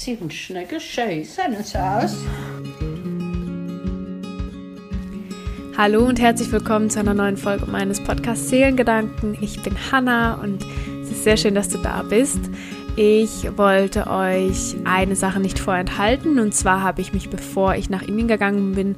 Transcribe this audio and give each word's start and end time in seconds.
Zimtschnecke, 0.00 0.80
schön 0.80 1.24
sehen 1.24 1.62
sie 1.62 1.78
aus. 1.78 2.16
Hallo 5.76 6.06
und 6.06 6.18
herzlich 6.18 6.50
willkommen 6.50 6.88
zu 6.88 7.00
einer 7.00 7.12
neuen 7.12 7.36
Folge 7.36 7.66
meines 7.66 8.02
Podcasts 8.02 8.48
Seelengedanken. 8.48 9.36
Ich 9.42 9.62
bin 9.62 9.74
Hanna 9.92 10.40
und 10.40 10.64
es 11.02 11.10
ist 11.10 11.24
sehr 11.24 11.36
schön, 11.36 11.54
dass 11.54 11.68
du 11.68 11.76
da 11.76 12.02
bist. 12.02 12.40
Ich 12.96 13.58
wollte 13.58 14.06
euch 14.06 14.74
eine 14.84 15.16
Sache 15.16 15.38
nicht 15.38 15.58
vorenthalten 15.58 16.38
und 16.38 16.54
zwar 16.54 16.82
habe 16.82 17.02
ich 17.02 17.12
mich, 17.12 17.28
bevor 17.28 17.74
ich 17.74 17.90
nach 17.90 18.00
Indien 18.00 18.28
gegangen 18.28 18.74
bin, 18.74 18.96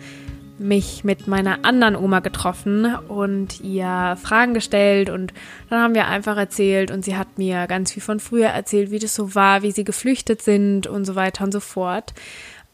mich 0.58 1.04
mit 1.04 1.26
meiner 1.26 1.64
anderen 1.64 1.96
Oma 1.96 2.20
getroffen 2.20 2.94
und 3.08 3.60
ihr 3.60 4.16
Fragen 4.22 4.54
gestellt 4.54 5.10
und 5.10 5.32
dann 5.70 5.80
haben 5.80 5.94
wir 5.94 6.06
einfach 6.06 6.36
erzählt 6.36 6.90
und 6.90 7.04
sie 7.04 7.16
hat 7.16 7.38
mir 7.38 7.66
ganz 7.66 7.92
viel 7.92 8.02
von 8.02 8.20
früher 8.20 8.48
erzählt, 8.48 8.90
wie 8.90 8.98
das 8.98 9.14
so 9.14 9.34
war, 9.34 9.62
wie 9.62 9.72
sie 9.72 9.84
geflüchtet 9.84 10.42
sind 10.42 10.86
und 10.86 11.04
so 11.04 11.14
weiter 11.14 11.44
und 11.44 11.52
so 11.52 11.60
fort. 11.60 12.14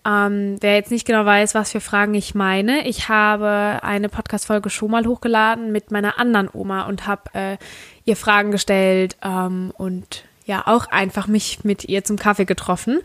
Ähm, 0.06 0.56
wer 0.60 0.77
jetzt 0.77 0.91
nicht 0.91 1.06
genau 1.06 1.24
weiß, 1.24 1.55
was 1.55 1.72
für 1.72 1.80
Fragen 1.80 2.14
ich 2.14 2.34
meine, 2.34 2.86
ich 2.88 3.09
habe 3.09 3.80
eine 3.83 4.08
Podcast-Folge 4.08 4.70
schon 4.70 4.91
mal 4.91 5.06
hochgeladen 5.06 5.72
mit 5.72 5.91
meiner 5.91 6.19
anderen 6.19 6.48
Oma 6.52 6.86
und 6.86 7.06
habe 7.06 7.22
äh, 7.34 7.56
ihr 8.05 8.16
Fragen 8.16 8.50
gestellt 8.50 9.16
ähm, 9.22 9.72
und 9.77 10.24
ja 10.47 10.66
auch 10.66 10.86
einfach 10.86 11.27
mich 11.27 11.62
mit 11.62 11.84
ihr 11.84 12.05
zum 12.05 12.16
Kaffee 12.16 12.47
getroffen 12.47 13.00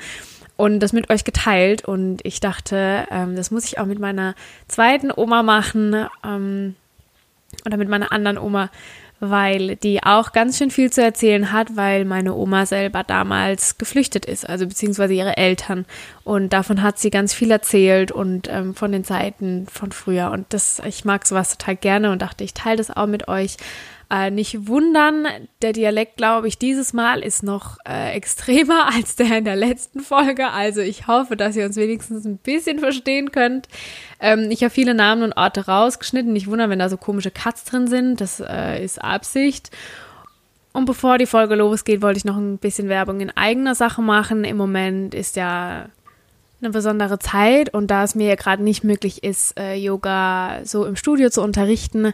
und 0.58 0.80
das 0.80 0.94
mit 0.94 1.10
euch 1.10 1.24
geteilt. 1.24 1.86
Und 1.86 2.20
ich 2.24 2.40
dachte, 2.40 3.06
ähm, 3.12 3.36
das 3.36 3.52
muss 3.52 3.66
ich 3.66 3.80
auch 3.80 3.86
mit 3.86 4.00
meiner 4.00 4.36
zweiten 4.68 5.12
Oma 5.16 5.44
machen 5.44 6.08
ähm, 6.26 6.76
oder 7.66 7.78
mit 7.78 7.90
meiner 7.90 8.12
anderen 8.12 8.38
Oma, 8.38 8.70
weil 9.20 9.78
die 9.78 10.04
auch 10.04 10.34
ganz 10.34 10.58
schön 10.58 10.70
viel 10.70 10.92
zu 10.92 11.02
erzählen 11.02 11.52
hat, 11.54 11.78
weil 11.78 12.04
meine 12.04 12.34
Oma 12.36 12.66
selber 12.66 13.04
damals 13.04 13.78
geflüchtet 13.78 14.26
ist, 14.26 14.48
also 14.48 14.68
beziehungsweise 14.68 15.14
ihre 15.14 15.38
Eltern. 15.38 15.86
Und 16.24 16.52
davon 16.52 16.82
hat 16.82 17.00
sie 17.00 17.10
ganz 17.10 17.34
viel 17.34 17.50
erzählt 17.50 18.12
und 18.12 18.50
ähm, 18.50 18.76
von 18.76 18.92
den 18.92 19.06
Zeiten 19.06 19.66
von 19.72 19.92
früher. 19.92 20.32
Und 20.32 20.48
das, 20.50 20.82
ich 20.86 21.06
mag 21.06 21.26
sowas 21.26 21.58
total 21.58 21.78
gerne 21.78 22.12
und 22.12 22.22
dachte, 22.22 22.44
ich 22.44 22.54
teile 22.54 22.78
das 22.78 22.92
auch 22.92 23.08
mit 23.08 23.28
euch. 23.28 23.58
Äh, 24.14 24.30
nicht 24.30 24.68
wundern, 24.68 25.26
der 25.64 25.74
Dialekt, 25.74 26.18
glaube 26.18 26.48
ich, 26.48 26.60
dieses 26.60 26.94
Mal 26.94 27.24
ist 27.24 27.42
noch 27.42 27.78
äh, 27.84 28.12
extremer 28.16 28.90
als 28.94 29.16
der 29.16 29.40
in 29.40 29.46
der 29.46 29.56
letzten 29.56 30.02
Folge. 30.02 30.52
Also 30.52 30.82
ich 30.82 31.08
hoffe, 31.08 31.36
dass 31.36 31.56
ihr 31.56 31.66
uns 31.66 31.78
wenigstens 31.78 32.24
ein 32.24 32.38
bisschen 32.38 32.78
verstehen 32.78 33.32
könnt. 33.32 33.68
Ähm, 34.20 34.52
ich 34.52 34.64
habe 34.64 34.70
viele 34.70 34.94
Namen 34.94 35.24
und 35.24 35.34
Orte 35.34 35.66
rausgeschnitten. 35.66 36.32
Nicht 36.32 36.46
wundern, 36.46 36.70
wenn 36.70 36.78
da 36.78 36.90
so 36.90 36.98
komische 36.98 37.32
Cuts 37.32 37.64
drin 37.64 37.88
sind. 37.88 38.22
Das 38.22 38.40
äh, 38.40 38.84
ist 38.84 39.04
Absicht. 39.04 39.72
Und 40.74 40.86
bevor 40.86 41.18
die 41.18 41.26
Folge 41.26 41.56
losgeht, 41.56 42.04
wollte 42.04 42.20
ich 42.20 42.26
noch 42.26 42.38
ein 42.38 42.60
bisschen 42.60 42.90
Werbung 42.90 43.20
in 43.20 43.36
eigener 43.36 43.74
Sache 43.74 44.04
machen. 44.04 44.44
Im 44.44 44.58
Moment 44.58 45.16
ist 45.16 45.36
ja 45.38 45.88
eine 46.62 46.70
besondere 46.70 47.18
Zeit 47.18 47.74
und 47.74 47.88
da 47.88 48.04
es 48.04 48.14
mir 48.14 48.28
ja 48.28 48.36
gerade 48.36 48.62
nicht 48.62 48.84
möglich 48.84 49.24
ist, 49.24 49.60
äh, 49.60 49.74
Yoga 49.74 50.60
so 50.66 50.86
im 50.86 50.96
Studio 50.96 51.32
zu 51.32 51.42
unterrichten, 51.42 52.14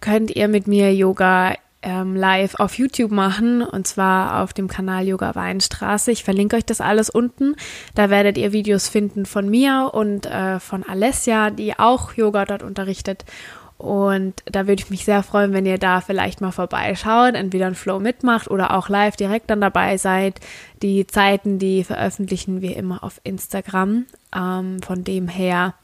könnt 0.00 0.30
ihr 0.30 0.48
mit 0.48 0.66
mir 0.66 0.94
Yoga 0.94 1.54
ähm, 1.82 2.16
live 2.16 2.56
auf 2.56 2.78
YouTube 2.78 3.12
machen 3.12 3.62
und 3.62 3.86
zwar 3.86 4.42
auf 4.42 4.52
dem 4.52 4.66
Kanal 4.66 5.06
Yoga 5.06 5.34
Weinstraße. 5.34 6.10
Ich 6.10 6.24
verlinke 6.24 6.56
euch 6.56 6.64
das 6.64 6.80
alles 6.80 7.10
unten. 7.10 7.54
Da 7.94 8.10
werdet 8.10 8.36
ihr 8.38 8.52
Videos 8.52 8.88
finden 8.88 9.24
von 9.24 9.48
mir 9.48 9.90
und 9.92 10.26
äh, 10.26 10.58
von 10.58 10.82
Alessia, 10.82 11.50
die 11.50 11.78
auch 11.78 12.14
Yoga 12.14 12.44
dort 12.44 12.64
unterrichtet. 12.64 13.24
Und 13.78 14.42
da 14.46 14.66
würde 14.66 14.82
ich 14.82 14.90
mich 14.90 15.04
sehr 15.04 15.22
freuen, 15.22 15.52
wenn 15.52 15.66
ihr 15.66 15.78
da 15.78 16.00
vielleicht 16.00 16.40
mal 16.40 16.50
vorbeischaut, 16.50 17.34
entweder 17.34 17.66
ein 17.66 17.74
Flow 17.74 18.00
mitmacht 18.00 18.50
oder 18.50 18.74
auch 18.74 18.88
live 18.88 19.16
direkt 19.16 19.50
dann 19.50 19.60
dabei 19.60 19.98
seid. 19.98 20.40
Die 20.82 21.06
Zeiten, 21.06 21.58
die 21.58 21.84
veröffentlichen 21.84 22.62
wir 22.62 22.74
immer 22.74 23.04
auf 23.04 23.20
Instagram. 23.22 24.06
Ähm, 24.34 24.80
von 24.82 25.04
dem 25.04 25.28
her 25.28 25.74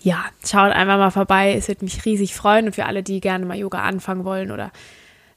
ja, 0.00 0.24
schaut 0.44 0.72
einfach 0.72 0.98
mal 0.98 1.10
vorbei. 1.10 1.54
Es 1.54 1.68
wird 1.68 1.82
mich 1.82 2.04
riesig 2.04 2.34
freuen. 2.34 2.66
Und 2.66 2.74
für 2.74 2.86
alle, 2.86 3.02
die 3.02 3.20
gerne 3.20 3.44
mal 3.46 3.56
Yoga 3.56 3.82
anfangen 3.82 4.24
wollen 4.24 4.50
oder 4.50 4.70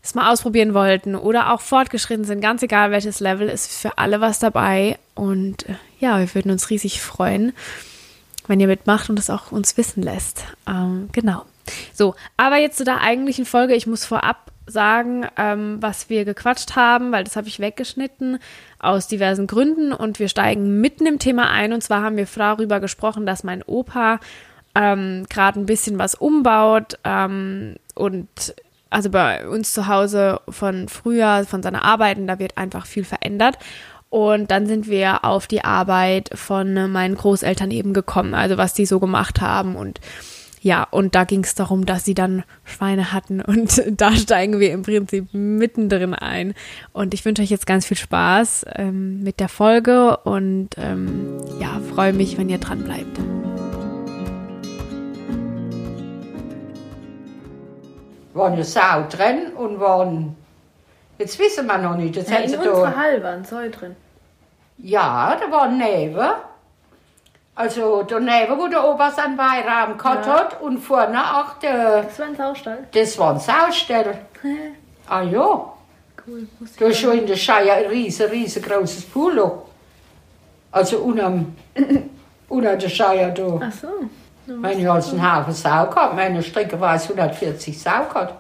es 0.04 0.16
mal 0.16 0.32
ausprobieren 0.32 0.74
wollten 0.74 1.16
oder 1.16 1.54
auch 1.54 1.62
fortgeschritten 1.62 2.26
sind, 2.26 2.42
ganz 2.42 2.64
egal 2.64 2.92
welches 2.92 3.20
Level, 3.20 3.48
ist 3.48 3.72
für 3.72 3.98
alle 3.98 4.22
was 4.22 4.40
dabei. 4.40 4.98
Und 5.14 5.70
äh, 5.70 5.76
ja, 6.00 6.20
wir 6.20 6.34
würden 6.34 6.52
uns 6.52 6.70
riesig 6.70 7.02
freuen, 7.02 7.54
wenn 8.48 8.60
ihr 8.60 8.68
mitmacht 8.68 9.10
und 9.10 9.20
es 9.20 9.30
auch 9.30 9.52
uns 9.52 9.78
wissen 9.78 10.02
lässt. 10.02 10.44
Ähm, 10.68 11.10
genau. 11.12 11.46
So, 11.94 12.16
aber 12.38 12.58
jetzt 12.58 12.78
zu 12.78 12.84
der 12.84 13.02
eigentlichen 13.02 13.46
Folge. 13.46 13.76
Ich 13.76 13.86
muss 13.86 14.06
vorab 14.06 14.52
sagen, 14.66 15.28
ähm, 15.38 15.78
was 15.80 16.10
wir 16.10 16.26
gequatscht 16.26 16.76
haben, 16.76 17.12
weil 17.12 17.24
das 17.24 17.36
habe 17.36 17.48
ich 17.48 17.60
weggeschnitten 17.60 18.40
aus 18.80 19.08
diversen 19.08 19.48
Gründen 19.48 19.94
und 19.94 20.20
wir 20.20 20.30
steigen 20.30 20.82
mitten 20.82 21.06
im 21.06 21.20
Thema 21.20 21.50
ein. 21.52 21.74
Und 21.74 21.84
zwar 21.84 22.02
haben 22.02 22.18
wir 22.18 22.28
darüber 22.34 22.80
gesprochen, 22.80 23.26
dass 23.26 23.44
mein 23.44 23.64
Opa 23.64 24.20
ähm, 24.76 25.26
gerade 25.30 25.60
ein 25.60 25.66
bisschen 25.66 26.00
was 26.00 26.16
umbaut 26.16 26.98
ähm, 27.04 27.76
und 27.96 28.28
also 28.90 29.10
bei 29.10 29.48
uns 29.48 29.74
zu 29.74 29.88
Hause 29.88 30.42
von 30.50 30.90
früher, 30.90 31.46
von 31.46 31.64
seiner 31.64 31.84
Arbeiten, 31.84 32.28
da 32.28 32.40
wird 32.40 32.58
einfach 32.58 32.86
viel 32.86 33.06
verändert. 33.06 33.58
Und 34.10 34.52
dann 34.52 34.68
sind 34.68 34.90
wir 34.90 35.24
auf 35.24 35.48
die 35.48 35.64
Arbeit 35.64 36.30
von 36.34 36.92
meinen 36.92 37.16
Großeltern 37.16 37.72
eben 37.72 37.94
gekommen, 37.94 38.34
also 38.34 38.58
was 38.58 38.74
die 38.74 38.86
so 38.86 39.00
gemacht 39.00 39.40
haben 39.40 39.78
und 39.78 40.02
ja, 40.64 40.84
und 40.84 41.16
da 41.16 41.24
ging 41.24 41.44
es 41.44 41.56
darum, 41.56 41.88
dass 41.88 42.06
sie 42.06 42.14
dann 42.14 42.44
Schweine 42.64 43.12
hatten 43.12 43.42
und 43.48 43.82
da 43.98 44.12
steigen 44.16 44.60
wir 44.60 44.72
im 44.72 44.84
Prinzip 44.84 45.34
mittendrin 45.34 46.14
ein. 46.14 46.54
Und 46.94 47.14
ich 47.14 47.26
wünsche 47.26 47.42
euch 47.42 47.50
jetzt 47.50 47.66
ganz 47.66 47.86
viel 47.86 47.98
Spaß 47.98 48.66
ähm, 48.76 49.24
mit 49.24 49.40
der 49.40 49.50
Folge 49.50 50.18
und 50.18 50.70
ähm, 50.78 51.40
ja, 51.60 51.82
freue 51.96 52.14
mich, 52.14 52.38
wenn 52.38 52.50
ihr 52.50 52.60
dran 52.60 52.84
bleibt. 52.84 53.18
Waren 58.34 58.54
eine 58.54 58.64
Sau 58.64 59.06
drin 59.10 59.54
und 59.56 59.80
waren. 59.80 60.36
Jetzt 61.18 61.38
wissen 61.40 61.68
wir 61.68 61.78
noch 61.78 61.96
nicht. 61.96 62.16
Jetzt 62.16 62.32
ja, 62.32 62.38
in 62.38 62.56
unserer 62.56 62.96
Halle 62.96 63.24
waren 63.24 63.44
Säue 63.46 63.70
drin. 63.70 63.96
Ja, 64.78 65.38
da 65.40 65.52
waren 65.52 65.78
Neven. 65.78 66.30
Also 67.54 68.04
daneben, 68.04 68.58
wo 68.58 68.68
der 68.68 68.84
Opa 68.88 69.12
seinen 69.12 69.38
Beiraum 69.38 69.98
gehabt 69.98 70.26
ja. 70.26 70.34
hat 70.34 70.62
und 70.62 70.80
vorne 70.80 71.20
auch 71.20 71.60
der. 71.60 72.04
Das 72.04 72.20
war 72.20 72.26
ein 72.26 72.36
Saustall. 72.36 72.88
Das 72.92 73.20
war 73.20 73.34
ein 73.34 73.40
Saustall. 73.40 74.20
ah 75.08 75.22
ja. 75.22 75.74
Cool. 76.26 76.48
Da 76.80 76.86
ist 76.86 77.00
schon 77.00 77.18
in 77.20 77.28
der 77.28 77.36
Scheier 77.36 77.76
ein 77.76 77.86
riesen, 77.88 78.30
riesengroßes 78.30 79.06
Pulo. 79.06 79.64
Also 80.72 80.98
unter 82.50 82.76
der 82.78 82.90
Scheier 82.90 83.32
da. 83.32 83.60
Ach 83.62 83.72
so. 83.72 83.88
Meine 84.60 84.82
ich 84.82 84.90
als 84.90 85.12
einen 85.12 85.36
Haufen 85.36 85.54
Sau 85.54 85.88
gehabt. 85.88 86.16
Meine 86.16 86.42
Strecke 86.44 86.80
war 86.80 86.96
es 86.96 87.04
140 87.04 87.80
Sau 87.80 88.06
gehabt. 88.12 88.36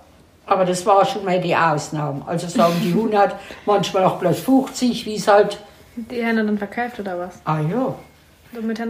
Aber 0.45 0.65
das 0.65 0.85
war 0.85 1.05
schon 1.05 1.23
mal 1.23 1.39
die 1.39 1.55
Ausnahme. 1.55 2.23
Also 2.25 2.47
sagen 2.47 2.73
die 2.83 2.89
100, 2.89 3.35
manchmal 3.65 4.03
auch 4.03 4.17
bloß 4.17 4.39
50, 4.39 5.05
wie 5.05 5.15
es 5.15 5.27
halt. 5.27 5.57
Die 5.95 6.25
haben 6.25 6.37
dann 6.37 6.57
verkauft 6.57 6.99
oder 6.99 7.19
was? 7.19 7.39
Ah 7.45 7.59
ja. 7.59 7.95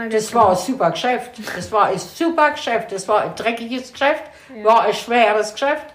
Das 0.10 0.34
war 0.34 0.52
ein 0.52 0.56
super 0.56 0.90
Geschäft. 0.92 1.40
Das 1.56 1.72
war 1.72 1.86
ein 1.86 2.00
super 2.00 2.52
Geschäft. 2.52 2.92
Das 2.92 3.08
war 3.08 3.22
ein 3.22 3.36
dreckiges 3.36 3.92
Geschäft, 3.92 4.24
ja. 4.56 4.64
war 4.64 4.82
ein 4.82 4.94
schweres 4.94 5.54
Geschäft. 5.54 5.86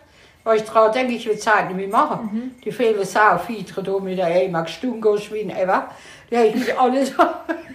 Weil 0.44 0.58
ich 0.58 0.62
daran 0.62 0.92
denke, 0.92 1.14
ich 1.14 1.26
will 1.26 1.36
Zeit 1.38 1.66
nicht 1.66 1.76
mehr 1.76 1.88
machen. 1.88 2.30
Mhm. 2.32 2.54
Die 2.62 2.70
viele 2.70 3.04
Sau, 3.04 3.36
Fiedre 3.38 3.82
da 3.82 3.98
mit 3.98 4.18
der 4.18 4.44
Ema 4.44 4.64
Stungo, 4.68 5.18
Schwein, 5.18 5.50
ever. 5.50 5.88
Die 6.30 6.36
habe 6.36 6.46
ich 6.46 6.78
alles, 6.78 7.12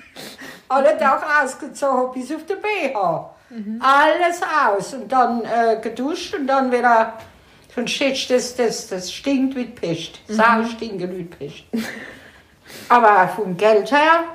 alle 0.70 0.98
Tag 0.98 1.22
ausgezogen, 1.44 2.14
bis 2.14 2.34
auf 2.34 2.46
den 2.46 2.58
BH. 2.62 3.36
Mhm. 3.52 3.82
Alles 3.82 4.42
aus 4.66 4.94
und 4.94 5.12
dann 5.12 5.44
äh, 5.44 5.80
geduscht 5.82 6.34
und 6.34 6.48
dann 6.48 6.72
wieder. 6.72 7.14
Schon 7.74 7.88
steht 7.88 8.30
das, 8.30 8.56
das, 8.56 8.88
das 8.90 9.12
stinkt 9.12 9.56
wie 9.56 9.66
Pest. 9.66 10.20
Mhm. 10.28 10.34
Sau 10.34 10.64
stinkt 10.66 11.02
wie 11.02 11.24
Pest. 11.24 11.64
Aber 12.90 13.28
vom 13.30 13.56
Geld 13.56 13.92
her 13.92 14.26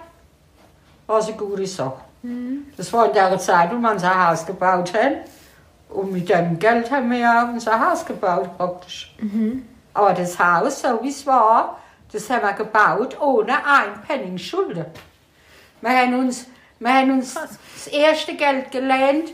war 1.07 1.19
es 1.19 1.29
eine 1.29 1.37
gute 1.37 1.67
Sache. 1.67 2.01
Mhm. 2.23 2.67
Das 2.77 2.93
war 2.93 3.07
in 3.07 3.13
der 3.13 3.39
Zeit, 3.39 3.71
wo 3.71 3.77
wir 3.77 3.91
unser 3.91 4.29
Haus 4.29 4.47
gebaut 4.47 4.93
haben. 4.95 5.17
Und 5.89 6.13
mit 6.13 6.29
dem 6.29 6.59
Geld 6.59 6.91
haben 6.91 7.11
wir 7.11 7.19
ja 7.19 7.45
unser 7.45 7.79
Haus 7.79 8.05
gebaut 8.05 8.57
praktisch. 8.57 9.15
Mhm. 9.21 9.67
Aber 9.95 10.13
das 10.13 10.39
Haus, 10.39 10.83
so 10.83 10.99
wie 11.03 11.09
es 11.09 11.27
war, 11.27 11.79
das 12.13 12.29
haben 12.29 12.43
wir 12.43 12.53
gebaut 12.53 13.21
ohne 13.21 13.53
ein 13.53 14.03
Penning 14.07 14.39
Schulden. 14.39 14.87
Wir 15.81 15.91
haben 15.91 16.15
uns, 16.19 16.47
wir 16.79 16.93
haben 16.93 17.11
uns 17.13 17.35
das 17.35 17.87
erste 17.87 18.35
Geld 18.35 18.71
gelernt, 18.71 19.31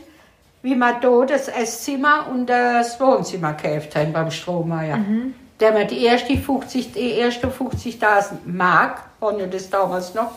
wie 0.61 0.75
wir 0.75 0.99
hier 0.99 1.25
das 1.27 1.47
Esszimmer 1.49 2.27
und 2.31 2.47
das 2.47 2.99
Wohnzimmer 2.99 3.53
gekauft 3.53 3.95
haben 3.95 4.13
beim 4.13 4.31
Strohmeier. 4.31 4.97
Mhm. 4.97 5.35
Da 5.57 5.67
haben 5.67 5.77
wir 5.77 5.85
die 5.85 6.05
ersten 6.05 6.33
50.000 6.33 6.95
erste 6.97 7.49
50 7.49 7.99
Mark, 8.45 9.03
waren 9.19 9.39
ja 9.39 9.45
das 9.45 9.69
damals 9.69 10.13
noch, 10.13 10.31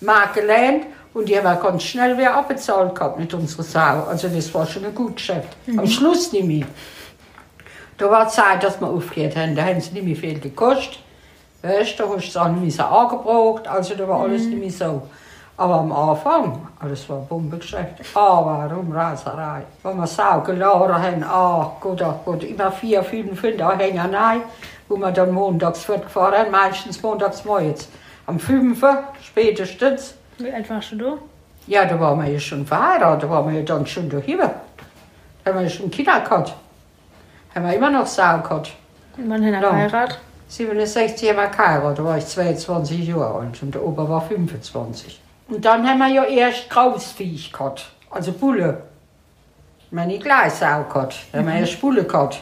Mark 0.00 0.34
gelernt 0.34 0.86
und 1.12 1.28
die 1.28 1.36
haben 1.36 1.44
wir 1.44 1.56
ganz 1.56 1.82
schnell 1.82 2.16
wieder 2.16 2.34
abbezahlt 2.34 2.94
gehabt 2.94 3.18
mit 3.18 3.32
unserer 3.34 3.62
Sau. 3.62 4.04
Also 4.04 4.28
das 4.28 4.52
war 4.54 4.66
schon 4.66 4.84
ein 4.84 4.94
gutes 4.94 5.16
Geschäft. 5.16 5.56
Mhm. 5.66 5.80
Am 5.80 5.86
Schluss 5.86 6.32
nicht 6.32 6.46
mehr. 6.46 6.66
Da 7.98 8.10
war 8.10 8.28
Zeit, 8.28 8.62
dass 8.62 8.80
wir 8.80 8.88
aufgehört 8.88 9.36
haben. 9.36 9.54
Da 9.54 9.64
haben 9.64 9.80
sie 9.80 9.92
nicht 9.92 10.04
mehr 10.04 10.16
viel 10.16 10.40
gekostet. 10.40 10.98
Weißt 11.62 11.98
da 11.98 12.04
hast 12.04 12.24
du 12.24 12.28
es 12.28 12.36
auch 12.36 12.48
nicht 12.48 12.76
mehr 12.76 12.90
angebraucht, 12.90 13.66
also 13.66 13.94
da 13.94 14.06
war 14.06 14.20
alles 14.20 14.44
nicht 14.44 14.58
mehr 14.58 14.70
so. 14.70 15.02
Aber 15.56 15.74
am 15.74 15.92
Anfang, 15.92 16.66
ah, 16.80 16.88
das 16.88 17.08
war 17.08 17.18
Bombengeschäft. 17.18 18.00
Aber 18.14 18.76
um 18.76 18.90
Raserei. 18.90 19.62
Wenn 19.84 19.96
wir 19.96 20.06
Sau 20.06 20.40
geladen 20.40 20.94
haben, 20.94 21.24
ach 21.24 21.80
Gott, 21.80 22.02
ach 22.02 22.16
Gott, 22.24 22.42
immer 22.42 22.72
vier, 22.72 23.04
fünf, 23.04 23.40
fünf 23.40 23.62
Anhängereien, 23.62 24.42
wo 24.88 24.96
wir 24.96 25.12
dann 25.12 25.30
montags 25.30 25.84
fortgefahren 25.84 26.34
haben, 26.34 26.50
meistens 26.50 27.00
montags 27.00 27.44
morgens. 27.44 27.88
Am 28.26 28.40
5. 28.40 28.84
spätestens. 29.22 30.14
Wie 30.38 30.50
alt 30.50 30.68
warst 30.68 30.92
du? 30.92 31.18
Ja, 31.66 31.84
da 31.84 32.00
waren 32.00 32.20
wir 32.22 32.32
ja 32.32 32.40
schon 32.40 32.66
verheiratet, 32.66 33.22
da 33.22 33.30
waren 33.30 33.52
wir 33.52 33.60
ja 33.60 33.64
dann 33.64 33.86
schon 33.86 34.08
daheim. 34.08 34.38
Da 34.38 34.50
haben 35.46 35.58
wir 35.58 35.62
ja 35.62 35.68
schon 35.68 35.90
Kinder 35.90 36.20
gehabt. 36.20 36.54
Haben 37.54 37.66
wir 37.66 37.74
immer 37.74 37.90
noch 37.90 38.06
Sau 38.06 38.38
gehabt. 38.38 38.72
Und 39.16 39.30
wann 39.30 39.44
haben 39.44 39.52
wir 39.52 39.60
geheiratet? 39.60 40.18
67 40.48 41.28
haben 41.28 41.36
wir 41.36 41.46
geheiratet, 41.46 41.98
da 41.98 42.04
war 42.04 42.18
ich 42.18 42.26
22 42.26 43.06
Jahre 43.06 43.40
alt 43.40 43.62
und 43.62 43.74
der 43.74 43.84
Opa 43.84 44.08
war 44.08 44.20
25. 44.22 45.20
Und 45.48 45.64
dann 45.64 45.86
haben 45.86 45.98
wir 45.98 46.08
ja 46.08 46.24
erst 46.24 46.70
Grausviech 46.70 47.52
gehabt, 47.52 47.90
also 48.10 48.32
Bulle. 48.32 48.82
Meine 49.90 50.18
Gleisau 50.18 50.84
gehabt, 50.84 51.16
da 51.30 51.38
haben 51.38 51.46
wir 51.46 51.54
erst 51.54 51.80
Bulle 51.80 52.04
gehabt. 52.04 52.40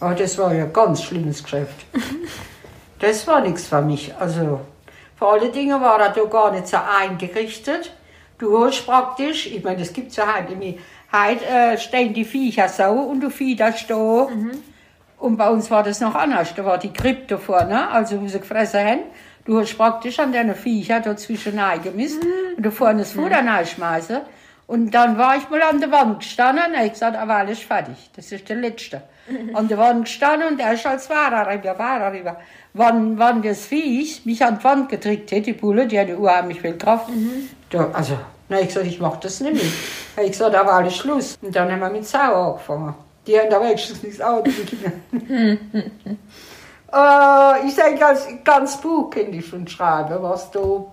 Aber 0.00 0.14
das 0.14 0.38
war 0.38 0.54
ja 0.54 0.64
ein 0.64 0.72
ganz 0.72 1.02
schlimmes 1.02 1.42
Geschäft. 1.42 1.84
Das 2.98 3.26
war 3.26 3.42
nichts 3.42 3.66
für 3.66 3.82
mich. 3.82 4.14
Also, 4.18 4.60
vor 5.16 5.34
allen 5.34 5.52
Dingen 5.52 5.80
war 5.80 6.00
er 6.00 6.10
da 6.10 6.24
gar 6.24 6.50
nicht 6.50 6.66
so 6.66 6.78
eingerichtet. 6.78 7.92
Du 8.38 8.64
hast 8.64 8.86
praktisch, 8.86 9.46
ich 9.46 9.62
meine, 9.62 9.78
das 9.78 9.92
gibt 9.92 10.10
es 10.10 10.16
ja 10.16 10.34
heute 10.34 10.54
nicht 10.54 10.78
mehr, 11.12 11.26
heute 11.26 11.44
äh, 11.44 11.78
stehen 11.78 12.14
die 12.14 12.24
Viecher 12.24 12.68
so 12.68 12.84
und 12.84 13.20
du 13.20 13.30
fiederst 13.30 13.90
da. 13.90 14.28
Mhm. 14.28 14.52
Und 15.18 15.36
bei 15.36 15.48
uns 15.48 15.70
war 15.70 15.82
das 15.82 16.00
noch 16.00 16.14
anders. 16.14 16.54
Da 16.54 16.64
war 16.64 16.78
die 16.78 16.92
Krippe 16.92 17.38
vorne, 17.38 17.88
also 17.90 18.20
wo 18.20 18.26
sie 18.28 18.38
gefressen 18.38 18.80
haben. 18.80 19.00
Du 19.46 19.60
hast 19.60 19.76
praktisch 19.76 20.18
an 20.18 20.32
deine 20.32 20.54
Viecher 20.54 21.00
dazwischen 21.00 21.58
eingemisst 21.58 22.22
mhm. 22.22 22.56
und 22.56 22.66
da 22.66 22.70
vorne 22.70 23.00
das 23.00 23.12
Futter 23.12 23.42
mhm. 23.42 23.48
reinschmeißen. 23.48 24.18
Und 24.66 24.90
dann 24.90 25.16
war 25.16 25.36
ich 25.36 25.48
mal 25.48 25.62
an 25.62 25.80
der 25.80 25.92
Wand 25.92 26.18
gestanden 26.18 26.64
und 26.74 26.84
ich 26.84 26.92
gesagt, 26.92 27.16
aber 27.16 27.36
alles 27.36 27.60
fertig. 27.60 28.10
Das 28.16 28.32
ist 28.32 28.48
der 28.48 28.56
Letzte. 28.56 29.02
Mhm. 29.28 29.54
An 29.54 29.68
der 29.68 29.78
Wand 29.78 30.06
gestanden 30.06 30.48
und 30.48 30.58
der 30.58 30.72
ist 30.72 30.84
als 30.84 31.06
Fahrer 31.06 31.52
rüber, 31.52 31.76
Fahrer 31.76 32.12
rüber. 32.12 32.36
Wann, 32.74 33.16
wann 33.18 33.42
das 33.42 33.64
Viech 33.66 34.26
mich 34.26 34.44
an 34.44 34.58
die 34.58 34.64
Wand 34.64 34.88
gedrückt 34.88 35.30
hätte, 35.30 35.42
die 35.42 35.52
Bulle, 35.52 35.86
die 35.86 35.98
hatte 35.98 36.16
unheimlich 36.16 36.60
viel 36.60 36.76
Kraft. 36.76 37.08
Mhm. 37.08 37.48
Da, 37.70 37.90
also, 37.92 38.18
na, 38.48 38.60
ich 38.60 38.66
gesagt, 38.66 38.86
ich 38.86 39.00
mach 39.00 39.16
das 39.18 39.40
nicht 39.40 39.54
mehr. 39.54 40.24
ich 40.24 40.32
gesagt, 40.32 40.54
da 40.54 40.66
war 40.66 40.74
alles 40.74 40.96
Schluss. 40.96 41.38
Und 41.40 41.54
dann 41.54 41.70
haben 41.70 41.80
wir 41.80 41.90
mit 41.90 42.06
Sau 42.06 42.50
angefangen. 42.50 42.94
Die 43.26 43.38
haben 43.38 43.50
da 43.50 43.60
wenigstens 43.60 44.02
nichts 44.02 44.20
die 44.44 44.64
Kinder. 44.64 44.92
äh, 46.96 47.66
ich 47.66 47.74
denke, 47.74 48.00
ganz, 48.00 48.26
ganz 48.44 48.80
Buch 48.80 49.10
könnte 49.10 49.36
ich 49.36 49.46
schon 49.46 49.68
schreiben, 49.68 50.22
was 50.22 50.50
du. 50.50 50.90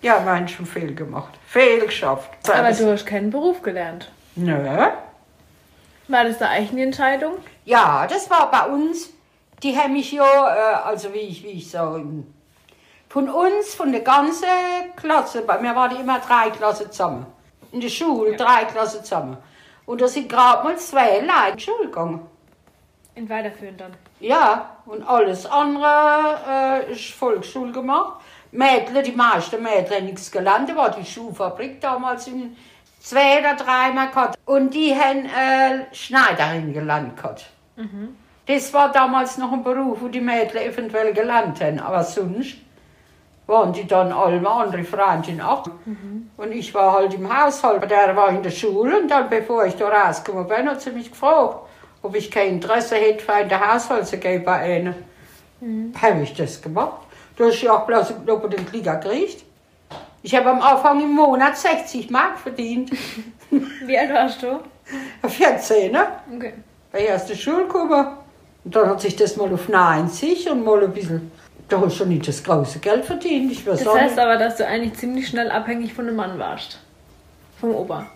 Ja, 0.00 0.20
mein 0.24 0.48
schon 0.48 0.66
viel 0.66 0.94
gemacht. 0.94 1.38
Viel 1.46 1.80
geschafft. 1.80 2.30
Aber 2.50 2.72
du 2.72 2.92
hast 2.92 3.06
keinen 3.06 3.30
Beruf 3.30 3.62
gelernt. 3.62 4.10
Nö. 4.34 4.56
War 6.08 6.24
das 6.24 6.40
eine 6.40 6.50
eigene 6.50 6.82
Entscheidung? 6.82 7.34
Ja, 7.64 8.06
das 8.08 8.28
war 8.28 8.50
bei 8.50 8.66
uns. 8.66 9.10
Die 9.62 9.76
haben 9.76 9.92
mich 9.92 10.10
ja, 10.10 10.24
äh, 10.24 10.74
also 10.84 11.12
wie 11.14 11.18
ich, 11.18 11.44
wie 11.44 11.50
ich 11.50 11.70
so, 11.70 12.02
von 13.08 13.28
uns, 13.28 13.74
von 13.74 13.92
der 13.92 14.00
ganzen 14.00 14.48
Klasse, 14.96 15.42
bei 15.42 15.60
mir 15.60 15.76
waren 15.76 15.94
die 15.94 16.00
immer 16.00 16.18
drei 16.18 16.48
Klassen 16.48 16.90
zusammen. 16.90 17.26
In 17.70 17.80
der 17.80 17.90
Schule, 17.90 18.36
drei 18.36 18.64
Klassen 18.64 19.04
zusammen. 19.04 19.36
Und 19.84 20.00
da 20.00 20.08
sind 20.08 20.28
gerade 20.28 20.64
mal 20.64 20.76
zwei 20.78 21.18
Leute 21.18 21.50
in 21.50 21.56
die 21.56 21.62
Schule 21.62 21.84
gegangen. 21.84 22.26
In 23.14 23.28
weiterführend 23.28 23.80
dann? 23.80 23.92
Ja, 24.22 24.76
und 24.86 25.02
alles 25.02 25.46
andere 25.46 26.38
äh, 26.48 26.92
ist 26.92 27.10
Volksschule 27.10 27.72
gemacht. 27.72 28.20
Mädchen, 28.52 29.02
die 29.02 29.12
meisten 29.12 29.60
Mädchen 29.60 29.96
haben 29.96 30.04
nichts 30.04 30.30
gelernt. 30.30 30.70
Da 30.70 30.76
war 30.76 30.90
die 30.90 31.04
Schuhfabrik 31.04 31.80
damals 31.80 32.28
in 32.28 32.56
zwei 33.00 33.40
oder 33.40 33.54
dreimal 33.56 34.10
gehabt. 34.10 34.38
Und 34.46 34.72
die 34.72 34.94
haben 34.94 35.24
äh, 35.24 35.92
Schneiderin 35.92 36.72
gelernt 36.72 37.16
gehabt. 37.16 37.46
Mhm. 37.74 38.16
Das 38.46 38.72
war 38.72 38.92
damals 38.92 39.38
noch 39.38 39.52
ein 39.52 39.64
Beruf, 39.64 39.98
wo 40.00 40.06
die 40.06 40.20
Mädchen 40.20 40.60
eventuell 40.60 41.12
gelernt 41.12 41.60
haben. 41.60 41.80
Aber 41.80 42.04
sonst 42.04 42.58
waren 43.48 43.72
die 43.72 43.88
dann 43.88 44.12
alle 44.12 44.48
andere 44.48 44.84
Freundin 44.84 45.40
auch. 45.40 45.66
Mhm. 45.84 46.30
Und 46.36 46.52
ich 46.52 46.72
war 46.72 46.92
halt 46.92 47.14
im 47.14 47.28
Haushalt. 47.28 47.90
Der 47.90 48.14
war 48.14 48.28
in 48.28 48.42
der 48.44 48.50
Schule 48.50 49.00
und 49.00 49.08
dann, 49.08 49.28
bevor 49.28 49.66
ich 49.66 49.74
da 49.74 49.88
rausgekommen 49.88 50.46
bin, 50.46 50.68
hat 50.68 50.80
sie 50.80 50.90
mich 50.90 51.10
gefragt, 51.10 51.71
ob 52.02 52.14
ich 52.14 52.30
kein 52.30 52.50
Interesse 52.50 52.96
hätte, 52.96 53.24
für 53.24 53.40
in 53.40 53.48
den 53.48 53.60
Haushalt 53.60 54.06
zu 54.06 54.18
gehen 54.18 54.44
bei 54.44 54.78
ihnen. 54.78 54.94
Mhm. 55.60 55.92
Habe 56.00 56.22
ich 56.22 56.34
das 56.34 56.60
gemacht. 56.60 57.06
Du 57.36 57.44
hast 57.44 57.62
ja 57.62 57.72
auch 57.72 57.86
bloß 57.86 58.10
über 58.10 58.48
den 58.48 58.66
Klieger 58.66 58.96
gekriegt. 58.96 59.44
Ich 60.22 60.34
habe 60.34 60.50
am 60.50 60.60
Anfang 60.60 61.02
im 61.02 61.14
Monat 61.14 61.56
60 61.56 62.10
Mark 62.10 62.38
verdient. 62.38 62.90
Wie 63.86 63.98
alt 63.98 64.12
warst 64.12 64.42
du? 64.42 64.60
14, 65.26 65.92
ne? 65.92 66.06
Okay. 66.34 66.54
Bei 66.90 67.00
erster 67.00 67.34
Schule 67.34 67.64
gekommen. 67.64 68.16
Und 68.64 68.76
dann 68.76 68.88
hat 68.88 69.00
sich 69.00 69.16
das 69.16 69.36
mal 69.36 69.52
auf 69.52 69.68
90 69.68 70.50
und 70.50 70.64
mal 70.64 70.84
ein 70.84 70.92
bisschen 70.92 71.32
da 71.72 71.80
hast 71.80 71.94
du 71.94 71.98
schon 71.98 72.08
nicht 72.08 72.28
das 72.28 72.42
große 72.44 72.78
Geld 72.80 73.04
verdient. 73.04 73.50
Ich 73.50 73.64
das 73.64 73.86
heißt 73.86 74.16
nicht. 74.16 74.18
aber, 74.18 74.36
dass 74.36 74.56
du 74.56 74.66
eigentlich 74.66 74.94
ziemlich 74.94 75.28
schnell 75.28 75.50
abhängig 75.50 75.94
von 75.94 76.06
einem 76.06 76.16
Mann 76.16 76.38
warst. 76.38 76.78
Vom 77.60 77.74
Opa. 77.74 78.06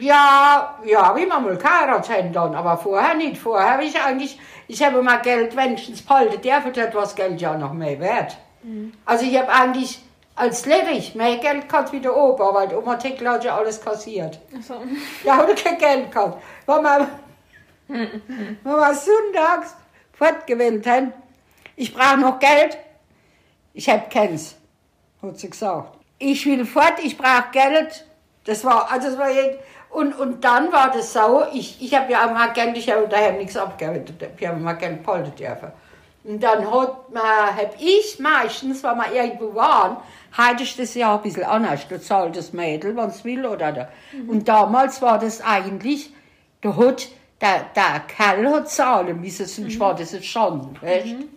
Ja, 0.00 0.78
ja, 0.84 1.16
wie 1.16 1.26
man 1.26 1.44
mal 1.44 1.56
geheiratet 1.56 2.16
haben 2.16 2.32
dann, 2.32 2.54
aber 2.54 2.76
vorher 2.76 3.14
nicht. 3.14 3.38
Vorher 3.38 3.72
habe 3.72 3.84
ich 3.84 4.00
eigentlich, 4.00 4.38
ich 4.68 4.82
habe 4.82 5.02
mal 5.02 5.20
Geld 5.20 5.56
wenigstens 5.56 6.02
behalten 6.02 6.40
dürfen, 6.40 6.72
das 6.72 6.94
was 6.94 7.14
Geld 7.14 7.40
ja 7.40 7.56
noch 7.56 7.72
mehr 7.72 7.98
wert. 7.98 8.36
Mhm. 8.62 8.92
Also 9.04 9.24
ich 9.24 9.36
habe 9.36 9.50
eigentlich 9.50 10.00
als 10.34 10.66
Ledig 10.66 11.14
mehr 11.14 11.36
Geld 11.38 11.68
gehabt 11.68 11.92
wie 11.92 12.00
der 12.00 12.16
Opa, 12.16 12.54
weil 12.54 12.68
die 12.68 12.74
Oma 12.74 12.98
hat 12.98 13.44
ja 13.44 13.56
alles 13.56 13.80
kassiert. 13.80 14.40
Ach 14.58 14.62
so. 14.62 14.74
Ja, 15.24 15.36
hat 15.36 15.56
kein 15.56 15.78
Geld 15.78 16.10
gehabt. 16.10 16.42
Wenn 16.66 16.82
wir, 16.82 17.08
wenn 17.88 18.60
wir 18.64 18.94
sonntags 18.94 19.76
fortgewählt 20.12 20.86
haben, 20.86 21.12
ich 21.76 21.92
brauche 21.92 22.18
noch 22.18 22.38
Geld. 22.38 22.78
Ich 23.74 23.88
habe 23.88 24.04
keins, 24.10 24.56
hat 25.22 25.38
sie 25.38 25.50
gesagt. 25.50 25.98
Ich 26.18 26.46
will 26.46 26.64
fort, 26.64 26.94
ich 27.02 27.16
brauche 27.16 27.50
Geld. 27.52 28.06
Das 28.44 28.64
war, 28.64 28.90
also 28.90 29.08
das 29.08 29.18
war 29.18 29.30
jetzt, 29.30 29.58
und, 29.92 30.18
und 30.18 30.42
dann 30.42 30.72
war 30.72 30.90
das 30.90 31.12
so, 31.12 31.44
ich, 31.52 31.80
ich 31.80 31.94
habe 31.94 32.10
ja 32.10 32.26
auch 32.26 32.32
mal 32.32 32.52
Geld, 32.52 32.76
ich 32.78 32.90
habe 32.90 33.06
daheim 33.08 33.36
nichts 33.36 33.56
abgearbeitet, 33.56 34.30
ich 34.38 34.46
habe 34.46 34.58
mal 34.58 34.72
Geld 34.72 35.02
behalten 35.02 35.34
dürfen. 35.36 35.72
Und 36.24 36.42
dann 36.42 36.64
hat 36.70 36.96
habe 37.14 37.70
ich 37.78 38.18
meistens, 38.18 38.82
wenn 38.82 38.96
wir 38.96 39.12
irgendwo 39.12 39.54
waren, 39.54 39.96
heute 40.38 40.62
ist 40.62 40.78
das 40.78 40.94
ja 40.94 41.14
ein 41.14 41.22
bisschen 41.22 41.44
anders, 41.44 41.86
da 41.88 42.00
zahlt 42.00 42.36
das 42.36 42.52
Mädel, 42.52 42.96
wenn 42.96 43.08
es 43.08 43.24
will, 43.24 43.44
oder 43.44 43.72
da. 43.72 43.88
Mhm. 44.12 44.30
Und 44.30 44.48
damals 44.48 45.02
war 45.02 45.18
das 45.18 45.42
eigentlich, 45.42 46.10
da 46.62 46.76
hat, 46.76 47.08
der, 47.40 47.66
der 47.74 48.00
Kerl 48.08 48.48
hat 48.50 48.70
zahlen 48.70 49.20
müssen, 49.20 49.46
sonst 49.46 49.74
mhm. 49.74 49.80
war 49.80 49.94
das 49.94 50.12
jetzt 50.12 50.26
schon, 50.26 50.78
weißt 50.80 51.06
mhm. 51.06 51.28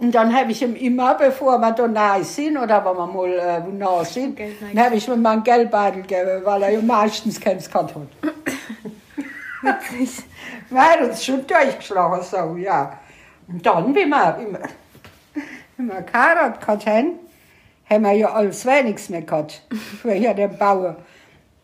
Und 0.00 0.14
dann 0.14 0.34
habe 0.34 0.50
ich 0.50 0.62
ihm 0.62 0.74
immer, 0.76 1.14
bevor 1.14 1.58
wir 1.58 1.72
da 1.72 1.86
nahe 1.86 2.24
sind 2.24 2.56
oder 2.56 2.82
wenn 2.84 2.96
wir 2.96 3.06
mal 3.06 3.38
äh, 3.38 3.60
nah 3.70 4.02
sind, 4.02 4.38
dann 4.38 4.84
habe 4.84 4.96
ich 4.96 5.06
ihm 5.06 5.20
mal 5.20 5.32
einen 5.32 5.44
Geldbeutel 5.44 6.02
gegeben, 6.02 6.40
weil 6.42 6.62
er 6.62 6.70
ja 6.70 6.80
meistens 6.80 7.38
keins 7.38 7.70
gehabt 7.70 7.94
hat. 7.94 8.32
Witzig. 9.62 10.24
Weil 10.70 11.08
uns 11.08 11.24
schon 11.24 11.46
durchgeschlagen 11.46 12.22
so, 12.22 12.56
ja. 12.56 12.98
Und 13.48 13.66
dann, 13.66 13.94
wie 13.94 14.06
wir, 14.06 14.36
wie 14.38 14.52
wir, 14.52 14.62
wie 15.76 15.82
wir 15.82 16.02
geheiratet 16.02 16.86
haben, 16.86 17.18
haben 17.90 18.02
wir 18.02 18.12
ja 18.12 18.32
alles 18.32 18.64
wenigstens 18.64 19.10
mehr 19.10 19.22
gehabt, 19.22 19.62
für 20.00 20.12
hier 20.12 20.32
den 20.32 20.56
Bauer. 20.56 20.96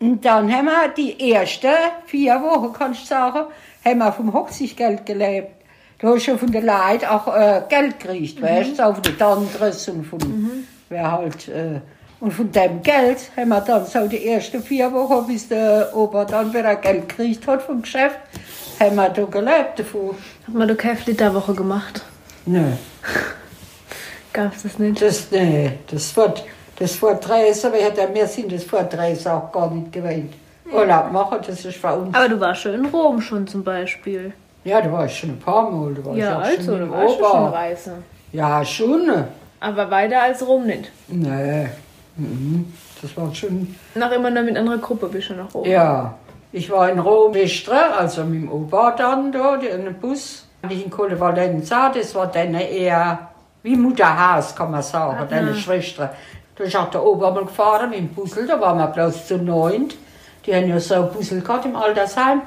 Und 0.01 0.25
dann 0.25 0.53
haben 0.53 0.67
wir 0.67 0.89
die 0.89 1.33
ersten 1.33 1.73
vier 2.05 2.43
Wochen, 2.43 2.73
kannst 2.73 3.03
du 3.03 3.07
sagen, 3.07 3.47
haben 3.85 3.99
wir 3.99 4.13
vom 4.13 4.33
Hochsichtgeld 4.33 5.07
gelebt. 5.07 5.53
Du 5.99 6.09
hast 6.09 6.25
schon 6.25 6.39
von 6.39 6.53
den 6.53 6.67
Leuten 6.67 7.07
auch 7.07 7.35
äh, 7.35 7.63
Geld 7.69 7.99
gekriegt, 7.99 8.41
mhm. 8.41 8.45
weißt 8.45 8.79
du, 8.79 8.87
auch 8.87 8.95
von 8.95 9.03
den 9.03 9.19
Tantres 9.19 9.89
und 9.89 10.05
von, 10.05 10.19
mhm. 10.19 10.67
wer 10.91 11.11
halt, 11.11 11.49
äh, 11.49 11.81
und 12.21 12.33
von 12.33 12.51
dem 12.53 12.83
Geld 12.83 13.31
haben 13.37 13.49
wir 13.49 13.61
dann 13.63 13.87
so 13.87 14.07
die 14.07 14.27
ersten 14.27 14.63
vier 14.63 14.93
Wochen, 14.93 15.27
bis 15.27 15.49
der 15.49 15.91
Opa 15.95 16.25
dann 16.25 16.53
wieder 16.53 16.77
Geld 16.77 17.09
gekriegt 17.09 17.47
hat 17.47 17.63
vom 17.63 17.81
Geschäft, 17.81 18.19
haben 18.79 18.97
wir 18.97 19.09
da 19.09 19.25
gelebt 19.25 19.79
davon. 19.79 20.17
Hat 20.47 20.55
man 20.55 20.69
da 20.69 20.75
keine 20.75 20.97
Flitterwoche 20.97 21.55
gemacht? 21.55 22.03
Nein. 22.45 22.79
Gab's 24.35 24.65
das 24.65 24.79
nicht? 24.79 25.01
Das, 25.01 25.31
nee, 25.31 25.73
das 25.91 26.15
wird, 26.15 26.45
das 26.79 26.95
Vortreisen, 26.95 27.73
aber 27.73 28.15
wir 28.15 28.27
sind 28.27 28.53
das 28.53 28.65
Vortreisen 28.65 29.33
auch 29.33 29.51
gar 29.51 29.71
nicht 29.71 29.93
gewöhnt. 29.93 30.35
Urlaub 30.71 31.11
machen, 31.13 31.39
das 31.47 31.65
ist 31.65 31.77
für 31.77 31.95
uns. 31.95 32.15
Aber 32.15 32.29
du 32.29 32.39
warst 32.39 32.63
schon 32.63 32.75
in 32.75 32.87
Rom 32.87 33.21
schon 33.21 33.47
zum 33.47 33.65
Beispiel. 33.65 34.35
Ja, 34.67 34.81
da 34.81 34.91
war 34.91 35.07
ich 35.07 35.17
schon 35.17 35.31
ein 35.31 35.39
paar 35.39 35.71
Mal. 35.71 35.95
Da 35.95 36.05
war 36.05 36.17
ja, 36.17 36.43
ich 36.43 36.59
also, 36.59 36.77
da 36.77 36.91
war 36.91 37.05
ich 37.05 37.15
schon 37.15 37.47
Reise. 37.47 37.93
Ja, 38.33 38.65
schon. 38.65 39.25
Aber 39.61 39.91
weiter 39.93 40.21
als 40.21 40.45
Rom 40.45 40.67
nicht? 40.67 40.91
Nee, 41.07 41.69
mhm. 42.17 42.75
das 43.01 43.17
war 43.17 43.33
schon... 43.33 43.77
Nach 43.95 44.11
immer 44.11 44.29
noch 44.29 44.43
mit 44.43 44.57
einer 44.57 44.77
Gruppe 44.79 45.07
bist 45.07 45.31
du 45.31 45.35
nach 45.35 45.55
Rom? 45.55 45.65
Ja, 45.65 46.15
ich 46.51 46.69
war 46.69 46.91
in 46.91 46.99
Rom 46.99 47.33
Vestre, 47.33 47.95
also 47.97 48.25
mit 48.25 48.43
dem 48.43 48.51
Opa 48.51 48.91
dann 48.91 49.31
da, 49.31 49.55
in 49.55 49.83
einem 49.83 49.95
Bus. 49.95 50.49
Ich 50.69 50.85
in 50.85 50.91
Colle 50.91 51.19
Valenza, 51.19 51.91
das 51.91 52.13
war 52.17 52.27
dann 52.27 52.55
eher, 52.55 53.29
wie 53.63 53.77
Mutterhaus, 53.77 54.57
kann 54.57 54.73
man 54.73 54.83
sagen, 54.83 55.17
Aha. 55.17 55.27
deine 55.27 55.55
Schwester. 55.55 56.13
Da 56.57 56.65
ist 56.65 56.75
auch 56.75 56.91
der 56.91 57.05
Opa 57.05 57.31
mal 57.31 57.45
gefahren 57.45 57.91
mit 57.91 58.01
dem 58.01 58.09
Bussel, 58.09 58.49
da 58.49 58.61
waren 58.61 58.79
wir 58.79 58.89
bloß 58.89 59.29
zu 59.29 59.39
neunt. 59.39 59.95
Die 60.45 60.53
haben 60.53 60.69
ja 60.69 60.81
so 60.81 60.95
einen 60.95 61.11
Bussel 61.11 61.41
gehabt 61.41 61.67
im 61.67 61.77
Altersheim. 61.77 62.43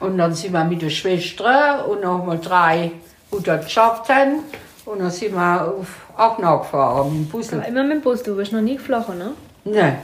Und 0.00 0.16
dann 0.16 0.34
sind 0.34 0.52
wir 0.52 0.64
mit 0.64 0.82
der 0.82 0.90
Schwester 0.90 1.86
und 1.86 2.02
noch 2.02 2.24
mal 2.24 2.38
drei, 2.38 2.92
die 3.30 3.42
dort 3.42 3.64
geschafft 3.64 4.08
haben. 4.08 4.40
Und 4.86 5.00
dann 5.00 5.10
sind 5.10 5.34
wir 5.34 5.74
auf 5.78 5.88
Aachen 6.16 6.42
gefahren 6.42 7.12
mit 7.12 7.28
dem 7.28 7.28
Bussel. 7.28 7.58
Aber 7.60 7.68
immer 7.68 7.84
mit 7.84 7.92
dem 7.98 8.00
Bus, 8.00 8.22
du 8.22 8.34
bist 8.34 8.52
noch 8.52 8.62
nie 8.62 8.76
geflogen, 8.76 9.18
ne? 9.18 9.32
Nein. 9.64 9.98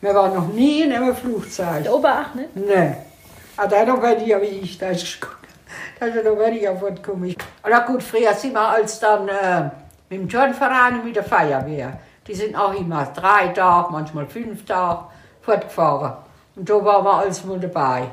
Wir 0.00 0.14
waren 0.14 0.34
noch 0.34 0.48
nie 0.48 0.82
in 0.82 0.92
einem 0.92 1.14
Flugzeug. 1.14 1.84
Der 1.84 1.94
Oberach, 1.94 2.34
ne? 2.34 2.48
Nein. 2.54 2.96
Ah, 3.56 3.66
der 3.66 3.86
noch 3.86 4.02
weniger 4.02 4.42
wie 4.42 4.46
ich. 4.46 4.76
Der 4.76 4.90
ist, 4.90 5.18
der 6.00 6.08
ist 6.08 6.24
noch 6.24 6.38
weniger 6.38 6.76
fortgekommen. 6.76 7.34
Na 7.66 7.78
gut, 7.80 8.02
früher 8.02 8.34
sind 8.34 8.52
wir 8.52 8.68
als 8.68 8.98
dann 8.98 9.28
äh, 9.28 9.70
mit 10.10 10.20
dem 10.20 10.28
Turnverein 10.28 10.96
und 10.96 11.04
mit 11.04 11.16
der 11.16 11.24
Feuerwehr. 11.24 11.98
Die 12.26 12.34
sind 12.34 12.56
auch 12.56 12.74
immer 12.74 13.06
drei 13.14 13.48
Tage, 13.48 13.92
manchmal 13.92 14.26
fünf 14.26 14.64
Tage 14.66 15.04
fortgefahren. 15.42 16.14
Und 16.56 16.68
da 16.68 16.84
waren 16.84 17.04
wir 17.04 17.14
alles 17.14 17.44
mal 17.44 17.58
dabei. 17.58 18.08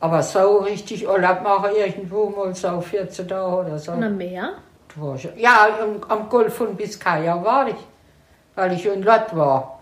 Aber 0.00 0.22
so 0.22 0.58
richtig 0.58 1.08
Urlaub 1.08 1.42
machen 1.42 1.70
irgendwo 1.76 2.26
mal 2.28 2.54
so 2.54 2.80
14 2.80 3.26
Tage 3.28 3.56
oder 3.66 3.78
so. 3.78 3.92
Und 3.92 4.04
am 4.04 4.16
Meer? 4.16 4.50
Das 4.88 5.02
war 5.02 5.18
schon- 5.18 5.36
Ja, 5.38 5.68
am, 6.08 6.28
Golf 6.28 6.54
von 6.54 6.76
Biscaya 6.76 7.42
war 7.42 7.68
ich, 7.68 7.76
weil 8.54 8.72
ich 8.72 8.84
in 8.86 9.02
Lott 9.02 9.34
war. 9.34 9.80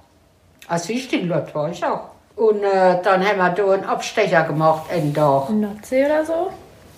Als 0.69 0.89
ich 0.89 1.13
in 1.13 1.29
Lott 1.29 1.55
war 1.55 1.69
ich 1.71 1.85
auch. 1.85 2.09
Und 2.37 2.63
äh, 2.63 3.01
dann 3.03 3.25
haben 3.25 3.39
wir 3.39 3.51
da 3.51 3.73
einen 3.73 3.85
Abstecher 3.85 4.43
gemacht, 4.45 4.91
einen 4.91 5.13
Tag. 5.15 5.51
Nordsee 5.51 6.05
oder 6.07 6.25
so? 6.25 6.51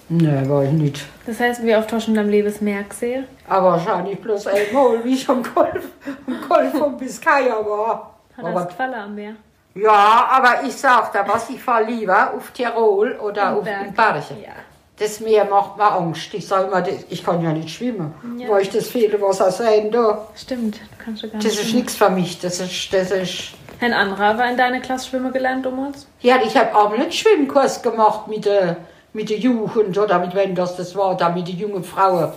Nein, 0.09 0.49
war 0.49 0.63
ich 0.63 0.71
nicht. 0.71 1.05
Das 1.27 1.41
heißt, 1.41 1.63
wie 1.65 1.75
oft 1.75 1.93
hast 1.93 2.07
du 2.07 2.11
in 2.13 2.17
deinem 2.17 2.29
Leben 2.31 2.47
gesehen? 2.89 3.27
Aber 3.49 3.73
wahrscheinlich 3.73 4.21
bloß 4.21 4.47
einmal, 4.47 5.03
wie 5.05 5.15
ich 5.15 5.29
am 5.29 5.43
Golf, 5.43 5.85
am 6.27 6.49
Golf 6.49 6.79
von 6.79 6.97
Biscaya 6.97 7.57
war. 7.67 8.15
Hat 8.37 8.55
das 8.55 8.69
gefallen 8.69 8.95
am 8.95 9.15
Meer? 9.15 9.33
Ja, 9.77 10.29
aber 10.31 10.65
ich 10.67 10.75
sag 10.75 11.13
da 11.13 11.27
was, 11.29 11.49
ich 11.51 11.63
fahre 11.63 11.85
lieber 11.85 12.33
auf 12.35 12.51
Tirol 12.53 13.13
oder 13.23 13.51
Im 13.51 13.57
auf 13.59 13.65
Berg. 13.65 13.85
den 13.85 13.95
Berge. 13.95 14.21
Ja. 14.45 14.53
Das 14.99 15.21
Meer 15.21 15.45
macht 15.45 15.77
mir 15.77 15.91
Angst. 15.93 16.33
Ich 16.33 16.47
sag 16.49 16.69
immer, 16.69 16.81
das- 16.81 17.05
ich 17.11 17.23
kann 17.23 17.43
ja 17.43 17.53
nicht 17.53 17.69
schwimmen. 17.71 18.15
Ja. 18.39 18.49
Weil 18.49 18.63
ich 18.63 18.71
das 18.71 18.89
viele 18.89 19.21
Wasser 19.21 19.51
sehen 19.53 19.91
da. 19.91 20.27
Stimmt, 20.35 20.77
du 20.77 21.05
kannst 21.05 21.23
du 21.23 21.29
gar 21.29 21.37
Das 21.37 21.45
nicht. 21.45 21.55
ist 21.55 21.63
schwimmen. 21.65 21.77
nichts 21.77 21.95
für 21.97 22.09
mich. 22.11 22.41
Das 22.41 22.61
ist, 22.61 22.93
das 22.95 23.11
ist. 23.11 23.51
Ein 23.81 23.93
anderer 23.93 24.39
war 24.39 24.49
in 24.51 24.57
deiner 24.57 24.81
Klasse 24.81 25.11
schwimmen 25.11 25.33
gelernt, 25.35 25.67
damals? 25.67 26.07
Ja, 26.23 26.37
ich 26.43 26.57
habe 26.57 26.75
auch 26.75 26.91
einen 26.93 27.13
Schwimmkurs 27.13 27.83
gemacht 27.83 28.27
mit 28.27 28.47
der, 28.47 28.79
mit 29.13 29.29
der 29.29 29.37
Jugend 29.39 29.99
oder 29.99 30.19
mit 30.19 30.35
wem 30.35 30.55
das, 30.55 30.77
das 30.77 30.97
war, 30.97 31.15
da 31.15 31.29
mit 31.29 31.47
den 31.47 31.59
jungen 31.59 31.85
Frauen. 31.85 32.33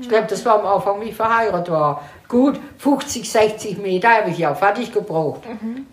Ich 0.00 0.08
glaube, 0.08 0.26
das 0.28 0.44
war 0.44 0.60
am 0.60 0.66
Anfang, 0.66 1.00
wie 1.00 1.10
ich 1.10 1.14
verheiratet 1.14 1.72
war. 1.72 2.02
Gut, 2.28 2.58
50, 2.78 3.30
60 3.30 3.78
Meter 3.78 4.08
habe 4.08 4.30
ich 4.30 4.38
ja 4.38 4.54
fertig 4.54 4.92
gebraucht. 4.92 5.42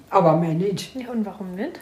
Aber 0.10 0.34
mehr 0.38 0.54
nicht. 0.54 0.96
Ja, 0.96 1.10
und 1.12 1.26
warum 1.26 1.56
nicht? 1.56 1.80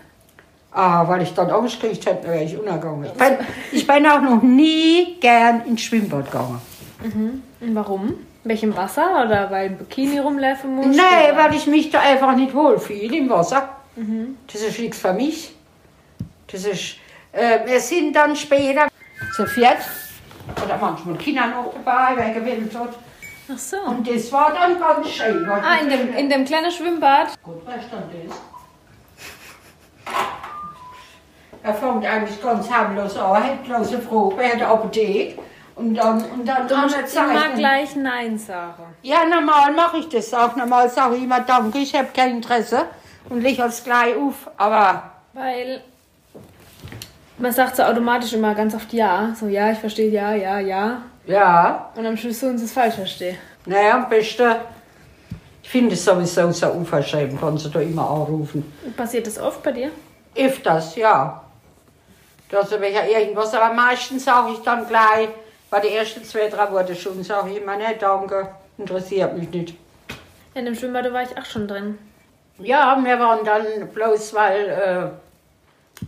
Ah, 0.72 1.08
weil 1.08 1.22
ich 1.22 1.34
dann 1.34 1.50
Angst 1.52 1.80
gekriegt 1.80 2.06
hätte, 2.06 2.28
wäre 2.28 2.44
ich 2.44 2.58
untergegangen. 2.58 3.06
Ich 3.06 3.14
bin, 3.14 3.38
ich 3.72 3.88
bin 3.88 4.06
auch 4.08 4.22
noch 4.22 4.42
nie 4.42 5.18
gern 5.20 5.66
ins 5.66 5.82
Schwimmbad 5.82 6.26
gegangen. 6.26 6.62
Und 7.04 7.76
warum? 7.76 8.16
Welchem 8.44 8.76
Wasser? 8.76 9.24
Oder 9.26 9.50
weil 9.52 9.70
ein 9.70 9.78
Bikini 9.78 10.20
rumlaufen 10.20 10.76
musst? 10.76 10.90
Nee, 10.90 11.32
oder? 11.32 11.38
weil 11.38 11.56
ich 11.56 11.68
mich 11.68 11.90
da 11.92 12.02
einfach 12.02 12.36
nicht 12.36 12.54
wohlfühle 12.54 13.18
im 13.18 13.30
Wasser. 13.30 13.70
Das 14.52 14.62
ist 14.62 14.80
nichts 14.80 14.98
für 14.98 15.14
mich. 15.14 15.56
Das 16.48 16.66
ist, 16.66 16.98
äh, 17.32 17.60
wir 17.66 17.80
sind 17.80 18.16
dann 18.16 18.36
später 18.36 18.88
zu 19.36 19.46
viert, 19.46 19.78
oder 20.64 20.78
manchmal 20.80 21.16
Kinder 21.18 21.48
noch 21.48 21.74
dabei, 21.74 22.14
wer 22.16 22.30
gewählt 22.34 22.76
hat. 22.78 22.90
Ach 23.54 23.58
so. 23.58 23.78
Und 23.78 24.08
das 24.08 24.32
war 24.32 24.54
dann 24.54 24.80
ganz 24.80 25.10
schön. 25.10 25.48
Ah, 25.50 25.78
in 25.82 25.90
dem, 25.90 26.14
in 26.16 26.30
dem 26.30 26.46
kleinen 26.46 26.72
Schwimmbad? 26.72 27.42
Gut, 27.44 27.62
was 27.66 27.86
stand 27.86 28.06
das? 28.12 28.38
Er 31.62 31.74
fängt 31.74 32.06
eigentlich 32.06 32.42
ganz 32.42 32.70
harmlos 32.70 33.18
an, 33.18 33.44
hat 33.44 33.64
bloß 33.64 33.94
eine 33.94 34.02
Frage, 34.02 34.34
wer 34.38 34.54
hat 34.54 34.62
Apotheke. 34.62 35.42
Und 35.76 35.96
dann, 35.96 36.24
und 36.32 36.46
dann 36.48 36.68
Du 36.68 36.78
musst 36.78 36.96
er 37.16 37.24
immer 37.24 37.50
gleich 37.50 37.96
Nein 37.96 38.38
sagen. 38.38 38.84
Ja, 39.02 39.26
normal 39.26 39.74
mache 39.74 39.98
ich 39.98 40.10
das 40.10 40.34
auch. 40.34 40.56
Normal 40.56 40.90
sage 40.90 41.18
ich 41.18 41.24
immer 41.24 41.42
Danke, 41.42 41.80
ich 41.80 41.94
habe 41.94 42.08
kein 42.16 42.38
Interesse 42.38 42.86
und 43.30 43.42
lege 43.42 43.64
es 43.64 43.84
gleich 43.84 44.16
auf. 44.16 44.50
Aber 44.58 45.12
Weil 45.34 45.84
man 47.38 47.52
sagt 47.52 47.76
so 47.76 47.84
automatisch 47.84 48.34
immer 48.34 48.54
ganz 48.56 48.74
oft 48.76 48.92
Ja. 48.94 49.34
So, 49.40 49.48
ja, 49.48 49.72
ich 49.72 49.80
verstehe 49.80 50.10
ja, 50.10 50.34
ja, 50.34 50.60
ja. 50.60 51.02
ja, 51.26 51.92
Und 51.96 52.06
am 52.06 52.18
Schluss 52.18 52.44
uns 52.44 52.62
es 52.62 52.72
falsch 52.74 52.96
verstehe. 52.96 53.36
naja, 53.66 53.96
am 53.96 54.10
besten. 54.10 54.56
Ich 55.64 55.70
finde 55.72 55.96
es 55.96 56.06
sowieso 56.06 56.52
so 56.52 56.68
unverschämt, 56.68 57.42
wenn 57.42 57.58
sie 57.58 57.72
da 57.72 57.80
immer 57.80 58.08
anrufen. 58.08 58.72
Passiert 58.96 59.26
das 59.26 59.40
oft 59.40 59.64
bei 59.64 59.72
dir? 59.72 59.90
Öfters, 60.36 60.96
ja. 60.96 61.42
Dass 62.52 62.72
ich 62.72 62.94
ja 62.94 63.04
irgendwas, 63.20 63.54
aber 63.56 63.74
meistens 63.74 64.26
sage 64.26 64.54
ich 64.54 64.60
dann 64.60 64.88
gleich, 64.88 65.30
bei 65.72 65.80
den 65.80 65.94
ersten 65.94 66.24
zwei, 66.24 66.48
drei 66.50 66.72
Worten 66.72 66.96
schon, 66.96 67.24
sage 67.24 67.50
ich 67.50 67.62
immer, 67.62 67.76
ne, 67.76 67.96
danke, 68.00 68.50
interessiert 68.78 69.36
mich 69.36 69.50
nicht. 69.50 69.76
In 70.54 70.66
dem 70.66 70.76
Schwimmbad 70.76 71.12
war 71.12 71.24
ich 71.24 71.36
auch 71.36 71.46
schon 71.46 71.68
drin. 71.68 71.98
Ja, 72.60 72.98
wir 73.04 73.20
waren 73.20 73.44
dann 73.44 73.88
bloß, 73.94 74.34
weil 74.36 74.70
äh, 74.70 75.08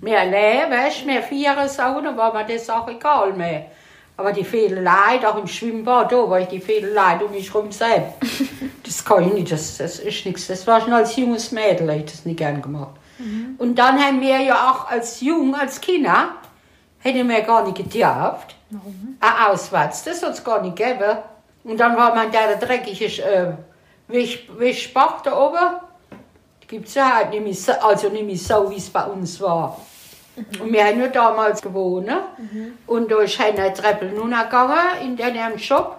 mehr 0.01 0.25
leer, 0.25 0.70
weißt 0.70 1.06
mehr 1.06 1.22
dann 1.22 2.17
war 2.17 2.34
mir 2.34 2.46
das 2.46 2.70
auch 2.70 2.88
egal 2.88 3.34
mehr. 3.34 3.67
Aber 4.15 4.32
die 4.32 4.44
Fehlerei, 4.44 5.25
auch 5.27 5.38
im 5.38 5.48
Schwimmbad, 5.48 6.12
da 6.12 6.29
war 6.29 6.39
ich 6.39 6.48
die 6.48 6.60
Fehlerei 6.60 7.24
um 7.24 7.32
mich 7.32 7.53
rum 7.53 7.72
sehen. 7.72 8.03
Das 8.84 9.03
kann 9.03 9.27
ich 9.27 9.34
nicht, 9.34 9.51
das, 9.51 9.77
das 9.77 10.00
ist 10.00 10.25
nichts. 10.25 10.48
Das 10.48 10.65
war 10.65 10.79
schon 10.79 10.94
als 10.94 11.13
junges 11.17 11.51
Mädel, 11.51 11.89
hab 11.91 11.98
ich 11.98 12.06
das 12.06 12.24
nicht 12.24 12.38
gern 12.38 12.62
gemacht. 12.62 12.96
Und 13.58 13.75
dann 13.75 14.00
haben 14.00 14.22
wir 14.22 14.39
ja 14.39 14.72
auch 14.72 14.89
als 14.89 15.22
Jung, 15.22 15.56
als 15.56 15.82
Kinder, 15.82 16.29
hätten 17.00 17.27
wir 17.27 17.41
gar 17.41 17.65
nicht 17.65 17.77
gedurft. 17.77 18.56
Warum? 18.70 19.17
Ein 19.20 19.51
Auswärts, 19.51 20.03
das 20.03 20.24
hat 20.24 20.34
es 20.34 20.44
gar 20.44 20.62
nicht 20.62 20.75
gegeben. 20.75 21.17
Und 21.63 21.77
dann 21.77 21.98
war 21.98 22.15
man 22.15 22.32
der 22.32 22.56
dreckige 22.56 23.06
äh, 23.24 23.53
Wisch, 24.08 24.48
Wischbach 24.58 25.22
da 25.22 25.38
oben. 25.38 25.82
Gibt 26.67 26.88
es 26.89 26.95
ja 26.95 27.15
halt 27.15 27.29
nicht 27.31 27.43
mehr 27.43 27.53
so, 27.53 27.71
also 27.71 28.09
nicht 28.09 28.25
mehr 28.25 28.38
so, 28.38 28.69
wie 28.69 28.75
es 28.75 28.89
bei 28.89 29.03
uns 29.05 29.39
war. 29.39 29.79
Und 30.59 30.71
wir 30.71 30.86
haben 30.86 31.00
ja 31.00 31.07
damals 31.07 31.62
gewohnt. 31.62 32.09
Und 32.86 33.12
da 33.12 33.19
ist 33.21 33.39
eine 33.39 33.74
Treppe 33.74 34.12
runtergegangen 34.15 35.00
in 35.01 35.15
den 35.17 35.59
Shop. 35.59 35.97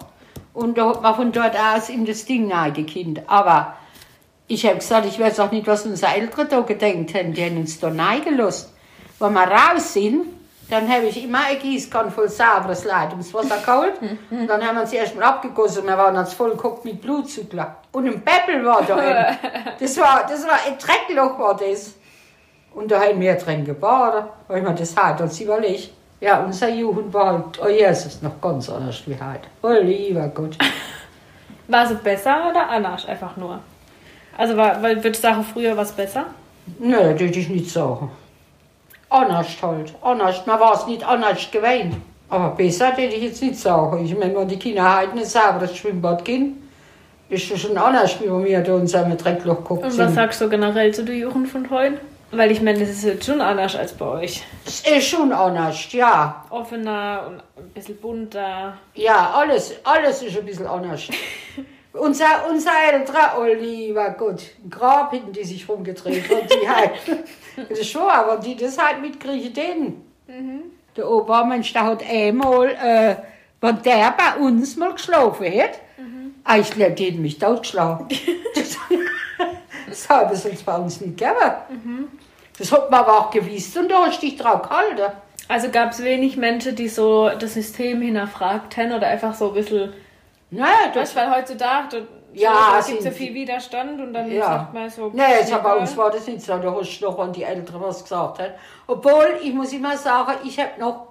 Und 0.53 0.77
da 0.77 0.89
hat 0.89 1.01
man 1.01 1.15
von 1.15 1.31
dort 1.31 1.55
aus 1.57 1.89
in 1.89 2.05
das 2.05 2.25
Ding 2.25 2.51
reingekannt. 2.51 3.21
Aber 3.27 3.75
ich 4.47 4.65
habe 4.65 4.77
gesagt, 4.77 5.07
ich 5.07 5.19
weiß 5.19 5.39
auch 5.39 5.51
nicht, 5.51 5.67
was 5.67 5.85
unsere 5.85 6.13
Eltern 6.13 6.47
da 6.49 6.61
gedenkt 6.61 7.13
haben. 7.15 7.33
Die 7.33 7.43
haben 7.43 7.57
uns 7.57 7.79
da 7.79 7.89
reingelassen. 7.89 8.69
Wenn 9.19 9.33
wir 9.33 9.47
raus 9.47 9.93
sind, 9.93 10.25
dann 10.69 10.87
habe 10.87 11.05
ich 11.05 11.23
immer 11.23 11.45
eine 11.45 11.57
Gießkanne 11.57 12.11
voll 12.11 12.29
sauberes 12.29 12.83
Leitungswasser 12.85 13.57
geholt. 13.57 13.93
Und 14.29 14.47
dann 14.47 14.65
haben 14.65 14.75
wir 14.75 14.81
uns 14.83 14.93
erstmal 14.93 15.25
abgegossen. 15.25 15.85
Wir 15.85 15.97
waren 15.97 16.15
uns 16.15 16.33
voll 16.33 16.51
geguckt 16.51 16.85
mit 16.85 17.01
Blutzugler. 17.01 17.77
Und 17.91 18.05
ein 18.07 18.21
Peppel 18.21 18.63
war 18.65 18.83
da. 18.83 18.95
drin. 18.95 19.37
Das 19.79 19.97
war, 19.97 20.25
das 20.27 20.45
war 20.45 20.59
ein 20.67 20.77
Dreckloch 20.77 21.39
war 21.39 21.57
das. 21.57 21.95
Und 22.73 22.91
da 22.91 23.01
haben 23.01 23.19
wir 23.19 23.35
drin 23.35 23.65
gebadet, 23.65 24.25
weil 24.47 24.61
man 24.61 24.75
das 24.75 24.95
hat 24.95 25.19
uns 25.21 25.39
überlegt. 25.39 25.91
Ja, 26.21 26.41
unsere 26.41 26.71
Jugend 26.71 27.13
war 27.13 27.33
halt, 27.33 27.59
oh 27.63 27.69
Jesus, 27.69 28.21
noch 28.21 28.39
ganz 28.41 28.69
anders 28.69 29.01
wie 29.05 29.13
heute. 29.13 29.47
Oh 29.61 29.71
lieber 29.81 30.27
Gott. 30.27 30.57
War 31.69 31.85
sie 31.87 31.95
besser 31.95 32.49
oder 32.49 32.67
anders 32.67 33.05
einfach 33.05 33.37
nur? 33.37 33.59
Also 34.35 34.57
war, 34.57 34.81
weil 34.81 34.95
würde 34.97 35.09
ich 35.09 35.19
sagen, 35.19 35.43
früher 35.43 35.75
war 35.77 35.83
es 35.83 35.91
besser? 35.91 36.25
Nö, 36.79 36.95
das 37.11 37.19
würde 37.19 37.39
ich 37.39 37.49
nicht 37.49 37.69
sagen. 37.69 38.09
Anders 39.09 39.47
halt, 39.61 39.93
anders. 40.01 40.45
Man 40.45 40.59
war 40.59 40.73
es 40.73 40.85
nicht 40.85 41.03
anders 41.03 41.49
gewöhnt. 41.51 41.95
Aber 42.29 42.49
besser 42.49 42.95
würde 42.95 43.15
ich 43.15 43.23
jetzt 43.23 43.41
nicht 43.41 43.57
sagen. 43.57 44.05
Ich 44.05 44.15
meine, 44.15 44.35
wenn 44.35 44.47
die 44.47 44.59
Kinder 44.59 44.99
heute 44.99 45.15
nicht 45.15 45.27
sauberes 45.27 45.75
Schwimmbad 45.75 46.23
gehen, 46.23 46.69
ist 47.27 47.51
das 47.51 47.59
schon 47.59 47.77
anders, 47.77 48.19
wie 48.21 48.27
wir 48.27 48.61
da 48.61 48.73
uns 48.73 48.93
am 48.93 49.15
Dreckloch 49.17 49.57
geguckt 49.57 49.83
Und 49.83 49.97
was 49.97 50.13
sagst 50.13 50.41
du 50.41 50.49
generell 50.49 50.93
zu 50.93 51.03
der 51.03 51.15
Jugend 51.15 51.47
von 51.47 51.69
heute? 51.69 51.99
Weil 52.31 52.51
ich 52.51 52.61
meine, 52.61 52.79
das 52.79 52.89
ist 52.89 53.03
jetzt 53.03 53.25
schon 53.25 53.41
anders 53.41 53.75
als 53.75 53.93
bei 53.93 54.05
euch. 54.05 54.43
Es 54.65 54.81
ist 54.81 55.07
schon 55.07 55.31
anders, 55.31 55.91
ja. 55.91 56.45
Offener 56.51 57.23
und 57.27 57.41
ein 57.63 57.69
bisschen 57.69 57.97
bunter. 57.97 58.77
Ja, 58.93 59.33
alles, 59.35 59.73
alles 59.83 60.21
ist 60.21 60.37
ein 60.37 60.45
bisschen 60.45 60.67
anders. 60.67 61.07
unser, 61.93 62.47
unser 62.49 62.71
älterer, 62.91 63.37
oh 63.39 63.43
lieber 63.45 64.11
Gott, 64.11 64.43
ein 64.63 64.69
Grab 64.69 65.11
hinten, 65.11 65.33
die 65.33 65.43
sich 65.43 65.67
rumgedreht 65.67 66.29
hat, 66.29 66.51
die 66.51 66.69
halt. 66.69 66.91
Das 67.67 67.79
ist 67.79 67.89
schon, 67.89 68.03
aber 68.03 68.37
die 68.37 68.55
das 68.55 68.77
halt 68.77 69.01
mitkriegen, 69.01 69.53
den. 69.53 70.01
Der 70.95 71.09
Opa, 71.09 71.43
Mensch, 71.43 71.73
der 71.73 71.83
hat 71.83 72.03
einmal, 72.09 72.69
äh, 72.69 73.15
wenn 73.59 73.81
der 73.81 74.15
bei 74.17 74.39
uns 74.41 74.77
mal 74.77 74.93
geschlafen 74.93 75.45
hat, 75.45 75.81
ah, 76.45 76.57
ich 76.57 76.71
glaube, 76.71 76.93
die 76.93 77.05
hätten 77.05 77.21
mich 77.21 77.37
totgeschlagen. 77.37 78.07
das, 78.55 78.77
das 79.87 80.09
hat 80.09 80.31
es 80.31 80.45
uns 80.45 80.63
bei 80.63 80.77
uns 80.77 81.01
nicht 81.01 81.17
gegeben. 81.17 82.07
Das 82.57 82.71
hat 82.71 82.89
man 82.89 83.01
aber 83.01 83.19
auch 83.19 83.29
gewusst 83.29 83.77
und 83.77 83.89
da 83.89 84.05
hast 84.05 84.21
du 84.21 84.27
dich 84.27 84.37
drauf 84.37 84.61
gehalten. 84.61 85.13
Also 85.49 85.69
gab 85.69 85.91
es 85.91 86.03
wenig 86.03 86.37
Menschen, 86.37 86.75
die 86.75 86.87
so 86.87 87.29
das 87.29 87.55
System 87.55 88.01
hinterfragt 88.01 88.77
haben 88.77 88.93
oder 88.93 89.07
einfach 89.07 89.33
so 89.33 89.49
ein 89.49 89.55
bisschen 89.55 89.93
Nee, 90.51 90.63
das, 90.93 91.15
weil 91.15 91.35
heutzutage 91.35 92.07
Ja, 92.33 92.75
es 92.79 92.87
gibt 92.87 93.01
so 93.03 93.09
viel 93.11 93.33
Widerstand 93.33 93.99
und 93.99 94.13
dann 94.13 94.31
Ja. 94.31 94.45
sagt 94.45 94.73
man 94.73 94.89
so. 94.89 95.09
Nee, 95.13 95.21
jetzt 95.39 95.63
bei 95.63 95.73
uns 95.75 95.97
war 95.97 96.11
das 96.11 96.27
nicht 96.27 96.41
so, 96.41 96.57
da 96.57 96.73
hast 96.73 96.99
du 96.99 97.05
noch 97.05 97.17
an 97.19 97.33
die 97.33 97.43
Eltern 97.43 97.81
was 97.81 98.03
gesagt. 98.03 98.39
He? 98.39 98.45
Obwohl, 98.87 99.39
ich 99.41 99.53
muss 99.53 99.73
immer 99.73 99.97
sagen, 99.97 100.33
ich 100.43 100.59
habe 100.59 100.79
noch 100.79 101.07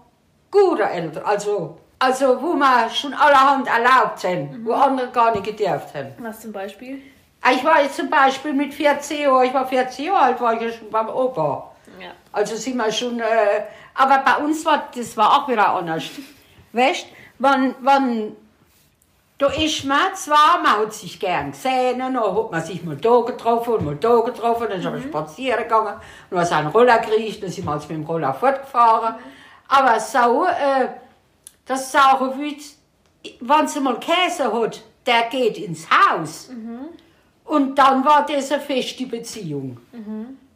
gute 0.50 0.84
Eltern, 0.84 1.24
also, 1.24 1.76
also 1.98 2.40
wo 2.40 2.54
man 2.54 2.88
schon 2.90 3.14
allerhand 3.14 3.66
erlaubt 3.68 4.22
haben, 4.24 4.64
wo 4.64 4.72
andere 4.74 5.08
gar 5.08 5.32
nicht 5.32 5.44
gedurft 5.44 5.94
haben. 5.94 6.12
Was 6.20 6.40
zum 6.40 6.52
Beispiel? 6.52 7.02
Ah, 7.42 7.50
Ich 7.52 7.64
war 7.64 7.82
jetzt 7.82 7.96
zum 7.96 8.08
Beispiel 8.10 8.52
mit 8.52 8.72
14 8.74 9.20
Jahren, 9.22 9.44
ich 9.46 9.54
war 9.54 9.66
14 9.66 10.04
Jahre 10.06 10.20
alt, 10.22 10.40
war 10.40 10.54
ich 10.54 10.60
ja 10.62 10.70
schon 10.70 10.90
beim 10.90 11.08
Opa. 11.08 11.70
Ja. 12.00 12.10
Also 12.32 12.54
sind 12.56 12.76
wir 12.76 12.90
schon, 12.92 13.18
äh, 13.18 13.24
aber 13.94 14.18
bei 14.18 14.44
uns 14.44 14.64
war, 14.64 14.84
das 14.94 15.16
war 15.16 15.36
auch 15.42 15.48
wieder 15.48 15.68
anders. 15.68 16.04
Weißt, 16.72 17.06
wenn, 17.40 17.74
wenn, 17.80 18.36
da 19.38 19.46
ist 19.46 19.84
man 19.84 20.14
zwar, 20.14 20.60
man 20.62 20.80
hat 20.80 20.92
sich 20.92 21.18
gern 21.20 21.52
gesehen, 21.52 22.02
und 22.02 22.14
dann 22.14 22.36
hat 22.36 22.50
man 22.50 22.62
sich 22.62 22.82
mal 22.82 22.96
da 22.96 23.20
getroffen 23.20 23.74
und 23.74 23.84
mal 23.84 23.96
da 23.96 24.20
getroffen, 24.20 24.66
dann 24.68 24.80
ist 24.80 24.84
man 24.84 25.02
spazieren 25.02 25.62
gegangen, 25.62 25.94
und 26.30 26.36
dann 26.36 26.42
ist 26.42 26.52
ein 26.52 26.66
Roller 26.66 26.98
gekriegt, 26.98 27.42
dann 27.42 27.50
sind 27.50 27.64
wir 27.64 27.72
also 27.72 27.86
mit 27.88 27.98
dem 27.98 28.04
Roller 28.04 28.34
fortgefahren. 28.34 29.14
Aber 29.68 30.00
so, 30.00 30.44
äh, 30.46 30.88
das 31.66 31.92
saure 31.92 32.36
Witz, 32.38 32.78
wenn 33.40 33.68
sie 33.68 33.80
mal 33.80 34.00
Käse 34.00 34.52
hat, 34.52 34.82
der 35.06 35.22
geht 35.30 35.58
ins 35.58 35.86
Haus. 35.88 36.48
Und 37.44 37.78
dann 37.78 38.04
war 38.04 38.26
das 38.26 38.50
eine 38.52 38.60
feste 38.60 39.06
Beziehung. 39.06 39.78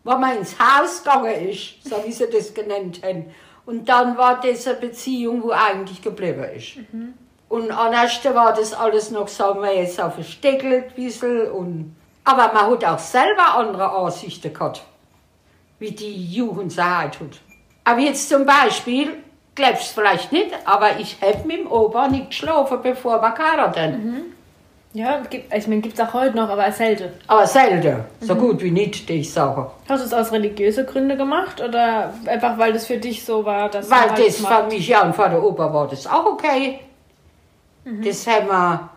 Wenn 0.05 0.21
man 0.21 0.39
ins 0.39 0.57
Haus 0.59 1.03
gegangen 1.05 1.49
ist, 1.49 1.89
so 1.89 2.03
wie 2.05 2.12
sie 2.12 2.29
das 2.29 2.53
genannt 2.53 3.01
haben. 3.05 3.27
Und 3.65 3.89
dann 3.89 4.17
war 4.19 4.41
das 4.41 4.67
eine 4.67 4.77
Beziehung, 4.77 5.43
wo 5.43 5.51
eigentlich 5.53 6.03
geblieben 6.03 6.45
ist. 6.57 6.79
Und 7.52 7.71
anders 7.71 8.18
war 8.32 8.54
das 8.54 8.73
alles 8.73 9.11
noch, 9.11 9.28
sagen 9.28 9.61
wir 9.61 9.76
jetzt, 9.76 9.97
so 9.97 10.09
versteckelt 10.09 10.87
ein 10.87 10.94
bisschen. 10.94 11.50
Und, 11.50 11.94
aber 12.25 12.50
man 12.54 12.71
hat 12.71 12.82
auch 12.87 12.99
selber 12.99 13.56
andere 13.56 13.90
Ansichten 13.90 14.54
gehabt, 14.54 14.82
wie 15.78 15.90
die 15.90 16.32
Jugend 16.32 16.73
so 16.73 16.82
heute 16.82 17.21
hat. 17.21 17.40
Aber 17.85 18.00
jetzt 18.00 18.30
zum 18.30 18.47
Beispiel, 18.47 19.18
glaubst 19.54 19.90
du 19.90 20.00
vielleicht 20.00 20.32
nicht, 20.32 20.49
aber 20.64 20.99
ich 20.99 21.18
habe 21.21 21.47
mit 21.47 21.59
dem 21.59 21.71
Opa 21.71 22.09
nicht 22.09 22.30
geschlafen, 22.30 22.78
bevor 22.82 23.21
wir 23.21 23.32
geheiratet 23.32 23.97
Ja, 24.94 25.21
gibt, 25.28 25.54
ich 25.54 25.66
meine, 25.68 25.82
gibt 25.82 25.99
es 25.99 26.00
auch 26.09 26.14
heute 26.14 26.35
noch, 26.35 26.49
aber 26.49 26.73
selten. 26.73 27.11
Aber 27.26 27.47
selten, 27.47 28.02
so 28.23 28.35
gut 28.35 28.62
wie 28.62 28.71
nicht, 28.71 29.06
die 29.11 29.21
ich 29.21 29.30
sage. 29.30 29.71
Hast 29.90 30.00
du 30.00 30.06
es 30.06 30.14
aus 30.14 30.32
religiösen 30.32 30.87
Gründen 30.87 31.18
gemacht 31.18 31.61
oder 31.61 32.14
einfach, 32.25 32.56
weil 32.56 32.73
das 32.73 32.87
für 32.87 32.97
dich 32.97 33.23
so 33.23 33.44
war, 33.44 33.68
dass 33.68 33.90
Weil 33.90 34.11
halt 34.11 34.26
das 34.26 34.40
macht? 34.40 34.54
für 34.54 34.68
mich 34.68 34.88
ja 34.88 35.02
und 35.02 35.14
für 35.14 35.28
der 35.28 35.42
Opa 35.44 35.71
war 35.75 35.87
das 35.87 36.06
auch 36.06 36.25
okay. 36.25 36.80
Das 37.85 38.27
haben 38.27 38.47
wir, 38.49 38.91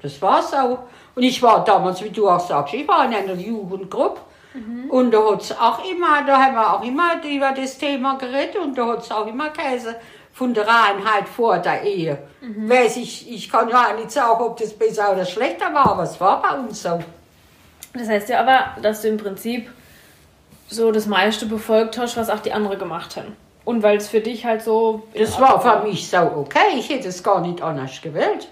das 0.00 0.20
war 0.22 0.42
so. 0.42 0.78
Und 1.14 1.22
ich 1.22 1.42
war 1.42 1.64
damals, 1.64 2.02
wie 2.02 2.10
du 2.10 2.28
auch 2.28 2.40
sagst, 2.40 2.74
ich 2.74 2.86
war 2.88 3.04
in 3.04 3.14
einer 3.14 3.34
Jugendgruppe. 3.34 4.20
Und 4.88 5.10
da 5.12 5.30
hat 5.30 5.40
es 5.42 5.52
auch 5.58 5.82
immer, 5.90 6.24
da 6.26 6.36
haben 6.36 6.54
wir 6.54 6.74
auch 6.74 6.82
immer 6.84 7.24
über 7.24 7.52
das 7.52 7.78
Thema 7.78 8.16
geredet 8.18 8.56
und 8.56 8.76
da 8.76 8.86
hat 8.86 9.02
es 9.02 9.10
auch 9.10 9.26
immer 9.26 9.48
Käse 9.48 9.96
von 10.34 10.52
der 10.52 10.66
Reinheit 10.66 11.28
vor 11.28 11.58
der 11.58 11.82
Ehe. 11.82 12.18
Weiß 12.68 12.96
ich, 12.98 13.30
ich 13.30 13.50
kann 13.50 13.68
ja 13.68 13.88
auch 13.88 13.96
nicht 13.96 14.10
sagen, 14.10 14.42
ob 14.42 14.58
das 14.58 14.72
besser 14.72 15.12
oder 15.12 15.24
schlechter 15.24 15.72
war, 15.72 15.92
aber 15.92 16.02
es 16.02 16.20
war 16.20 16.42
bei 16.42 16.58
uns 16.58 16.82
so. 16.82 16.98
Das 17.94 18.08
heißt 18.08 18.28
ja 18.28 18.40
aber, 18.40 18.80
dass 18.82 19.02
du 19.02 19.08
im 19.08 19.16
Prinzip 19.16 19.70
so 20.68 20.90
das 20.92 21.06
meiste 21.06 21.46
befolgt 21.46 21.98
hast, 21.98 22.16
was 22.16 22.30
auch 22.30 22.40
die 22.40 22.52
anderen 22.52 22.78
gemacht 22.78 23.16
haben. 23.16 23.36
Und 23.64 23.82
weil 23.82 23.96
es 23.98 24.08
für 24.08 24.20
dich 24.20 24.44
halt 24.44 24.62
so. 24.62 25.02
Das 25.14 25.40
war 25.40 25.60
für 25.60 25.86
mich 25.86 26.08
so 26.08 26.18
okay, 26.18 26.76
ich 26.76 26.88
hätte 26.88 27.08
es 27.08 27.22
gar 27.22 27.40
nicht 27.40 27.62
anders 27.62 28.00
gewählt. 28.02 28.48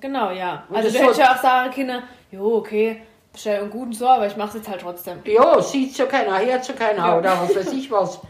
Genau, 0.00 0.30
ja. 0.30 0.64
Und 0.68 0.76
Also 0.76 0.90
du 0.90 0.98
hättest 0.98 1.18
ja 1.20 1.34
auch 1.34 1.42
sagen 1.42 1.72
können, 1.72 2.02
jo, 2.30 2.56
okay, 2.56 3.00
bestell 3.32 3.60
einen 3.62 3.70
guten 3.70 3.92
so, 3.92 4.06
aber 4.06 4.26
ich 4.26 4.36
mach's 4.36 4.54
jetzt 4.54 4.68
halt 4.68 4.80
trotzdem. 4.82 5.18
Ja, 5.24 5.60
sieht 5.60 5.96
zu 5.96 6.06
keiner, 6.06 6.38
hört 6.38 6.64
zu 6.64 6.74
keiner 6.74 7.06
Ja. 7.06 7.18
oder 7.18 7.40
was 7.40 7.56
weiß 7.56 7.72
ich 7.72 7.90
was. 7.90 8.20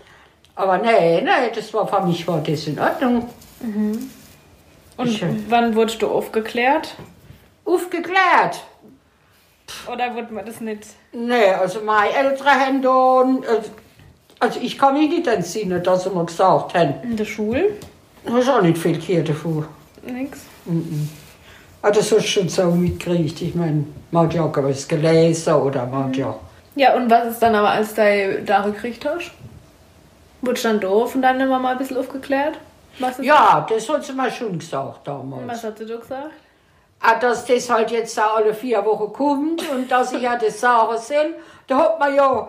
Aber 0.55 0.79
nee, 0.79 1.21
nee, 1.21 1.51
das 1.55 1.73
war 1.75 1.87
für 1.87 2.01
mich 2.07 2.27
war 2.27 2.39
das 2.41 2.67
in 2.67 2.79
Ordnung. 2.79 3.29
Und 4.97 5.07
Ich, 5.07 5.23
wann 5.51 5.75
wurdest 5.75 6.01
du 6.01 6.09
aufgeklärt? 6.09 6.95
Aufgeklärt. 7.65 8.63
Oder 9.93 10.15
wurde 10.15 10.33
man 10.33 10.47
das 10.47 10.61
nicht? 10.61 10.85
Nee, 11.13 11.49
also 11.51 11.81
meine 11.81 12.13
Eltern 12.13 12.47
haben 12.49 12.83
da, 12.83 13.25
also- 14.41 14.55
also 14.55 14.61
ich 14.61 14.79
kann 14.79 14.95
mich 14.95 15.09
nicht 15.11 15.27
entsinnen, 15.27 15.83
dass 15.83 16.05
sie 16.05 16.11
mir 16.11 16.25
gesagt 16.25 16.75
haben, 16.75 16.95
In 17.03 17.17
der 17.17 17.25
Schule? 17.25 17.71
da 18.25 18.39
ist 18.39 18.49
auch 18.49 18.63
nicht 18.63 18.79
viel 18.79 18.99
gehört 18.99 19.29
davon. 19.29 19.67
Nix. 20.05 20.41
Aber 21.83 21.93
das 21.93 22.05
hast 22.13 22.13
du 22.13 22.21
schon 22.23 22.49
so 22.49 22.65
mitgekriegt. 22.71 23.41
Ich 23.43 23.55
meine, 23.55 23.85
man 24.11 24.27
hat 24.27 24.35
ja 24.35 24.43
auch 24.45 24.57
was 24.57 24.87
gelesen 24.89 25.55
oder 25.55 25.87
man 25.87 26.05
hat 26.09 26.17
ja... 26.17 26.35
Ja, 26.75 26.95
und 26.95 27.11
was 27.11 27.29
ist 27.29 27.39
dann 27.43 27.55
aber, 27.55 27.71
als 27.71 27.95
du 27.95 28.43
da 28.45 28.61
gekriegt 28.63 29.05
hast? 29.05 29.31
Wurdest 30.43 30.65
du 30.65 30.69
dann 30.69 30.81
doof 30.81 31.15
und 31.15 31.23
dann 31.23 31.41
immer 31.41 31.59
mal 31.59 31.73
ein 31.73 31.79
bisschen 31.79 31.97
aufgeklärt? 31.97 32.59
Was 32.99 33.19
ist 33.19 33.25
Ja, 33.25 33.67
das 33.69 33.89
hat 33.89 34.05
sie 34.05 34.13
mir 34.13 34.31
schon 34.31 34.59
gesagt 34.59 34.99
Was 34.99 35.03
damals. 35.05 35.65
hat 35.65 35.79
sie 35.79 35.87
da 35.87 35.97
gesagt? 35.97 36.31
Ah, 37.01 37.15
dass 37.19 37.45
das 37.47 37.69
halt 37.71 37.91
jetzt 37.91 38.19
alle 38.19 38.53
vier 38.55 38.85
Wochen 38.85 39.13
kommt 39.13 39.63
und 39.71 39.91
dass 39.91 40.13
ich 40.13 40.23
ja 40.23 40.37
das 40.37 40.61
Sachen 40.61 40.99
sind, 40.99 41.35
da 41.67 41.79
hat 41.79 41.99
man 42.01 42.15
ja, 42.15 42.49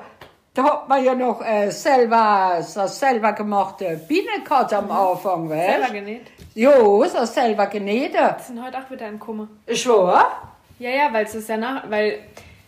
da 0.58 0.64
hat 0.64 0.90
man 0.90 1.04
ja 1.04 1.14
noch 1.14 1.40
äh, 1.46 1.70
selber, 1.70 2.58
so 2.62 2.88
selber 2.88 3.34
gemachte 3.34 4.02
Bienen 4.08 4.44
gehabt 4.44 4.74
am 4.74 4.90
Anfang, 4.90 5.48
Selber 5.48 5.84
weißt 5.84 5.94
genäht. 5.94 6.32
Jo, 6.56 7.06
so 7.06 7.26
selber 7.26 7.68
genäht. 7.68 8.16
Das 8.16 8.48
sind 8.48 8.64
heute 8.64 8.80
auch 8.80 8.90
wieder 8.90 9.08
im 9.08 9.20
Kummer. 9.20 9.48
Schwör? 9.72 10.26
Ja, 10.80 10.90
ja, 10.90 11.14
weil 11.14 11.26
es 11.26 11.36
ist 11.36 11.48
ja 11.48 11.58
nach, 11.58 11.84
weil 11.90 12.20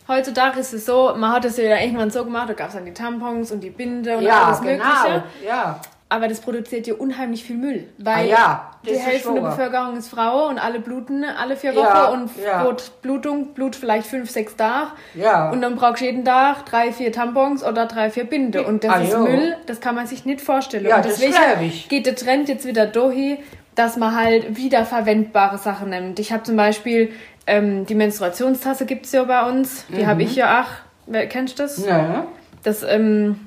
heutzutage 0.06 0.60
ist 0.60 0.72
es 0.72 0.86
so, 0.86 1.14
man 1.16 1.32
hat 1.32 1.44
es 1.44 1.56
ja 1.56 1.76
irgendwann 1.78 2.10
so 2.10 2.24
gemacht, 2.24 2.48
da 2.50 2.52
gab 2.52 2.68
es 2.68 2.74
dann 2.74 2.84
die 2.84 2.94
Tampons 2.94 3.50
und 3.50 3.60
die 3.60 3.70
Binde 3.70 4.16
und 4.16 4.22
Ja, 4.22 4.44
alles 4.44 4.60
genau. 4.60 4.84
Mögliche. 4.84 5.24
Ja. 5.44 5.80
Aber 6.12 6.26
das 6.26 6.40
produziert 6.40 6.88
ja 6.88 6.94
unheimlich 6.94 7.44
viel 7.44 7.56
Müll. 7.56 7.84
Ah, 8.00 8.02
Weil 8.04 8.28
ja, 8.28 8.70
das 8.84 8.92
die 8.94 8.98
Hälfte 8.98 9.32
der. 9.32 9.40
Bevölkerung 9.42 9.96
ist 9.96 10.08
Frau 10.08 10.48
und 10.48 10.58
alle 10.58 10.80
bluten 10.80 11.24
alle 11.24 11.56
vier 11.56 11.74
Wochen 11.76 11.84
Ja, 11.84 12.06
und 12.08 12.30
ja. 12.44 12.62
Blut, 12.64 12.90
Blutung, 13.00 13.54
Blut 13.54 13.76
vielleicht 13.76 14.08
fünf, 14.08 14.28
sechs 14.28 14.56
Tage. 14.56 14.88
Ja. 15.14 15.50
Und 15.50 15.62
dann 15.62 15.76
brauchst 15.76 16.00
du 16.00 16.06
jeden 16.06 16.24
Tag 16.24 16.66
drei, 16.66 16.90
vier 16.92 17.12
Tampons 17.12 17.62
oder 17.64 17.86
drei, 17.86 18.10
vier 18.10 18.24
Binde. 18.24 18.64
Und 18.66 18.82
das 18.82 18.90
Ah, 18.92 19.00
ist 19.02 19.12
jo. 19.12 19.20
Müll, 19.20 19.56
das 19.66 19.80
kann 19.80 19.94
man 19.94 20.08
sich 20.08 20.24
nicht 20.24 20.40
vorstellen. 20.40 20.84
Ja, 20.84 20.96
und 20.96 21.04
das 21.04 21.18
deswegen 21.20 21.62
ich. 21.62 21.88
geht 21.88 22.06
der 22.06 22.16
Trend 22.16 22.48
jetzt 22.48 22.66
wieder 22.66 22.86
dahin, 22.86 23.38
dass 23.76 23.96
man 23.96 24.16
halt 24.16 24.56
wiederverwendbare 24.56 25.58
Sachen 25.58 25.90
nimmt. 25.90 26.18
Ich 26.18 26.32
habe 26.32 26.42
zum 26.42 26.56
Beispiel 26.56 27.12
ähm, 27.46 27.86
die 27.86 27.94
Menstruationstasse 27.94 28.84
gibt 28.84 29.06
es 29.06 29.12
ja 29.12 29.22
bei 29.22 29.48
uns. 29.48 29.86
Die 29.88 30.02
Mhm. 30.02 30.06
habe 30.08 30.22
ich 30.24 30.34
ja 30.34 30.62
auch. 30.62 30.66
Wer, 31.06 31.28
kennst 31.28 31.58
du 31.58 31.62
das? 31.62 31.78
Ne? 31.78 32.24
Das, 32.64 32.82
ähm, 32.82 33.46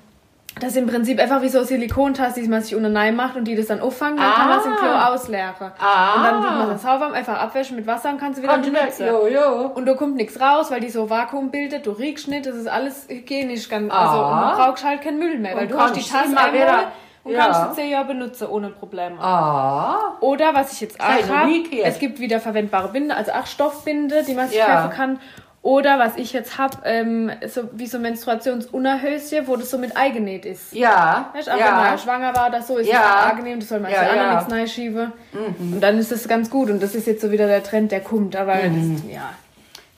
das 0.60 0.72
ist 0.72 0.78
im 0.78 0.88
Prinzip 0.88 1.20
einfach 1.20 1.42
wie 1.42 1.50
so 1.50 1.58
eine 1.60 1.68
Silikontasse, 1.68 2.42
die 2.42 2.48
man 2.48 2.62
sich 2.62 2.76
unter 2.76 2.90
Nein 2.90 3.16
macht 3.16 3.36
und 3.36 3.46
die 3.46 3.56
das 3.56 3.68
dann 3.68 3.82
auffangen, 3.82 4.18
dann 4.18 4.34
kann 4.34 4.50
man 4.50 4.60
es 4.60 4.66
im 4.66 4.76
Klo 4.76 4.88
ausleeren. 4.90 5.72
Ah. 5.80 6.16
Und 6.16 6.24
dann 6.24 6.42
tut 6.42 6.52
man 6.52 6.70
das 6.70 6.82
sauber, 6.84 7.12
einfach 7.14 7.40
abwäschen 7.42 7.76
mit 7.76 7.88
Wasser 7.88 8.12
und 8.12 8.20
kannst 8.20 8.38
du 8.40 8.44
wieder 8.44 8.58
benutzen. 8.58 9.08
Jo, 9.08 9.28
jo. 9.28 9.72
Und 9.74 9.86
da 9.86 9.94
kommt 9.96 10.16
nichts 10.16 10.40
raus, 10.40 10.70
weil 10.72 10.80
die 10.80 10.90
so 10.90 11.10
Vakuum 11.10 11.50
bildet, 11.52 11.86
du 11.86 11.92
riechst 11.92 12.28
nicht, 12.28 12.46
das 12.46 12.56
ist 12.56 12.68
alles 12.68 13.06
hygienisch. 13.10 13.68
Ganz, 13.70 13.92
Ah. 13.92 13.98
Also 14.12 14.26
und 14.26 14.52
du 14.52 14.64
brauchst 14.64 14.86
halt 14.86 15.02
keinen 15.02 15.20
Müll 15.20 15.40
mehr, 15.40 15.56
weil 15.56 15.64
Und 15.64 15.72
du 15.72 15.80
hast 15.80 15.96
die 15.96 16.02
Tasse 16.02 16.26
einmal 16.26 16.54
wieder- 16.54 16.92
und 17.24 17.32
Ja. 17.34 17.46
kannst 17.46 17.76
sie 17.76 17.82
zehn 17.82 17.90
Jahre 17.92 18.06
benutzen 18.06 18.48
ohne 18.48 18.70
Probleme. 18.70 19.18
Ah. 19.22 19.98
Oder 20.20 20.54
was 20.54 20.74
ich 20.74 20.82
jetzt 20.82 21.00
auch 21.00 21.06
habe, 21.06 21.52
es 21.84 22.00
gibt 22.00 22.20
wieder 22.20 22.40
verwendbare 22.40 22.90
Binde, 22.90 23.16
also 23.16 23.32
auch 23.32 23.46
Stoffbinde, 23.46 24.24
die 24.24 24.34
man 24.34 24.48
sich 24.50 24.58
Ja. 24.58 24.76
kaufen 24.82 24.90
kann. 24.96 25.20
Oder 25.64 25.98
was 25.98 26.18
ich 26.18 26.34
jetzt 26.34 26.58
habe, 26.58 26.78
ähm, 26.84 27.32
so, 27.48 27.70
wie 27.72 27.88
so 27.88 27.98
Menstruationsunterhöschen, 27.98 29.48
wo 29.48 29.56
das 29.56 29.70
so 29.72 29.78
mit 29.78 29.96
eingenäht 29.96 30.46
ist. 30.46 30.74
Ja. 30.74 31.32
Weißt, 31.34 31.50
auch 31.50 31.54
wenn 31.58 31.64
man 31.64 31.86
ja. 31.86 31.98
schwanger 31.98 32.36
war, 32.36 32.50
das 32.52 32.68
so 32.68 32.78
ist 32.78 32.90
Ja. 32.90 33.00
es 33.00 33.06
auch 33.06 33.30
angenehm, 33.32 33.60
das 33.62 33.70
soll 33.70 33.80
man 33.80 33.90
Ja, 33.92 34.00
sich 34.02 34.10
auch 34.10 34.16
ja. 34.16 34.28
Mhm. 34.32 34.36
nichts 34.38 34.52
reinschieben. 34.54 35.12
Und 35.60 35.80
dann 35.82 35.98
ist 35.98 36.12
das 36.12 36.28
ganz 36.28 36.50
gut. 36.50 36.70
Und 36.70 36.84
das 36.84 36.96
ist 36.96 37.08
jetzt 37.08 37.22
so 37.22 37.32
wieder 37.32 37.48
der 37.48 37.64
Trend, 37.64 37.92
der 37.94 38.02
kommt. 38.02 38.36
Aber 38.36 38.56
Mhm. 38.56 38.96
das, 39.06 39.14
ja. 39.14 39.30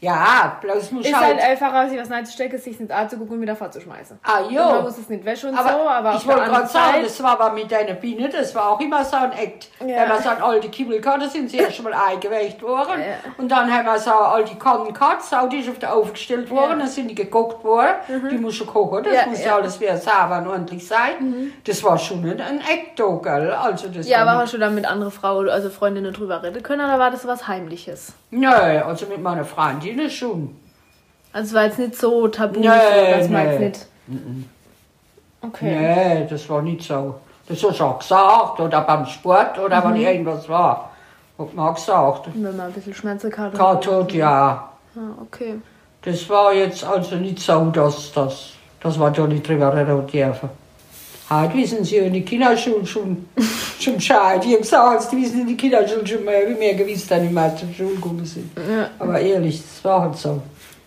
Ja, 0.06 0.58
bloß 0.62 0.92
muss 0.92 1.06
Ist 1.06 1.16
halt... 1.16 1.40
halt 1.40 1.50
einfacher, 1.50 1.90
sich 1.90 2.00
was 2.00 2.12
reinzustecken, 2.12 2.60
sich 2.60 2.80
ins 2.80 2.92
A 2.92 3.08
zu 3.08 3.18
gucken 3.18 3.36
und 3.36 3.42
wieder 3.42 3.56
vorzuschmeißen. 3.56 4.20
Ah, 4.24 4.40
Und 4.42 4.52
jo. 4.52 4.64
man 4.64 4.84
muss 4.84 4.98
es 4.98 5.10
nicht 5.10 5.26
wäschen 5.26 5.50
und 5.50 5.58
Aber, 5.58 5.70
so, 5.70 5.90
aber 5.90 6.14
ich 6.16 6.28
wollte 6.28 6.44
gerade 6.46 6.68
sagen, 6.68 6.98
das 7.04 7.24
war 7.24 7.32
aber 7.40 7.54
mit 7.54 7.72
deiner 7.72 7.94
Biene, 7.94 8.30
das 8.30 8.54
war 8.54 8.70
auch 8.72 8.80
immer 8.80 9.04
so 9.04 9.16
ein 9.18 9.32
Act. 9.32 9.70
Ja. 9.80 9.88
Wenn 10.02 10.10
man 10.10 10.22
so 10.22 10.30
ein 10.30 10.42
alte 10.42 10.70
Kimmel 10.70 11.02
gehabt, 11.02 11.24
da 11.24 11.28
sind 11.28 11.50
sie 11.50 11.58
erst 11.58 11.82
mal 11.82 11.94
eingeweicht 11.94 12.62
worden. 12.62 13.00
Ja. 13.00 13.32
Und 13.38 13.50
dann 13.52 13.72
haben 13.74 13.86
wir 13.86 13.98
so 13.98 14.12
alte 14.12 14.56
Kannen 14.56 14.94
gehabt, 14.94 15.24
so, 15.24 15.48
die 15.48 15.58
ist 15.60 15.70
auf 15.70 15.80
der 15.80 15.94
aufgestellt 15.94 16.50
worden, 16.52 16.70
Ja. 16.70 16.76
Mhm. 16.76 16.80
dann 16.80 16.88
sind 16.88 17.08
die 17.10 17.16
gekocht 17.16 17.64
worden. 17.64 17.96
Die 18.30 18.38
muss 18.38 18.56
schon 18.56 18.68
kochen, 18.68 19.04
das 19.04 19.14
Ja, 19.14 19.26
muss 19.26 19.44
ja. 19.44 19.54
Mhm. 19.54 19.64
alles 19.64 19.80
wieder 19.80 19.98
sauber 19.98 20.38
und 20.38 20.48
ordentlich 20.48 20.88
sein. 20.88 21.52
Das 21.66 21.84
war 21.84 21.98
schon 21.98 22.24
ein, 22.24 22.40
ein 22.40 22.60
Act 22.60 23.00
da, 23.00 23.08
gell? 23.24 23.52
Also 23.52 23.88
das 23.88 24.08
Ja, 24.08 24.20
war 24.20 24.28
aber 24.28 24.32
nicht- 24.34 24.42
hast 24.44 24.54
du 24.54 24.58
dann 24.60 24.76
mit 24.76 24.86
anderen 24.86 25.12
Frauen, 25.12 25.50
also 25.50 25.70
Freundinnen 25.70 26.14
drüber 26.14 26.44
reden 26.44 26.62
können, 26.62 26.86
oder 26.86 27.00
war 27.00 27.10
das 27.12 27.26
was 27.26 27.48
Heimliches? 27.48 28.14
Nö, 28.32 28.48
also 28.50 29.06
mit 29.06 29.22
meiner 29.22 29.46
Freundin 29.46 29.95
schon. 30.10 30.56
Also 31.34 31.48
es 31.50 31.54
war 31.54 31.64
jetzt 31.66 31.80
nicht 31.80 31.96
so 31.96 32.28
tabu, 32.28 32.60
Nee, 32.60 32.68
man 32.68 32.78
nee. 33.30 33.42
jetzt 33.42 33.60
nicht... 33.60 33.88
Okay. 35.42 35.76
Nee, 35.80 36.28
das 36.30 36.50
war 36.50 36.62
nicht 36.62 36.84
so. 36.84 37.16
Das 37.48 37.64
hast 37.64 37.80
du 37.80 37.84
auch 37.84 38.00
gesagt, 38.00 38.60
oder 38.60 38.82
beim 38.82 39.06
Sport, 39.06 39.60
oder 39.60 39.80
Mhm. 39.82 39.94
wenn 39.94 40.02
irgendwas 40.02 40.50
war. 40.50 40.92
Hat 41.38 41.54
man 41.54 41.74
gesagt. 41.76 42.30
Wenn 42.34 42.42
man 42.58 42.68
ein 42.68 42.72
bisschen 42.74 42.94
Schmerzen 42.94 43.36
hatte. 43.38 43.56
Kartot, 43.58 44.12
ja. 44.14 44.70
Ah, 44.96 45.00
okay. 45.22 45.56
Das 46.02 46.28
war 46.30 46.54
jetzt 46.54 46.84
also 46.84 47.16
nicht 47.18 47.40
so, 47.40 47.66
dass, 47.72 48.12
dass, 48.14 48.52
dass 48.80 48.98
wir 48.98 49.12
da 49.12 49.28
nicht 49.28 49.48
drüber 49.48 49.76
reden 49.76 50.08
dürfen. 50.08 50.50
Heute 51.30 51.56
wissen 51.56 51.84
sie 51.84 51.98
in 51.98 52.14
die 52.14 52.24
Kinderschule 52.24 52.86
schon, 52.86 53.26
schon 53.80 53.96
Bescheid. 53.96 54.44
Die 54.44 54.54
haben 54.54 54.62
gesagt, 54.62 55.12
die 55.12 55.22
wissen 55.22 55.42
in 55.42 55.48
die 55.48 55.58
Kinderschule 55.58 56.06
schon 56.06 56.24
mehr, 56.24 56.48
wie 56.50 56.54
mehr 56.54 56.76
gewiss, 56.76 57.08
dann 57.08 57.28
die 57.28 57.34
meisten 57.34 57.74
Schule 57.74 57.96
gekommen 57.96 58.26
sind. 58.26 58.52
Ja. 58.58 58.90
Aber 59.00 59.20
ehrlich, 59.20 59.62
das 59.62 59.84
war 59.84 60.02
halt 60.02 60.16
so. 60.18 60.42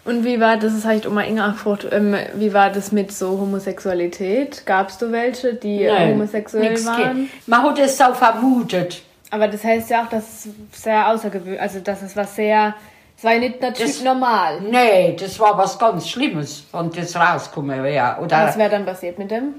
Und 0.05 0.25
wie 0.25 0.41
war 0.41 0.57
das, 0.57 0.75
das 0.75 0.85
habe 0.85 0.95
ich 0.95 1.07
Oma 1.09 1.23
Inga 1.25 1.49
gefragt, 1.49 1.87
ähm, 1.91 2.15
wie 2.35 2.55
war 2.55 2.71
das 2.71 2.93
mit 2.93 3.13
so 3.13 3.31
Homosexualität? 3.39 4.65
Gab 4.65 4.89
es 4.89 4.99
da 4.99 5.11
welche, 5.13 5.55
die 5.55 5.85
Nein, 5.85 6.13
homosexuell 6.13 6.83
waren? 6.87 7.29
Man 7.47 7.63
hat 7.63 7.79
es 7.79 7.99
so 7.99 8.15
vermutet. 8.15 9.03
Aber 9.31 9.49
das 9.49 9.63
heißt 9.65 9.91
ja 9.91 10.05
auch, 10.05 10.09
dass 10.09 10.47
es 10.47 10.83
sehr 10.83 11.09
außergewöhnlich, 11.09 11.61
also 11.61 11.81
dass 11.81 12.01
es 12.01 12.17
was 12.17 12.35
sehr, 12.37 12.75
es 13.19 13.25
war 13.25 13.35
ja 13.35 13.41
nicht 13.41 13.61
natürlich 13.61 13.97
Das- 13.97 14.05
normal. 14.05 14.61
Nee, 14.63 15.15
das 15.21 15.39
war 15.39 15.59
was 15.59 15.79
ganz 15.79 16.09
Schlimmes, 16.09 16.65
wenn 16.73 16.91
das 16.91 17.15
rausgekommen 17.15 17.83
wäre. 17.83 18.17
Oder, 18.23 18.47
Was 18.47 18.57
wäre 18.57 18.71
dann 18.71 18.87
passiert 18.87 19.19
mit 19.19 19.31
dem? 19.31 19.57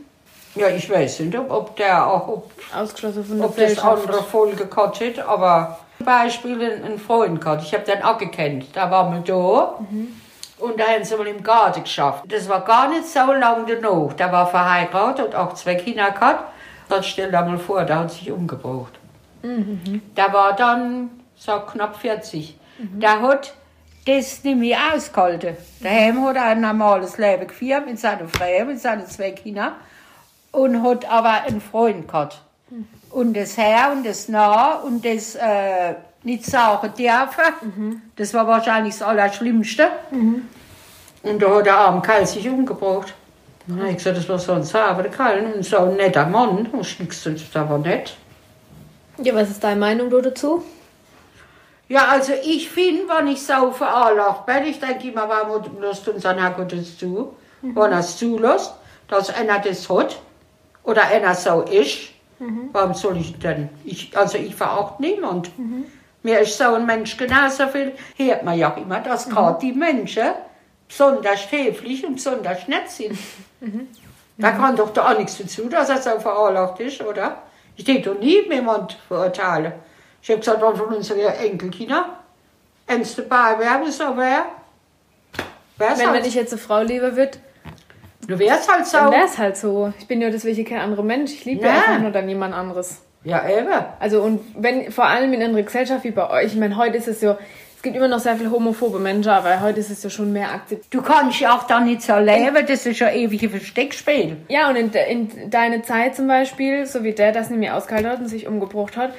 Ja, 0.59 0.69
ich 0.69 0.89
weiß 0.89 1.21
nicht, 1.21 1.37
ob, 1.37 1.49
ob 1.49 1.75
der 1.75 2.05
auch, 2.05 2.27
ob, 2.27 2.51
Ausgeschlossen 2.75 3.23
von 3.23 3.37
der 3.37 3.45
ob 3.45 3.55
das 3.55 3.69
Gesellschaft. 3.69 4.07
andere 4.07 4.23
Folge 4.23 4.65
gehabt 4.65 5.01
hat, 5.01 5.19
aber 5.27 5.79
zum 5.97 6.05
Beispiel 6.05 6.61
ein, 6.61 6.83
ein 6.83 6.99
Freund 6.99 7.39
gehabt, 7.41 7.63
ich 7.63 7.73
habe 7.73 7.83
den 7.85 8.03
auch 8.03 8.17
gekannt, 8.17 8.65
da 8.73 8.91
waren 8.91 9.13
wir 9.13 9.21
da 9.21 9.79
und 10.59 10.79
da 10.79 10.83
haben 10.83 11.03
sie 11.03 11.15
mal 11.15 11.27
im 11.27 11.41
Garten 11.41 11.83
geschafft. 11.83 12.25
Das 12.27 12.49
war 12.49 12.61
gar 12.65 12.89
nicht 12.89 13.07
so 13.07 13.19
lange 13.19 13.65
danach, 13.75 14.13
der 14.13 14.31
war 14.31 14.47
verheiratet 14.47 15.27
und 15.27 15.35
auch 15.35 15.53
zwei 15.53 15.75
Kinder 15.75 16.11
gehabt. 16.11 16.51
Dann 16.89 17.03
stell 17.03 17.31
dir 17.31 17.41
mal 17.41 17.57
vor, 17.57 17.83
der 17.83 17.99
hat 17.99 18.11
sich 18.11 18.31
umgebracht. 18.31 18.93
Der 19.43 20.33
war 20.33 20.55
dann 20.55 21.09
so 21.37 21.53
knapp 21.59 21.95
40. 21.97 22.57
Der 22.79 23.21
hat 23.21 23.53
das 24.05 24.43
nicht 24.43 24.57
mehr 24.57 24.77
ausgehalten. 24.93 25.55
Daheim 25.81 26.25
hat 26.25 26.35
er 26.35 26.45
ein 26.45 26.61
normales 26.61 27.17
Leben 27.17 27.47
geführt 27.47 27.85
mit 27.85 27.99
seiner 27.99 28.27
Frau, 28.27 28.65
mit 28.65 28.79
seinen 28.79 29.05
zwei 29.05 29.31
Kindern 29.31 29.73
und 30.51 30.83
hat 30.83 31.09
aber 31.09 31.43
einen 31.43 31.61
Freund 31.61 32.07
gehabt. 32.07 32.41
Und 33.09 33.35
das 33.35 33.57
Herr 33.57 33.91
und 33.91 34.05
das 34.05 34.29
Nah 34.29 34.75
und 34.75 35.03
das 35.03 35.35
äh, 35.35 35.95
nicht 36.23 36.45
sagen 36.45 36.93
dürfen, 36.97 38.11
das 38.15 38.33
war 38.33 38.47
wahrscheinlich 38.47 38.93
das 38.93 39.01
Allerschlimmste. 39.01 39.89
Und 41.23 41.41
da 41.41 41.55
hat 41.55 41.65
der 41.65 41.77
arme 41.77 42.01
Kerl 42.01 42.25
sich 42.25 42.47
umgebracht. 42.47 43.13
Dann 43.67 43.79
habe 43.79 43.89
ich 43.89 43.97
gesagt, 43.97 44.17
das 44.17 44.29
war 44.29 44.39
so 44.39 44.53
ein 44.53 44.63
sauberer 44.63 45.09
Kerl 45.09 45.53
und 45.53 45.63
so 45.63 45.77
ein 45.77 45.95
netter 45.95 46.25
Mann. 46.25 46.67
Und 46.67 46.81
ich 46.81 47.09
gesagt, 47.09 47.41
das 47.53 47.69
war 47.69 47.77
nett. 47.77 48.15
Ja, 49.17 49.35
was 49.35 49.49
ist 49.49 49.63
deine 49.63 49.79
Meinung 49.79 50.09
dazu? 50.09 50.63
Ja, 51.87 52.07
also 52.09 52.33
ich 52.43 52.69
finde, 52.69 53.03
wenn 53.09 53.27
ich 53.27 53.41
so 53.41 53.71
veranlagt 53.71 54.45
bin, 54.45 54.63
ich 54.65 54.79
denke 54.79 55.09
immer, 55.09 55.27
warum 55.27 55.81
lässt 55.81 56.07
uns 56.07 56.25
ein 56.25 56.37
Herr 56.37 56.51
Gottes 56.51 56.97
zu? 56.97 57.33
Wenn 57.61 57.91
er 57.91 57.99
es 57.99 58.15
zulässt, 58.17 58.73
dass 59.07 59.33
einer 59.33 59.59
das 59.59 59.89
hat 59.89 60.19
oder 60.83 61.03
einer 61.07 61.35
so 61.35 61.61
ist, 61.61 62.09
warum 62.71 62.93
soll 62.93 63.17
ich 63.17 63.37
denn? 63.39 63.69
Ich, 63.85 64.15
also 64.17 64.37
ich 64.37 64.55
verachte 64.55 65.01
niemand. 65.01 65.51
Mir 66.23 66.39
ist 66.39 66.57
so 66.57 66.73
ein 66.73 66.85
Mensch 66.85 67.15
genauso 67.17 67.67
viel, 67.67 67.93
hört 68.17 68.43
man 68.43 68.57
ja 68.57 68.73
auch 68.73 68.77
immer, 68.77 68.99
dass 68.99 69.29
gerade 69.29 69.59
die 69.61 69.73
Menschen 69.73 70.31
besonders 70.87 71.51
höflich 71.51 72.05
und 72.05 72.15
besonders 72.15 72.67
nett 72.67 72.89
sind. 72.89 73.17
Da 74.41 74.51
kann 74.51 74.77
doch 74.77 74.93
da 74.93 75.11
auch 75.11 75.17
nichts 75.17 75.37
dazu, 75.37 75.67
dass 75.67 75.89
er 75.89 76.01
so 76.01 76.17
veranlagt 76.17 76.79
ist, 76.79 77.01
oder? 77.01 77.43
Ich 77.75 77.83
denke 77.83 78.09
doch 78.09 78.17
nie 78.17 78.41
jemand 78.49 78.93
verurteilen. 79.09 79.73
Ich 80.21 80.29
habe 80.29 80.39
gesagt, 80.39 80.61
von 80.61 80.95
unseren 80.95 81.19
dabei 83.17 83.59
wäre, 83.59 83.85
wie 83.85 83.91
so 83.91 84.15
wäre, 84.15 84.45
Wenn, 85.77 86.13
wenn 86.13 86.25
ich 86.25 86.35
jetzt 86.35 86.53
eine 86.53 86.61
Frau 86.61 86.81
liebe 86.81 87.15
würde, 87.15 87.37
du 88.29 88.39
wärst 88.39 88.71
halt 88.73 88.85
so. 88.87 88.97
dann 88.97 89.11
wäre 89.11 89.25
es 89.25 89.37
halt 89.37 89.57
so. 89.57 89.91
Ich 89.99 90.07
bin 90.07 90.21
ja 90.21 90.29
deswegen 90.29 90.63
kein 90.65 90.79
anderer 90.79 91.03
Mensch. 91.03 91.31
Ich 91.33 91.45
liebe 91.45 91.65
ja. 91.65 91.67
Ja. 91.73 91.75
einfach 91.79 91.99
nur 92.01 92.11
dann 92.11 92.29
jemand 92.29 92.53
anderes. 92.53 93.01
Ja, 93.25 93.43
eben. 93.49 93.67
Also 93.99 94.21
und 94.21 94.39
wenn 94.55 94.91
vor 94.91 95.05
allem 95.05 95.33
in 95.33 95.43
einer 95.43 95.61
Gesellschaft 95.61 96.05
wie 96.05 96.11
bei 96.11 96.29
euch, 96.29 96.53
ich 96.53 96.55
meine, 96.55 96.77
heute 96.77 96.97
ist 96.97 97.07
es 97.09 97.19
ja, 97.21 97.37
es 97.75 97.81
gibt 97.83 97.95
immer 97.95 98.07
noch 98.07 98.19
sehr 98.19 98.35
viele 98.37 98.51
homophobe 98.51 98.99
Menschen, 98.99 99.29
aber 99.29 99.61
heute 99.61 99.79
ist 99.81 99.89
es 99.89 100.03
ja 100.03 100.09
schon 100.09 100.31
mehr 100.33 100.51
akzeptiert. 100.53 100.93
Du 100.93 101.01
kannst 101.01 101.39
ja 101.39 101.55
auch 101.55 101.63
da 101.63 101.79
nicht 101.81 102.01
so 102.01 102.17
leben, 102.17 102.65
das 102.67 102.85
ist 102.85 102.99
ja 102.99 103.09
ewige 103.09 103.49
Versteckspiel. 103.49 104.37
Ja, 104.49 104.69
und 104.69 104.75
in, 104.77 104.91
de- 104.91 105.09
in 105.11 105.49
deine 105.49 105.81
Zeit 105.81 106.15
zum 106.15 106.27
Beispiel, 106.27 106.85
so 106.85 107.03
wie 107.03 107.13
der 107.13 107.31
das 107.31 107.49
nicht 107.49 107.59
mehr 107.59 107.75
ausgehalten 107.77 108.09
hat 108.09 108.19
und 108.19 108.27
sich 108.27 108.47
umgebracht 108.47 108.95
hat, 108.97 109.13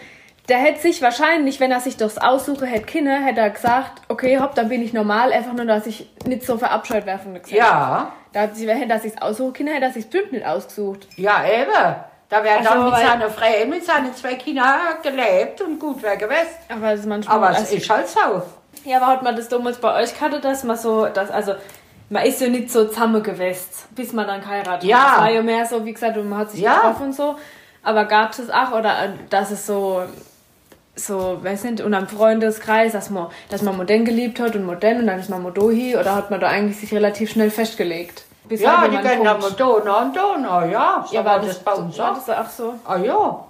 der 0.51 0.59
hätte 0.59 0.81
sich 0.81 1.01
wahrscheinlich, 1.01 1.61
wenn 1.61 1.73
er 1.73 1.81
sich 1.81 1.97
durchs 1.97 2.19
Aussuche 2.19 2.67
hätte 2.67 2.85
Kinder, 2.87 3.13
hätte 3.15 3.41
er 3.41 3.51
gesagt, 3.51 4.03
okay, 4.09 4.39
hopp, 4.41 4.55
dann 4.55 4.69
bin 4.69 4.83
ich 4.83 4.93
normal, 4.93 5.33
einfach 5.33 5.53
nur, 5.55 5.65
dass 5.65 5.87
ich 5.87 6.11
nicht 6.27 6.45
so 6.45 6.59
verabscheut 6.59 7.07
wäre 7.07 7.19
von 7.19 7.33
der 7.33 7.43
Gesellschaft. 7.43 7.71
Ja, 7.73 8.13
Da 8.33 8.41
hat 8.43 8.57
sich, 8.57 8.69
hätte 8.69 8.93
er 8.93 9.01
sich 9.01 9.21
aussuchen 9.23 9.53
Kinder, 9.55 9.73
hätte 9.73 9.87
er 9.87 9.93
sich 9.93 10.09
bestimmt 10.09 10.33
nicht 10.33 10.45
ausgesucht. 10.47 11.07
ja, 11.17 11.43
eben. 11.45 11.95
Da 12.29 12.45
wäre 12.45 12.59
Also, 12.59 12.71
dann 12.71 12.85
mit 12.85 12.95
seiner 12.95 13.29
Frau, 13.31 13.67
mit 13.67 13.85
seinen 13.85 14.15
zwei 14.15 14.35
Kindern 14.35 14.67
gelebt 15.03 15.61
und 15.63 15.81
gut 15.81 16.01
wäre 16.01 16.17
gewesen. 16.17 16.47
Aber 16.69 16.93
es 16.93 17.01
ist 17.01 17.07
manchmal. 17.07 17.37
Aber 17.39 17.51
es 17.51 17.59
also, 17.59 17.75
ist 17.75 17.91
halt 17.91 18.07
so. 18.09 18.43
Ja, 18.85 18.99
aber 18.99 19.07
hat 19.09 19.23
man 19.25 19.35
das 19.35 19.49
damals 19.49 19.79
bei 19.79 20.01
euch 20.01 20.15
gehabt, 20.17 20.45
dass 20.45 20.63
man 20.63 20.77
so, 20.77 21.07
dass, 21.07 21.29
also, 21.33 21.55
man 22.09 22.25
ist 22.25 22.41
ja 22.41 22.47
nicht 22.47 22.71
so 22.71 22.85
zusammen 22.87 23.21
gewesen, 23.23 23.69
bis 23.97 24.13
man 24.13 24.29
dann 24.29 24.41
geheiratet 24.43 24.85
Ja. 24.89 24.99
hat. 24.99 25.13
Es 25.17 25.19
war 25.25 25.31
ja 25.31 25.43
mehr 25.43 25.67
so, 25.67 25.85
wie 25.85 25.93
gesagt, 25.93 26.17
man 26.17 26.39
hat 26.39 26.53
sich 26.53 26.61
Ja. 26.61 26.75
getroffen 26.77 27.07
und 27.07 27.15
so. 27.17 27.35
Aber 27.83 28.05
gab 28.05 28.31
es 28.39 28.49
auch, 28.49 28.73
oder 28.79 28.91
äh, 29.07 29.09
dass 29.29 29.51
es 29.51 29.67
so, 29.67 30.03
so, 30.97 31.39
weiß 31.43 31.65
nicht, 31.65 31.81
und 31.81 31.95
am 31.95 32.09
Freundeskreis, 32.09 32.93
dass 32.93 33.11
man, 33.11 33.29
dass 33.49 33.63
man 33.63 33.77
Modern 33.77 34.05
geliebt 34.05 34.39
hat 34.41 34.55
und 34.55 34.65
Modern 34.67 34.99
und 34.99 35.07
dann 35.07 35.19
ist 35.19 35.31
man 35.31 35.43
Modohi, 35.43 35.97
oder 35.97 36.15
hat 36.15 36.31
man 36.31 36.41
da 36.41 36.49
eigentlich 36.49 36.79
sich 36.79 36.93
relativ 36.93 37.31
schnell 37.31 37.51
festgelegt? 37.51 38.25
Bis 38.45 38.61
Ja, 38.61 38.81
halt 38.81 38.93
die 38.93 38.97
kommt. 38.97 39.25
mal 39.41 39.51
Donau 39.53 40.01
und 40.03 40.17
Donau, 40.17 40.65
ja. 40.67 41.05
So 41.09 41.15
Ja, 41.15 41.25
war 41.25 41.39
das, 41.39 41.49
das, 41.49 41.59
bei 41.61 41.73
uns 41.73 41.97
war 41.99 42.13
auch. 42.13 42.15
das 42.27 42.29
auch 42.31 42.51
so? 42.51 42.75
Ah 42.85 42.97
ja. 42.97 43.45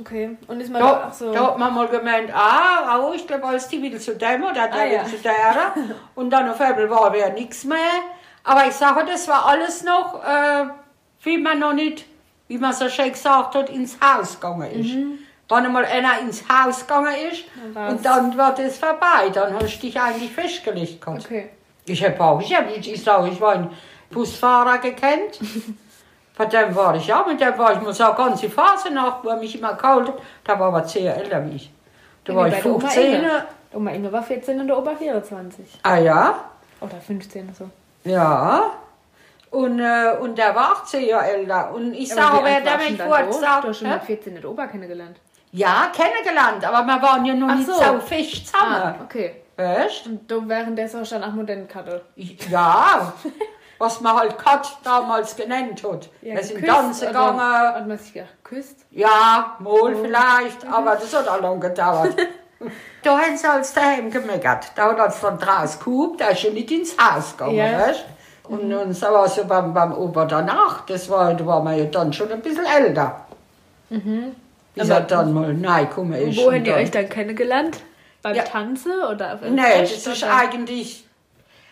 Okay. 0.00 0.36
Und 0.48 0.60
ist 0.60 0.70
man 0.70 0.82
da 0.82 0.88
Da, 0.92 1.08
auch 1.08 1.12
so. 1.12 1.32
da 1.32 1.46
hat 1.48 1.58
man 1.58 1.74
mal 1.74 1.88
gemeint, 1.88 2.30
ah, 2.34 2.98
oh, 3.00 3.12
ich 3.14 3.26
glaube, 3.26 3.44
als 3.44 3.68
die 3.68 3.80
wieder 3.82 3.98
zu 3.98 4.14
dem 4.14 4.42
oder 4.42 4.66
der 4.68 4.72
Ah, 4.72 4.84
ja. 4.86 5.04
zu 5.04 5.16
der. 5.22 5.34
Und 6.14 6.30
dann 6.30 6.48
auf 6.50 6.60
einmal 6.60 6.88
war 6.90 7.12
wieder 7.14 7.30
nichts 7.30 7.64
mehr. 7.64 7.76
Aber 8.44 8.66
ich 8.66 8.74
sage, 8.74 9.04
das 9.06 9.26
war 9.28 9.46
alles 9.46 9.84
noch, 9.84 10.22
äh, 10.24 10.64
wie 11.22 11.38
man 11.38 11.58
noch 11.58 11.72
nicht, 11.72 12.04
wie 12.48 12.58
man 12.58 12.72
so 12.72 12.88
schön 12.88 13.12
gesagt 13.12 13.54
hat, 13.54 13.70
ins 13.70 13.96
Haus 14.00 14.34
gegangen 14.40 14.70
ist. 14.70 15.25
Wenn 15.48 15.64
einmal 15.64 15.84
einer 15.84 16.20
ins 16.20 16.44
Haus 16.48 16.80
gegangen 16.86 17.14
ist. 17.30 17.44
Dann 17.72 17.90
und 17.90 18.04
dann 18.04 18.36
war 18.36 18.54
das 18.54 18.78
vorbei, 18.78 19.30
dann 19.32 19.54
hast 19.54 19.76
du 19.76 19.86
dich 19.86 20.00
eigentlich 20.00 20.32
festgelegt 20.32 21.00
gehabt. 21.00 21.24
Okay. 21.24 21.50
Ich 21.84 22.04
habe 22.04 22.20
auch, 22.20 22.40
ich 22.40 22.54
habe, 22.54 22.72
ich 22.72 23.02
sage, 23.02 23.28
ich 23.28 23.40
war 23.40 23.52
ein 23.52 23.70
Busfahrer 24.10 24.78
gekannt. 24.78 25.38
Von 26.34 26.50
dem 26.50 26.74
war 26.74 26.94
ich 26.94 27.06
ja, 27.06 27.24
mit 27.26 27.40
dem 27.40 27.56
war 27.56 27.72
ich, 27.72 27.80
muss 27.80 28.00
auch 28.00 28.14
ganze 28.14 28.50
Phase 28.50 28.92
nach, 28.92 29.24
wo 29.24 29.30
er 29.30 29.36
mich 29.36 29.56
immer 29.56 29.74
kalt 29.74 30.08
hat. 30.08 30.18
Da 30.44 30.58
war 30.58 30.68
aber 30.68 30.84
sehr 30.84 31.16
älter 31.16 31.46
wie 31.46 31.56
ich. 31.56 31.70
Da 32.24 32.34
war 32.34 32.48
ich 32.48 32.54
bei 32.54 32.60
der 32.60 32.72
Oma 32.74 32.88
15. 32.88 33.14
Inge. 33.14 33.44
Oma 33.72 33.90
Inge 33.92 34.12
war 34.12 34.22
14 34.22 34.60
und 34.60 34.66
der 34.66 34.78
Opa 34.78 34.96
24. 34.96 35.78
Ah 35.82 35.96
ja, 35.96 36.44
Oder 36.80 37.00
15 37.00 37.54
so. 37.54 37.70
ja. 38.04 38.72
Und, 39.50 39.78
äh, 39.78 40.12
und 40.20 40.36
der 40.36 40.54
war 40.54 40.72
18 40.72 41.06
Jahre 41.06 41.26
älter. 41.28 41.72
Und 41.72 41.94
ich 41.94 42.08
sage, 42.08 42.40
wer 42.42 42.60
der 42.60 42.72
warst 42.72 42.90
mich 42.90 42.98
du 42.98 43.46
hast 43.46 43.78
schon 43.78 43.88
mit 43.88 44.02
14 44.02 44.34
den 44.34 44.44
Opa 44.44 44.66
kennengelernt. 44.66 45.18
Ja, 45.56 45.90
kennengelernt, 45.94 46.64
aber 46.64 46.86
wir 46.86 47.00
waren 47.02 47.24
ja 47.24 47.34
noch 47.34 47.48
Ach 47.50 47.54
nicht 47.56 47.66
so. 47.66 47.72
so 47.74 47.98
fest 48.00 48.46
zusammen. 48.48 48.74
Ah, 48.74 48.94
okay. 49.02 49.42
Weißt 49.56 50.06
Und 50.06 50.30
du 50.30 50.46
währenddessen 50.48 51.00
hast 51.00 51.12
du 51.12 51.18
dann 51.18 51.30
auch 51.30 51.34
modern 51.34 51.66
Karte. 51.66 52.02
Ich- 52.14 52.48
Ja, 52.50 53.12
was 53.78 54.00
man 54.02 54.16
halt 54.16 54.36
Kat 54.38 54.68
damals 54.84 55.34
genannt 55.34 55.82
hat. 55.82 56.08
Wir 56.20 56.42
sind 56.42 56.64
tanzen 56.66 57.06
gegangen. 57.08 57.40
Hat 57.40 57.86
man 57.88 57.96
sich 57.98 58.12
geküsst? 58.12 58.80
Ja, 58.90 59.56
mal 59.58 59.96
vielleicht, 59.96 60.66
aber 60.70 60.96
das 60.96 61.14
hat 61.16 61.26
auch 61.28 61.40
lange 61.40 61.60
gedauert. 61.60 62.14
da 63.02 63.18
haben 63.18 63.36
sie 63.36 63.46
als 63.48 63.72
daheim 63.72 64.10
gemeckert. 64.10 64.72
Da 64.74 64.90
hat 64.90 65.00
uns 65.00 65.20
dann 65.20 65.38
draus 65.38 65.78
gehupt, 65.78 66.20
da 66.20 66.28
ist 66.28 66.42
ja 66.42 66.50
nicht 66.50 66.70
ins 66.70 66.96
Haus 66.98 67.36
gegangen, 67.36 67.56
Ja. 67.56 67.78
weißt 67.80 68.04
Und, 68.48 68.72
und 68.72 68.92
so 68.94 69.06
war 69.06 69.24
es 69.24 69.36
ja 69.36 69.42
beim, 69.44 69.72
beim 69.74 69.92
Opa 69.92 70.24
danach, 70.26 70.84
das 70.86 71.08
war, 71.10 71.32
da 71.34 71.44
war 71.46 71.62
man 71.62 71.78
ja 71.78 71.84
dann 71.86 72.12
schon 72.12 72.30
ein 72.30 72.40
bisschen 72.42 72.64
älter. 72.66 73.22
Bis 73.88 74.02
Aber- 74.82 74.94
er 74.94 75.00
dann 75.02 75.32
mal 75.32 75.56
reingekommen 75.64 76.14
ist. 76.14 76.36
Wo 76.38 76.48
und 76.48 76.54
habt 76.54 76.66
ihr 76.66 76.74
euch 76.74 76.90
dann 76.90 77.08
kennengelernt? 77.08 77.78
Beim 78.22 78.34
Ja. 78.34 78.42
Tanzen 78.42 78.92
oder 79.12 79.34
auf 79.34 79.40
Fest, 79.40 80.06
das 80.06 80.14
ist 80.16 80.24
eigentlich. 80.24 81.04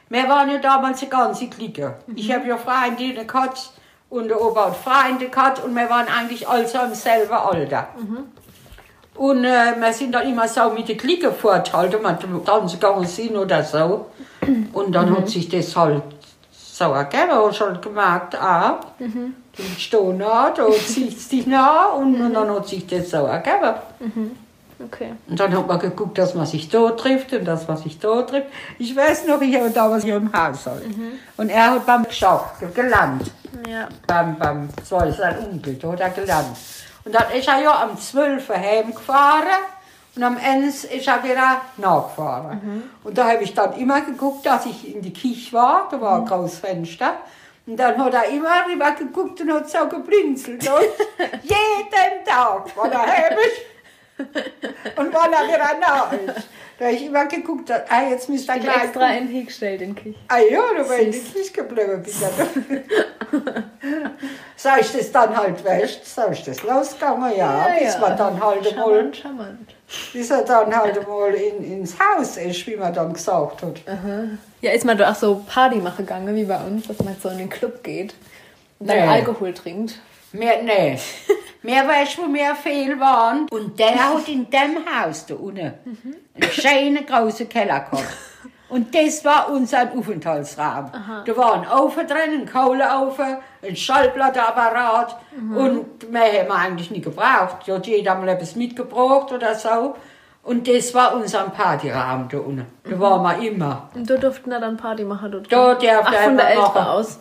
Wir 0.08 0.28
waren 0.28 0.50
ja 0.50 0.58
damals 0.58 1.00
eine 1.00 1.10
ganze 1.10 1.48
Clique. 1.48 1.94
Ich 2.14 2.32
habe 2.32 2.46
ja 2.46 2.56
Freundinnen 2.56 3.26
gehabt 3.26 3.70
und 4.10 4.28
der 4.28 4.40
Opa 4.40 4.66
hat 4.66 4.76
Freunde 4.76 5.28
gehabt 5.28 5.64
und 5.64 5.74
wir 5.74 5.88
waren 5.90 6.06
eigentlich 6.06 6.46
alle 6.46 6.68
so 6.68 6.78
im 6.78 6.94
selben 6.94 7.32
Alter. 7.32 7.88
Und 9.16 9.44
äh, 9.44 9.74
wir 9.78 9.92
sind 9.92 10.12
dann 10.12 10.28
immer 10.28 10.46
so 10.48 10.70
mit 10.70 10.88
der 10.88 10.96
Clique 10.96 11.32
wenn 12.22 12.32
wir 12.34 12.44
tanzen 12.44 12.78
gegangen 12.80 13.06
sind 13.06 13.36
oder 13.36 13.62
so. 13.62 14.06
Und 14.72 14.92
dann 14.92 15.16
hat 15.16 15.28
sich 15.28 15.48
das 15.48 15.74
halt 15.76 16.02
so 16.52 16.84
ergeben, 16.92 17.30
halt 17.60 17.80
gemerkt, 17.82 18.34
ah, 18.34 18.80
du 19.56 19.62
stehst 19.78 20.02
nah, 20.18 20.50
da 20.50 20.70
ziehst 20.70 21.32
dich 21.32 21.46
nah 21.46 21.86
und, 21.90 22.20
und 22.20 22.34
dann 22.34 22.50
hat 22.50 22.68
sich 22.68 22.86
das 22.86 23.10
so 23.10 23.18
ergeben. 23.18 23.74
Okay. 24.84 25.12
Und 25.28 25.38
dann 25.38 25.56
hat 25.56 25.66
man 25.66 25.78
geguckt, 25.78 26.18
dass 26.18 26.34
man 26.34 26.46
sich 26.46 26.68
da 26.68 26.90
trifft 26.90 27.32
und 27.32 27.44
das, 27.44 27.68
was 27.68 27.82
sich 27.82 27.98
da 27.98 28.22
trifft. 28.22 28.48
Ich 28.78 28.94
weiß 28.94 29.26
noch, 29.26 29.40
ich 29.40 29.54
habe 29.54 29.70
damals 29.70 30.04
hier 30.04 30.16
im 30.16 30.32
Haushalt. 30.32 30.84
Und 31.36 31.48
er 31.48 31.72
hat 31.72 31.86
beim 31.86 32.04
Geschäft 32.04 32.74
gelernt. 32.74 33.30
Ja. 33.68 33.88
Beim, 34.06 34.36
beim, 34.36 34.68
das 34.76 34.90
war 34.90 35.10
sein 35.12 35.38
Onkel, 35.38 35.74
da 35.74 35.92
hat 35.92 36.00
er 36.00 36.10
gelernt. 36.10 36.56
Und 37.04 37.14
dann 37.14 37.30
ist 37.36 37.46
er 37.46 37.62
ja 37.62 37.82
am 37.82 37.98
12. 37.98 38.48
heimgefahren 38.48 39.46
und 40.16 40.22
am 40.22 40.36
Ende 40.38 40.68
ist 40.68 40.84
er 40.84 41.22
wieder 41.22 41.60
nachgefahren. 41.76 42.82
Und 43.04 43.18
da 43.18 43.28
habe 43.30 43.42
ich 43.42 43.54
dann 43.54 43.74
immer 43.74 44.00
geguckt, 44.00 44.46
dass 44.46 44.66
ich 44.66 44.94
in 44.94 45.02
die 45.02 45.12
Küche 45.12 45.52
war, 45.52 45.88
da 45.90 46.00
war 46.00 46.18
ein 46.18 46.26
großes 46.26 46.58
Fenster. 46.58 47.14
Und 47.66 47.76
dann 47.78 47.96
hat 47.96 48.14
er 48.14 48.28
immer 48.28 48.66
rüber 48.68 48.92
geguckt 48.92 49.40
und 49.40 49.52
hat 49.52 49.70
so 49.70 49.88
geblinzelt. 49.88 50.62
Jeden 51.42 52.24
Tag, 52.26 52.66
wenn 52.76 52.92
er 52.92 53.06
heim 53.06 53.38
ist 53.38 54.96
und 54.96 55.06
wenn 55.06 55.32
er 55.32 55.48
wieder 55.48 55.78
nach 55.80 56.12
ist. 56.12 56.48
Da 56.78 56.86
habe 56.86 56.94
ich 56.96 57.06
immer 57.06 57.26
geguckt, 57.26 57.70
ah, 57.70 58.02
jetzt 58.10 58.28
müsste 58.28 58.50
er 58.52 58.58
Ich 58.58 58.64
gleich 58.64 58.84
extra 58.84 59.10
in 59.12 59.32
den 59.32 59.46
gestellt, 59.46 59.80
den 59.80 59.94
Küche. 59.94 60.18
Ah 60.28 60.38
ja, 60.38 60.60
da 60.76 60.88
war 60.88 60.98
ich 60.98 61.34
nicht 61.34 61.54
geblieben. 61.54 62.02
Bin 62.02 62.12
so 64.56 64.68
ist 64.80 64.94
das 64.94 65.12
dann 65.12 65.36
halt 65.36 65.64
wäscht, 65.64 66.04
so 66.04 66.22
ist 66.22 66.46
das 66.48 66.62
losgegangen, 66.64 67.36
ja, 67.36 67.68
bis 67.78 67.98
man 67.98 68.16
dann 68.16 68.42
halt 68.42 68.66
Charmant, 68.66 69.16
charmant. 69.16 69.73
Bis 70.12 70.30
er 70.30 70.42
dann 70.44 70.74
halt 70.74 70.98
einmal 70.98 71.34
in, 71.34 71.62
ins 71.64 71.96
Haus 71.98 72.36
ist, 72.36 72.66
wie 72.66 72.76
man 72.76 72.92
dann 72.92 73.12
gesagt 73.12 73.62
hat. 73.62 73.80
Ja, 74.60 74.72
ist 74.72 74.84
man 74.84 74.96
da 74.96 75.10
auch 75.10 75.14
so 75.14 75.44
Party 75.46 75.76
machen 75.76 76.06
gegangen, 76.06 76.34
wie 76.34 76.44
bei 76.44 76.58
uns, 76.58 76.86
dass 76.86 76.98
man 77.02 77.16
so 77.22 77.28
in 77.28 77.38
den 77.38 77.50
Club 77.50 77.82
geht 77.82 78.14
und 78.78 78.88
dann 78.88 78.96
Nee. 78.98 79.02
Alkohol 79.06 79.52
trinkt. 79.52 79.98
Mehr, 80.32 80.62
nee. 80.62 80.98
Mehr 81.62 81.86
weißt 81.86 82.18
wo 82.18 82.32
wir 82.32 82.54
viel 82.56 82.98
waren. 83.00 83.46
Und 83.50 83.78
der 83.78 83.94
hat 83.94 84.28
in 84.28 84.50
dem 84.50 84.78
Haus 84.84 85.24
da 85.26 85.34
unten 85.34 85.72
einen 86.34 86.50
schönen 86.50 87.06
großen 87.06 87.48
Keller 87.48 87.80
gehabt. 87.80 88.04
Und 88.74 88.92
das 88.92 89.24
war 89.24 89.50
unser 89.52 89.82
Aufenthaltsraum. 89.96 90.90
Da 91.24 91.36
war 91.36 91.54
ein 91.54 91.68
Ofen 91.80 92.08
drin, 92.08 92.40
ein 92.40 92.52
Kohleofen, 92.52 93.36
ein 93.62 93.76
Schallplattenapparat. 93.76 95.16
Und 95.56 96.10
mehr 96.10 96.40
haben 96.40 96.48
wir 96.48 96.54
eigentlich 96.56 96.90
nicht 96.90 97.04
gebraucht. 97.04 97.58
Da 97.66 97.74
hat 97.76 97.86
jeder 97.86 98.16
mal 98.16 98.30
etwas 98.30 98.56
mitgebracht 98.56 99.30
oder 99.30 99.54
so. 99.54 99.94
Und 100.42 100.66
das 100.66 100.92
war 100.92 101.14
unser 101.14 101.44
Partyraum 101.50 102.28
da 102.28 102.38
unten. 102.38 102.66
Da 102.82 102.98
waren 102.98 103.22
wir 103.40 103.48
immer. 103.48 103.90
Und 103.94 104.10
da 104.10 104.16
durften 104.16 104.50
wir 104.50 104.58
dann 104.58 104.76
Party 104.76 105.04
machen 105.04 105.30
dort. 105.30 105.52
Da 105.52 105.74
Ach, 105.74 105.78
der 105.78 106.02
von 106.02 106.12
der 106.12 106.26
immer 106.26 106.48
Eltern 106.48 106.64
machen. 106.64 106.86
aus. 106.88 107.18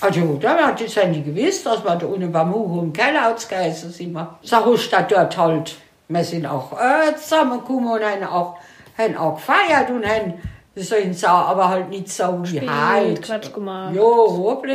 Also, 0.00 0.38
da 0.40 0.56
hat 0.56 0.80
das 0.80 0.96
haben 0.96 1.12
die 1.12 1.22
gewusst, 1.22 1.66
dass 1.66 1.84
wir 1.84 1.96
da 1.96 2.06
unten 2.06 2.32
beim 2.32 2.54
Uhu 2.54 2.80
im 2.80 2.94
Keller 2.94 3.34
ausgeheißen 3.34 3.90
sind. 3.90 4.12
wir. 4.14 4.38
So 4.40 4.72
ist 4.72 4.90
das 4.90 5.06
dort 5.06 5.36
halt. 5.36 5.76
Wir 6.08 6.24
sind 6.24 6.46
auch 6.46 6.72
äh, 6.72 7.14
zusammengekommen 7.14 7.92
und 7.92 8.02
haben 8.02 8.24
auch, 8.24 8.56
haben 8.96 9.16
auch 9.18 9.34
gefeiert 9.34 9.90
und 9.90 10.06
haben 10.06 10.32
so 10.76 10.94
in 10.96 11.12
so, 11.12 11.26
aber 11.26 11.68
halt 11.68 11.88
nicht 11.88 12.08
so 12.10 12.38
wie 12.42 12.58
Gespielt, 12.60 12.70
heute. 12.70 13.20
Quatsch 13.20 13.52
gemacht. 13.52 13.94
Ja, 13.94 14.02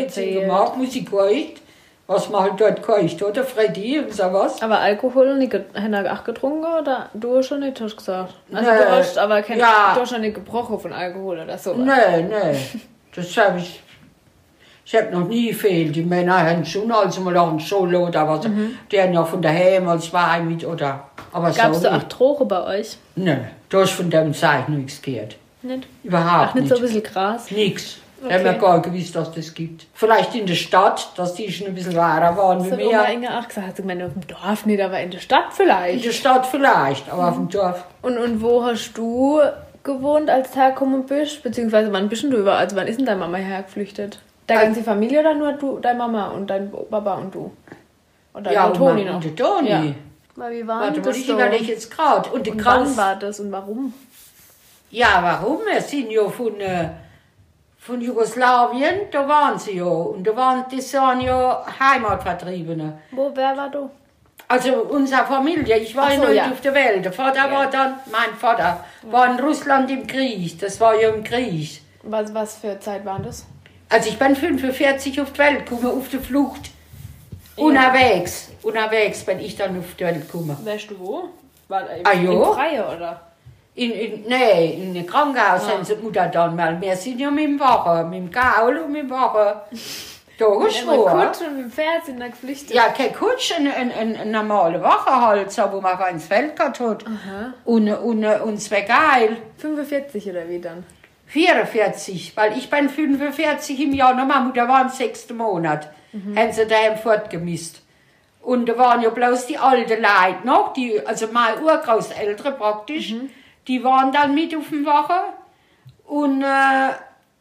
Erzählt. 0.03 0.41
gemacht, 0.41 0.75
Musik 0.77 1.09
gehört, 1.09 1.61
was 2.07 2.29
man 2.29 2.41
halt 2.43 2.59
dort 2.59 2.85
gehört 2.85 3.21
hat, 3.21 3.35
der 3.37 3.43
Freddy 3.45 3.99
und 3.99 4.13
sowas. 4.13 4.61
Aber 4.61 4.79
Alkohol 4.79 5.37
nicht 5.37 5.51
ge- 5.51 5.63
haben 5.75 5.91
wir 5.91 6.13
auch 6.13 6.23
getrunken 6.25 6.65
oder 6.81 7.09
du 7.13 7.37
hast 7.37 7.47
schon 7.47 7.61
nicht 7.61 7.79
hast 7.79 7.95
gesagt? 7.95 8.33
Also 8.53 8.69
Nee. 8.69 8.77
du 8.77 8.89
hast 8.91 9.17
aber 9.17 9.41
kein, 9.41 9.59
Ja. 9.59 9.93
du 9.95 10.01
hast 10.01 10.09
schon 10.09 10.21
nicht 10.21 10.35
gebrochen 10.35 10.77
von 10.79 10.91
Alkohol 10.91 11.39
oder 11.39 11.57
so. 11.57 11.73
Nee, 11.73 12.23
nee, 12.29 12.57
das 13.15 13.37
habe 13.37 13.59
ich, 13.59 13.81
ich 14.85 14.95
habe 14.95 15.11
noch 15.17 15.25
nie 15.29 15.47
gefehlt. 15.51 15.95
Die 15.95 16.03
Männer 16.03 16.45
haben 16.45 16.65
schon 16.65 16.91
also 16.91 17.21
mal 17.21 17.37
auch 17.37 17.51
ein 17.51 17.59
Solo 17.59 18.07
oder 18.07 18.27
was, 18.27 18.41
die 18.91 19.01
haben 19.01 19.13
ja 19.13 19.23
von 19.23 19.41
daheim 19.41 19.87
als 19.87 20.09
zwei 20.09 20.41
mit 20.41 20.65
oder, 20.67 21.05
aber 21.31 21.51
Gab 21.51 21.71
es 21.71 21.77
so 21.77 21.83
da 21.83 21.95
auch. 21.97 22.03
Drogen 22.03 22.47
bei 22.49 22.79
euch? 22.79 22.97
Nee, 23.15 23.37
da 23.69 23.83
ist 23.83 23.91
von 23.93 24.09
dem 24.09 24.33
Zeug 24.33 24.67
nichts 24.67 25.01
gehört. 25.01 25.37
Nicht? 25.63 25.87
Überhaupt 26.03 26.49
Ach, 26.49 26.53
nicht 26.55 26.63
nicht. 26.63 26.69
so 26.69 26.75
ein 26.75 26.81
bisschen 26.81 27.03
Gras? 27.03 27.49
Nix. 27.51 27.97
Ich 28.19 28.25
Okay. 28.25 28.33
habe 28.35 28.43
mir 28.53 28.57
gar 28.57 28.77
nicht 28.77 28.83
gewusst, 28.85 29.15
dass 29.17 29.31
das 29.33 29.53
gibt. 29.53 29.85
Vielleicht 29.93 30.33
in 30.35 30.45
der 30.45 30.55
Stadt, 30.55 31.11
dass 31.17 31.33
die 31.33 31.51
schon 31.51 31.67
ein 31.67 31.75
bisschen 31.75 31.95
wahrer 31.95 32.37
waren 32.37 32.59
Das 32.59 32.77
wie 32.77 32.83
hat 32.85 32.93
Oma 32.93 33.07
mir. 33.07 33.13
Inge 33.13 33.37
auch 33.39 33.47
gesagt. 33.47 33.67
Hat 33.67 33.75
sie 33.75 33.81
gemeint, 33.81 34.01
auf 34.03 34.13
dem 34.13 34.27
Dorf 34.27 34.65
nicht, 34.65 34.81
aber 34.81 34.99
in 35.01 35.11
der 35.11 35.19
Stadt 35.19 35.45
In 35.49 35.55
vielleicht. 35.55 36.05
der 36.05 36.11
Stadt 36.13 36.45
vielleicht, 36.45 37.11
aber 37.11 37.27
auf 37.29 37.35
dem 37.35 37.49
Dorf. 37.49 37.83
Und, 38.01 38.17
und 38.17 38.41
wo 38.41 38.63
hast 38.63 38.93
du 38.93 39.41
gewohnt, 39.83 40.29
als 40.29 40.51
du 40.51 40.55
hergekommen 40.59 41.05
bist? 41.05 41.43
Beziehungsweise 41.43 41.91
wann 41.91 42.07
bist 42.07 42.23
denn 42.23 42.31
du 42.31 42.37
über? 42.37 42.53
Also 42.55 42.77
wann 42.77 42.87
ist 42.87 42.97
denn 42.97 43.05
deine 43.05 43.19
Mama 43.19 43.37
hergeflüchtet? 43.37 44.19
Deine 44.47 44.59
Also- 44.61 44.71
ganze 44.75 44.83
Familie 44.89 45.19
oder 45.19 45.33
nur 45.33 45.51
du, 45.53 45.79
deine 45.79 45.97
Mama 45.97 46.27
und 46.29 46.49
dein 46.49 46.71
Papa 46.71 47.15
und 47.15 47.35
du? 47.35 47.51
Oder 48.33 48.53
Ja, 48.53 48.61
nur 48.63 48.71
und 48.71 48.77
Toni 48.77 49.03
noch? 49.05 49.15
und 49.15 49.23
der 49.25 49.35
Toni. 49.35 49.69
Ja. 49.69 49.83
Weil 50.35 50.53
wie 50.63 50.65
war 50.67 50.79
Warte, 50.81 51.01
das 51.01 51.05
mal, 51.13 51.19
ich 51.21 51.27
so? 51.27 51.33
überlege 51.33 51.65
jetzt 51.65 51.91
gerade. 51.91 52.29
Und 52.29 52.47
der 52.47 52.53
Und 52.53 52.65
wann 52.65 52.97
war 52.97 53.15
das 53.17 53.39
und 53.41 53.51
warum? 53.51 53.93
Ja, 54.93 55.19
warum? 55.23 55.61
Wir 55.65 55.81
sind 55.81 56.11
ja 56.11 56.29
von, 56.29 56.59
äh, 56.61 56.89
von 57.79 57.99
Jugoslawien, 57.99 59.09
da 59.11 59.27
waren 59.27 59.57
sie 59.57 59.77
ja. 59.77 59.85
Und 59.85 60.23
da 60.23 60.35
waren, 60.35 60.65
das 60.71 60.93
waren 60.93 61.19
ja 61.19 61.65
Heimatvertriebene. 61.79 62.99
Wo, 63.11 63.31
wer 63.33 63.57
war 63.57 63.69
du? 63.71 63.89
Also 64.47 64.71
unsere 64.83 65.25
Familie, 65.25 65.77
ich 65.79 65.95
war 65.95 66.05
Ach 66.05 66.09
ja 66.11 66.15
so, 66.17 66.21
noch 66.21 66.29
nicht 66.29 66.37
ja. 66.45 66.51
auf 66.51 66.61
der 66.61 66.73
Welt. 66.75 67.03
Der 67.05 67.11
Vater 67.11 67.51
war 67.51 67.67
dann, 67.71 67.95
mein 68.11 68.35
Vater, 68.37 68.83
war 69.09 69.25
in 69.31 69.39
Russland 69.39 69.89
im 69.89 70.05
Krieg. 70.05 70.59
Das 70.59 70.79
war 70.79 70.93
ja 71.01 71.09
im 71.09 71.23
Krieg. 71.23 71.81
Was, 72.03 72.31
was 72.31 72.57
für 72.57 72.79
Zeit 72.79 73.03
war 73.03 73.17
das? 73.19 73.47
Also 73.89 74.09
ich 74.09 74.19
bin 74.19 74.35
45 74.35 75.19
auf 75.21 75.31
die 75.33 75.39
Welt 75.39 75.65
gekommen, 75.65 75.87
auf 75.97 76.07
der 76.09 76.19
Flucht. 76.19 76.69
Unterwegs, 77.55 78.51
unterwegs 78.61 79.23
bin 79.23 79.39
ich 79.39 79.55
dann 79.55 79.79
auf 79.79 79.95
die 79.97 80.03
Welt 80.03 80.21
gekommen. 80.27 80.55
Weißt 80.63 80.91
du 80.91 80.99
wo? 80.99 81.29
War 81.67 81.83
Ah, 82.03 82.13
ja? 82.13 82.31
im 82.31 82.43
Freie, 82.53 82.85
oder? 82.95 83.21
In, 83.75 83.91
in, 83.91 84.23
nee, 84.27 84.73
in 84.73 84.89
einem 84.91 85.07
Krankenhaus 85.07 85.67
haben 85.67 85.83
sie 85.83 85.95
die 85.95 86.03
Mutter 86.03 86.27
dann 86.27 86.55
mal. 86.55 86.79
Wir 86.79 86.95
sind 86.95 87.19
ja 87.19 87.31
mit 87.31 87.45
dem 87.45 87.59
Wache, 87.59 88.03
mit 88.05 88.19
dem 88.19 88.31
Gaul 88.31 88.77
und 88.77 88.91
mit 88.91 89.03
dem 89.03 89.09
Wache. 89.09 89.61
Da 90.35 90.47
Immer 90.47 90.65
geschworen. 90.65 91.27
Kutsch 91.27 91.41
und 91.41 91.57
mit 91.57 91.65
dem 91.65 91.71
Pferd 91.71 92.05
sind 92.05 92.19
da 92.19 92.27
geflüchtet. 92.27 92.71
Ja, 92.71 92.87
kein 92.87 93.13
Kutsch, 93.13 93.53
ein, 93.55 93.67
ein, 93.67 93.91
ein, 93.91 94.15
ein 94.15 94.31
normale 94.31 94.81
Wache 94.81 95.21
halt, 95.21 95.51
so, 95.51 95.61
wo 95.71 95.79
man 95.79 95.99
ins 96.09 96.25
Feld 96.25 96.55
gehabt 96.55 96.79
hat. 96.79 97.05
Und, 97.65 97.87
und, 97.91 98.25
und 98.25 98.57
zwei 98.59 98.81
Geil. 98.81 99.37
45 99.57 100.31
oder 100.31 100.49
wie 100.49 100.59
dann? 100.59 100.85
44, 101.27 102.35
weil 102.35 102.57
ich 102.57 102.69
bin 102.69 102.89
45 102.89 103.79
im 103.79 103.93
Januar, 103.93 104.41
Mutter 104.41 104.67
war 104.67 104.81
im 104.81 104.89
sechsten 104.89 105.37
Monat, 105.37 105.89
haben 106.35 106.51
sie 106.51 106.65
daheim 106.65 106.97
fortgemisst. 106.97 107.81
Und 108.41 108.67
da 108.67 108.77
waren 108.77 109.01
ja 109.01 109.09
bloß 109.09 109.47
die 109.47 109.57
alten 109.57 110.01
Leute 110.01 110.45
noch, 110.45 110.73
die, 110.73 110.99
also 111.05 111.27
meine 111.31 111.61
Urgroßeltern 111.61 112.57
praktisch, 112.57 113.15
die 113.67 113.83
waren 113.83 114.11
dann 114.11 114.33
mit 114.33 114.55
auf 114.55 114.69
dem 114.69 114.85
Wache. 114.85 115.19
Und, 116.05 116.41
äh, 116.41 116.89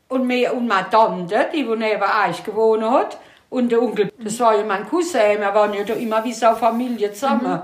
und, 0.08 0.26
mir, 0.26 0.54
und 0.54 0.66
meine 0.66 0.88
Tante, 0.90 1.48
die 1.52 1.66
wo 1.66 1.74
neben 1.74 2.02
euch 2.02 2.44
gewohnt 2.44 2.84
hat, 2.84 3.18
und 3.50 3.70
der 3.70 3.82
Onkel, 3.82 4.10
das 4.18 4.40
war 4.40 4.56
ja 4.56 4.64
mein 4.64 4.88
Cousin, 4.88 5.38
wir 5.38 5.54
waren 5.54 5.74
ja 5.74 5.84
da 5.84 5.92
immer 5.92 6.24
wie 6.24 6.32
so 6.32 6.46
eine 6.46 6.56
Familie 6.56 7.12
zusammen. 7.12 7.60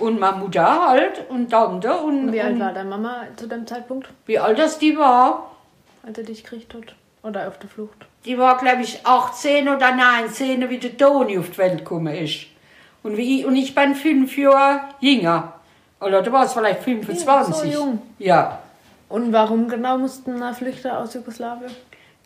Und 0.00 0.18
meine 0.18 0.38
Mutter 0.38 0.88
halt, 0.88 1.24
und 1.28 1.50
Tante, 1.50 1.94
und, 1.94 2.24
Und 2.24 2.32
wie 2.32 2.40
alt 2.40 2.54
und 2.54 2.60
war 2.60 2.72
deine 2.72 2.90
Mama 2.90 3.22
zu 3.36 3.46
dem 3.46 3.64
Zeitpunkt, 3.64 4.08
wie 4.26 4.40
alt 4.40 4.58
das 4.58 4.78
die 4.78 4.98
war. 4.98 5.52
als 6.04 6.18
er 6.18 6.24
dich 6.24 6.42
gekriegt 6.42 6.74
hat? 6.74 6.96
Oder 7.22 7.46
auf 7.46 7.58
der 7.58 7.70
Flucht? 7.70 8.06
Die 8.24 8.36
war, 8.36 8.58
glaube 8.58 8.82
ich, 8.82 9.06
18 9.06 9.68
oder 9.68 9.94
19, 9.94 10.68
wie 10.68 10.78
der 10.78 10.96
Toni 10.96 11.38
auf 11.38 11.50
die 11.50 11.58
Welt 11.58 11.78
gekommen 11.78 12.14
ist. 12.14 12.46
Und, 13.04 13.16
wie 13.16 13.40
ich, 13.40 13.46
und 13.46 13.54
ich 13.54 13.74
bin 13.74 13.94
fünf 13.94 14.36
Jahre 14.36 14.80
jünger. 14.98 15.60
Oder 16.00 16.22
du 16.22 16.32
warst 16.32 16.54
vielleicht 16.54 16.82
25. 16.82 17.54
so 17.54 17.64
jung. 17.64 18.02
Ja. 18.18 18.58
Und 19.08 19.32
warum 19.32 19.68
genau 19.68 19.98
mussten 19.98 20.40
da 20.40 20.52
Flüchter 20.52 20.98
aus 20.98 21.14
Jugoslawien? 21.14 21.70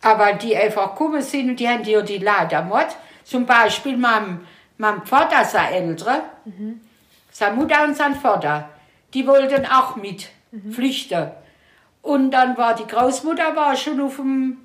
Aber 0.01 0.33
die 0.33 0.55
einfach 0.55 0.91
gekommen 0.91 1.21
sind 1.21 1.49
und 1.49 1.59
die 1.59 1.67
haben 1.67 1.83
ja 1.83 2.01
die 2.01 2.17
Leute 2.17 2.55
ermordet. 2.55 2.95
Zum 3.23 3.45
Beispiel 3.45 3.97
mein, 3.97 4.39
mein 4.77 5.05
Vater, 5.05 5.43
sein 5.45 5.73
Ältere, 5.73 6.21
seine 7.31 7.55
Mutter 7.55 7.83
und 7.83 7.95
sein 7.95 8.15
Vater, 8.15 8.69
die 9.13 9.27
wollten 9.27 9.65
auch 9.65 9.95
mit 9.97 10.29
flüchten. 10.71 11.31
Und 12.01 12.31
dann 12.31 12.57
war 12.57 12.75
die 12.75 12.87
Großmutter 12.87 13.55
war 13.55 13.75
schon 13.75 13.99
auf 14.01 14.15
dem, 14.15 14.57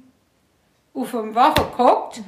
auf 0.94 1.10
dem 1.10 1.34
Wache 1.34 1.62
geguckt. 1.62 2.22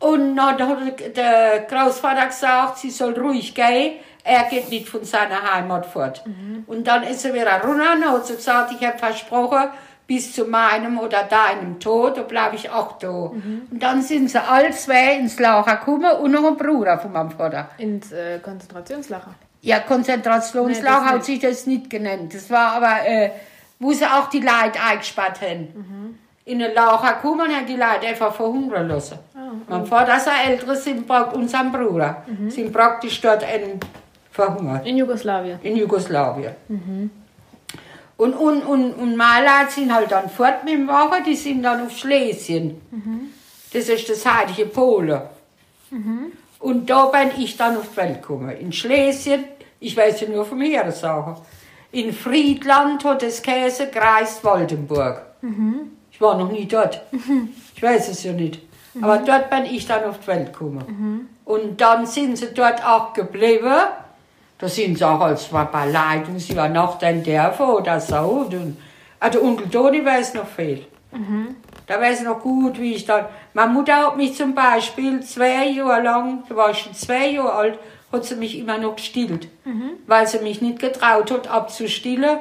Und 0.00 0.36
dann 0.36 0.60
hat 0.60 1.16
der 1.16 1.60
Großvater 1.68 2.26
gesagt, 2.26 2.78
sie 2.78 2.90
soll 2.90 3.18
ruhig 3.18 3.54
gehen, 3.54 3.98
er 4.28 4.44
geht 4.44 4.68
nicht 4.68 4.88
von 4.88 5.04
seiner 5.04 5.42
Heimat 5.54 5.86
fort. 5.86 6.22
Und 6.66 6.86
dann 6.86 7.02
ist 7.02 7.24
er 7.24 7.32
wieder 7.32 7.62
runter 7.62 7.94
und 7.94 8.04
hat 8.04 8.26
gesagt, 8.28 8.72
ich 8.78 8.86
habe 8.86 8.98
versprochen, 8.98 9.70
bis 10.06 10.34
zu 10.34 10.44
meinem 10.44 10.98
oder 10.98 11.24
deinem 11.24 11.80
Tod, 11.80 12.16
da 12.16 12.22
bleibe 12.22 12.56
ich 12.56 12.70
auch 12.70 12.98
da. 12.98 13.08
Und 13.08 13.78
dann 13.78 14.02
sind 14.02 14.30
sie 14.30 14.40
alle 14.42 14.70
zwei 14.70 15.16
ins 15.16 15.38
Lager 15.38 15.76
gekommen 15.76 16.10
und 16.20 16.30
noch 16.32 16.44
ein 16.44 16.56
Bruder 16.56 16.98
von 16.98 17.12
meinem 17.12 17.30
Vater. 17.30 17.70
Ins 17.78 18.12
äh, 18.12 18.38
Konzentrationslager. 18.38 19.34
Ja, 19.62 19.80
Konzentrationslager 19.80 21.04
Nee, 21.04 21.10
hat 21.10 21.24
sich 21.24 21.40
das 21.40 21.66
nicht 21.66 21.90
genannt. 21.90 22.34
Das 22.34 22.50
war 22.50 22.72
aber, 22.72 23.06
äh, 23.06 23.30
wo 23.78 23.92
sie 23.92 24.04
auch 24.06 24.28
die 24.28 24.40
Leute 24.40 24.78
eingesperrt 24.86 25.40
haben. 25.40 26.18
In 26.44 26.62
ein 26.62 26.74
Lager 26.74 27.14
gekommen 27.14 27.42
und 27.42 27.54
haben 27.54 27.66
die 27.66 27.76
Leute 27.76 28.06
einfach 28.06 28.34
verhungern 28.34 28.88
lassen. 28.88 29.18
mein 29.68 29.84
Vater, 29.86 30.18
sein 30.20 30.50
Älteres, 30.50 30.84
sind 30.84 31.08
und 31.10 31.50
sein 31.50 31.70
Bruder, 31.72 32.24
sind 32.48 32.72
praktisch 32.72 33.20
dort 33.20 33.44
ein 33.44 33.78
verhungert. 34.38 34.86
In 34.86 34.96
Jugoslawien? 34.96 35.58
In 35.62 35.76
Jugoslawien. 35.76 36.54
Mhm. 36.68 37.10
Und, 38.16 38.34
und, 38.34 38.62
und, 38.62 38.92
und 38.94 39.16
Maler 39.16 39.68
sind 39.68 39.92
halt 39.92 40.10
dann 40.10 40.28
fort 40.28 40.64
mit 40.64 40.74
dem 40.74 40.88
Wagen, 40.88 41.24
die 41.24 41.36
sind 41.36 41.62
dann 41.62 41.86
auf 41.86 41.96
Schlesien. 41.96 42.80
Mhm. 42.90 43.30
Das 43.72 43.88
ist 43.88 44.08
das 44.08 44.24
heilige 44.24 44.66
Polen. 44.66 45.22
Mhm. 45.90 46.32
Und 46.60 46.90
da 46.90 47.06
bin 47.06 47.30
ich 47.38 47.56
dann 47.56 47.76
auf 47.76 47.90
die 47.90 47.96
Welt 47.96 48.22
gekommen. 48.22 48.50
In 48.50 48.72
Schlesien, 48.72 49.44
ich 49.80 49.96
weiß 49.96 50.20
ja 50.22 50.28
nur 50.28 50.44
vom 50.44 50.60
Heeresachen. 50.60 51.36
In 51.92 52.12
Friedland 52.12 53.04
hat 53.04 53.22
das 53.22 53.40
Käse 53.42 53.86
kreist 53.88 54.44
Waldenburg. 54.44 55.22
Mhm. 55.42 55.92
Ich 56.10 56.20
war 56.20 56.36
noch 56.36 56.50
nie 56.50 56.66
dort. 56.66 57.00
Mhm. 57.12 57.50
Ich 57.74 57.82
weiß 57.82 58.08
es 58.08 58.24
ja 58.24 58.32
nicht. 58.32 58.60
Mhm. 58.94 59.04
Aber 59.04 59.18
dort 59.18 59.50
bin 59.50 59.64
ich 59.64 59.86
dann 59.86 60.04
auf 60.04 60.18
die 60.20 60.26
Welt 60.28 60.52
gekommen. 60.52 60.84
Mhm. 60.88 61.28
Und 61.44 61.80
dann 61.80 62.04
sind 62.06 62.36
sie 62.36 62.52
dort 62.52 62.84
auch 62.84 63.12
geblieben. 63.12 63.80
Da 64.58 64.68
sind 64.68 64.98
sie 64.98 65.04
auch 65.04 65.20
als 65.20 65.46
bei 65.46 65.86
Leitung, 65.86 66.38
sie 66.38 66.56
war 66.56 66.68
noch 66.68 66.98
dann 66.98 67.22
der 67.22 67.58
oder 67.60 68.00
so. 68.00 68.46
Und, 68.50 68.76
also 69.20 69.42
Onkel 69.42 69.70
Toni 69.70 70.04
weiß 70.04 70.34
noch 70.34 70.48
viel. 70.48 70.84
Mhm. 71.12 71.56
Da 71.86 72.00
weiß 72.00 72.20
ich 72.20 72.26
noch 72.26 72.40
gut, 72.40 72.78
wie 72.78 72.94
ich 72.94 73.06
dann. 73.06 73.26
Meine 73.54 73.72
Mutter 73.72 73.96
hat 73.96 74.16
mich 74.16 74.34
zum 74.34 74.54
Beispiel 74.54 75.20
zwei 75.22 75.68
Jahre 75.68 76.02
lang, 76.02 76.42
da 76.48 76.56
war 76.56 76.70
ich 76.70 76.78
schon 76.78 76.94
zwei 76.94 77.30
Jahre 77.30 77.52
alt, 77.52 77.78
hat 78.12 78.24
sie 78.24 78.36
mich 78.36 78.58
immer 78.58 78.78
noch 78.78 78.96
gestillt. 78.96 79.48
Mhm. 79.64 79.92
Weil 80.06 80.26
sie 80.26 80.40
mich 80.40 80.60
nicht 80.60 80.80
getraut 80.80 81.30
hat, 81.30 81.48
abzustillen, 81.48 82.38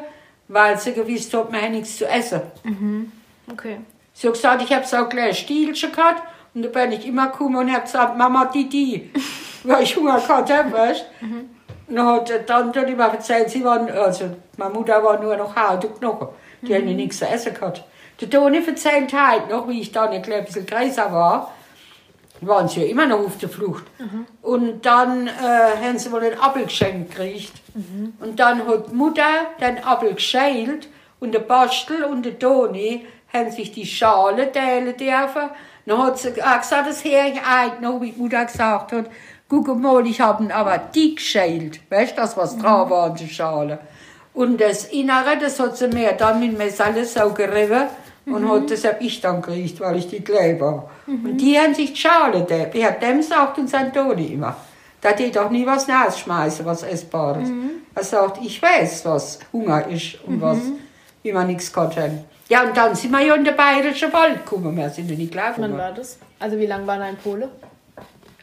weil 0.48 0.78
sie 0.78 0.94
gewusst 0.94 1.34
hat, 1.34 1.52
man 1.52 1.62
hat 1.62 1.72
nichts 1.72 1.98
zu 1.98 2.08
essen. 2.08 2.42
Mhm. 2.64 3.12
Okay. 3.52 3.78
Sie 4.14 4.28
hat 4.28 4.34
gesagt, 4.34 4.64
ich 4.64 4.74
habe 4.74 4.86
so 4.86 4.98
ein 4.98 5.10
kleines 5.10 5.38
Stielchen 5.38 5.92
gehabt 5.92 6.24
und 6.54 6.64
da 6.64 6.70
bin 6.70 6.92
ich 6.92 7.06
immer 7.06 7.28
gekommen 7.28 7.56
und 7.56 7.72
habe 7.72 7.84
gesagt, 7.84 8.18
Mama, 8.18 8.46
die, 8.46 8.68
die. 8.68 9.12
weil 9.64 9.84
ich 9.84 9.96
Hunger 9.96 10.20
gehabt 10.20 10.52
habe, 10.52 10.72
weißt 10.72 11.06
mhm. 11.22 11.50
Dann 11.88 12.06
hat 12.06 12.30
die 12.30 12.46
Tante 12.46 12.82
immer 12.82 13.06
erzählt, 13.06 13.50
sie 13.50 13.64
waren, 13.64 13.90
also 13.90 14.26
meine 14.58 14.74
Mutter 14.74 15.02
war 15.04 15.20
nur 15.20 15.38
noch 15.38 15.56
Haut 15.56 15.86
und 15.86 16.00
Knochen. 16.00 16.28
Die 16.62 16.74
mhm. 16.74 16.76
haben 16.76 16.96
nichts 16.96 17.20
zu 17.20 17.28
essen 17.28 17.54
gehabt. 17.54 17.84
Der 18.20 18.30
Toni 18.30 18.66
erzählt 18.66 19.14
halt 19.14 19.50
noch, 19.50 19.68
wie 19.68 19.82
ich 19.82 19.92
dann 19.92 20.10
ein 20.10 20.22
bisschen 20.22 20.66
größer 20.66 21.12
war, 21.12 21.54
waren 22.42 22.68
sie 22.68 22.82
ja 22.82 22.88
immer 22.88 23.06
noch 23.06 23.20
auf 23.20 23.38
der 23.38 23.50
Flucht. 23.50 23.86
Mhm. 24.00 24.26
Und 24.42 24.86
dann 24.86 25.28
äh, 25.28 25.32
haben 25.32 25.98
sie 25.98 26.12
wohl 26.12 26.24
einen 26.24 26.40
Apfel 26.40 26.66
geschenkt 26.66 27.12
gekriegt. 27.12 27.54
Mhm. 27.74 28.14
Und 28.20 28.40
dann 28.40 28.68
hat 28.68 28.90
die 28.90 28.96
Mutter 28.96 29.24
den 29.62 29.84
Apfel 29.84 30.14
geschält 30.14 30.88
und 31.20 31.34
der 31.34 31.40
Bastel 31.40 32.04
und 32.04 32.26
der 32.26 32.38
Toni 32.38 33.06
haben 33.34 33.52
sich 33.52 33.72
die 33.72 33.86
Schale 33.86 34.52
teilen 34.52 34.96
dürfen. 34.98 35.50
Dann 35.86 36.04
hat 36.04 36.20
sie 36.20 36.34
gesagt, 36.34 36.72
das 36.72 37.04
höre 37.04 37.28
ich 37.28 37.42
ein, 37.42 37.82
noch 37.82 38.02
wie 38.02 38.12
die 38.12 38.20
Mutter 38.20 38.46
gesagt 38.46 38.92
hat, 38.92 39.06
guck 39.50 39.80
mal, 39.80 40.06
ich 40.06 40.22
habe 40.22 40.44
ihn 40.44 40.52
aber 40.52 40.78
dick 40.78 41.18
geschält. 41.18 41.80
Weißt 41.90 42.14
du, 42.14 42.22
das, 42.22 42.38
was 42.38 42.56
mhm. 42.56 42.62
drauf 42.62 42.90
war 42.90 43.12
an 43.12 43.16
der 43.16 43.28
Schale. 43.28 43.80
Und 44.34 44.62
das 44.62 44.86
Innere, 44.86 45.38
das 45.40 45.60
hat 45.60 45.78
sie 45.78 45.88
mir 45.88 46.12
dann 46.14 46.40
mit 46.40 46.52
dem 46.52 46.58
Messer 46.58 46.94
so 47.06 47.34
gerieben 47.34 47.88
und 48.28 48.44
mhm. 48.44 48.52
hat, 48.52 48.72
das 48.72 48.86
habe 48.86 49.04
ich 49.04 49.20
dann 49.22 49.42
gekriegt, 49.42 49.80
weil 49.80 49.98
ich 49.98 50.08
die 50.10 50.22
klein 50.22 50.60
war. 50.60 50.90
Mhm. 51.08 51.26
Und 51.26 51.38
die 51.38 51.58
haben 51.58 51.74
sich 51.74 51.94
die 51.94 52.00
Schale, 52.00 52.42
der, 52.42 52.72
wie 52.74 52.86
hat 52.86 53.02
dem 53.02 53.22
sagt 53.22 53.58
uns 53.58 53.74
Antoni 53.74 54.34
immer, 54.34 54.56
da 55.02 55.14
die 55.14 55.32
doch 55.32 55.50
nie 55.50 55.66
was 55.66 55.88
rausschmeißen, 55.90 56.66
was 56.66 56.84
Essbares. 56.84 57.48
Mhm. 57.48 57.70
Er 57.96 58.04
sagt, 58.04 58.40
ich 58.44 58.62
weiß, 58.62 59.06
was 59.06 59.40
Hunger 59.52 59.88
ist 59.88 60.24
und 60.26 60.38
mhm. 60.38 60.42
was, 60.42 60.60
wie 61.24 61.32
man 61.32 61.48
nichts 61.48 61.72
kann. 61.72 62.26
Ja, 62.50 62.64
und 62.64 62.78
dann 62.78 62.96
sind 62.96 63.12
wir 63.12 63.22
ja 63.22 63.34
in 63.36 63.44
den 63.44 63.56
Bayerischen 63.56 64.14
Wald 64.14 64.46
gekommen, 64.46 64.78
wir 64.78 64.90
sind 64.90 65.10
ja 65.10 65.18
nicht 65.18 65.32
gelaufen. 65.32 65.64
Wann 65.64 65.78
war 65.78 65.92
das? 65.92 66.20
Also 66.40 66.60
wie 66.60 66.66
lange 66.66 66.86
war 66.86 66.98
da 66.98 67.10
in 67.10 67.18
Polen? 67.18 67.50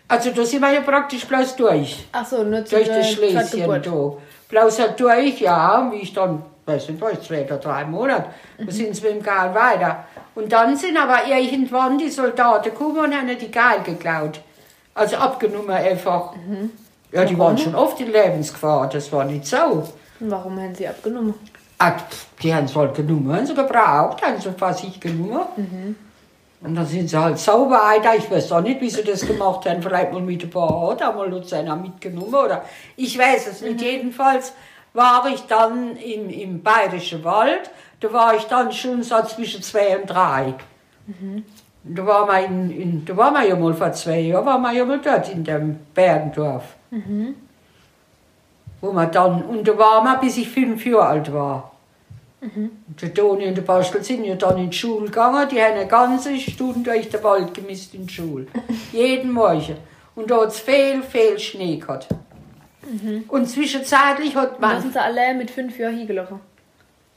Also 0.09 0.31
da 0.31 0.45
sind 0.45 0.61
wir 0.61 0.73
ja 0.73 0.81
praktisch 0.81 1.27
bloß 1.27 1.57
durch. 1.57 2.07
Ach 2.13 2.27
so, 2.27 2.43
nur 2.45 2.65
zu 2.65 2.77
Durch 2.77 2.89
das 2.89 3.13
Schlesien 3.13 3.83
da. 3.83 4.13
Bloß 4.49 4.81
durch, 4.97 5.41
ja, 5.41 5.91
wie 5.91 6.03
ich 6.03 6.13
dann 6.13 6.43
weiß 6.67 6.89
nicht 6.89 7.01
was, 7.01 7.23
zwei 7.23 7.45
oder 7.45 7.59
drei 7.59 7.85
Monate, 7.85 8.27
mhm. 8.59 8.67
da 8.67 8.73
sind 8.73 8.95
sie 8.95 9.03
mit 9.03 9.15
dem 9.15 9.23
Gal 9.23 9.55
weiter. 9.55 10.05
Und 10.35 10.53
dann 10.53 10.77
sind 10.77 10.97
aber 10.97 11.27
irgendwann 11.27 11.99
die 11.99 12.11
Soldaten 12.11 12.71
gekommen 12.71 12.99
und 12.99 13.15
haben 13.15 13.39
die 13.39 13.51
Gal 13.51 13.83
geklaut. 13.83 14.41
Also 14.95 15.17
abgenommen 15.17 15.71
einfach. 15.71 16.35
Mhm. 16.35 16.71
Ja, 17.13 17.25
die 17.25 17.39
Warum? 17.39 17.57
waren 17.57 17.59
schon 17.59 17.75
oft 17.75 18.01
in 18.01 18.13
Lebensgefahr, 18.13 18.89
das 18.89 19.13
war 19.13 19.25
nicht 19.25 19.47
so. 19.47 19.85
Und 20.21 20.31
warum 20.31 20.61
haben 20.61 20.75
sie 20.75 20.89
abgenommen? 20.89 21.35
Ach, 21.79 21.95
die 22.43 22.55
haben 22.55 22.65
es 22.65 22.75
halt 22.75 22.95
genommen, 22.95 23.33
haben 23.33 23.47
sie 23.47 23.55
gebraucht, 23.55 24.23
haben 24.23 24.41
sie 24.41 24.53
fast 24.53 24.81
sich 24.81 24.99
genommen. 24.99 25.47
Mhm. 25.57 25.97
Und 26.65 26.75
dann 26.77 26.87
sind 26.87 27.11
sie 27.11 27.19
halt 27.19 27.39
sauber 27.39 27.77
weiter. 27.77 28.17
Ich 28.17 28.31
weiß 28.31 28.51
auch 28.53 28.63
nicht, 28.63 28.81
wie 28.81 28.89
sie 28.89 29.05
das 29.05 29.27
gemacht 29.27 29.69
haben. 29.69 29.83
Vielleicht 29.83 30.13
mal 30.13 30.23
mit 30.23 30.43
ein 30.43 30.51
paar 30.51 30.97
da 30.97 31.13
mal 31.13 31.29
Luzerner 31.29 31.77
mitgenommen 31.77 32.35
oder 32.35 32.65
ich 32.97 33.19
weiß 33.19 33.49
es 33.49 33.61
nicht. 33.61 33.81
Mhm. 33.81 33.87
Jedenfalls 33.87 34.55
war 34.95 35.27
ich 35.29 35.43
dann 35.43 35.95
im, 35.97 36.31
im 36.31 36.63
Bayerischen 36.63 37.23
Wald. 37.23 37.71
Da 38.01 38.11
war 38.15 38.35
ich 38.35 38.45
dann 38.45 38.73
schon 38.73 39.03
so 39.03 39.23
zwischen 39.25 39.63
zwei 39.63 39.99
und 39.99 40.07
drei. 40.07 40.55
Mhm. 41.07 41.45
Da 41.85 42.07
war 42.07 42.25
man, 42.25 42.45
in, 42.45 42.71
in, 42.71 43.05
da 43.05 43.15
war 43.15 43.31
man 43.31 43.47
ja 43.47 43.57
mal 43.57 43.75
vor 43.75 43.93
zwei 43.93 44.21
Jahren, 44.21 44.47
war 44.47 44.59
man 44.59 44.75
ja 44.75 44.87
mal 44.87 45.01
dort 45.01 45.29
in 45.29 45.45
dem 45.45 45.77
Bergendorf. 45.93 46.65
Mhm. 46.91 47.35
Wo 48.81 48.91
man 48.91 49.13
dann, 49.13 49.43
und 49.43 49.69
da 49.69 49.77
war 49.77 50.03
man, 50.03 50.19
bis 50.19 50.39
ich 50.39 50.49
fünf 50.49 50.87
Jahre 50.87 51.09
alt 51.09 51.31
war. 51.31 51.74
Mhm. 52.45 52.71
Der 53.01 53.15
Toni 53.15 53.47
und 53.47 53.57
der 53.57 53.63
Bastel 53.63 54.05
sind 54.05 54.25
ja 54.25 54.35
dann 54.35 54.59
in 54.59 54.71
die 54.71 54.77
Schule 54.77 55.07
gegangen. 55.07 55.49
Die 55.51 55.61
haben 55.61 55.79
eine 55.79 55.87
ganze 55.87 56.39
Stunde 56.39 56.91
durch 56.91 57.09
den 57.09 57.23
Wald 57.23 57.55
gemisst 57.55 57.95
in 57.95 58.07
die 58.07 58.13
Schule. 58.13 58.47
Jeden 58.93 59.33
Morgen. 59.33 59.77
Und 60.15 60.31
da 60.31 60.43
hat 60.43 60.49
es 60.49 60.61
viel, 60.61 61.03
viel 61.03 61.39
Schnee 61.39 61.77
gehabt. 61.77 62.09
Mhm. 62.87 63.25
Und 63.29 63.47
zwischenzeitlich 63.49 64.37
hat 64.37 64.61
man. 64.61 64.77
Da 64.77 64.81
sind 64.83 64.93
sie 64.93 65.01
alle 65.01 65.35
mit 65.35 65.51
fünf 65.51 65.79
Jahren 65.79 65.97
hingelaufen? 65.97 66.41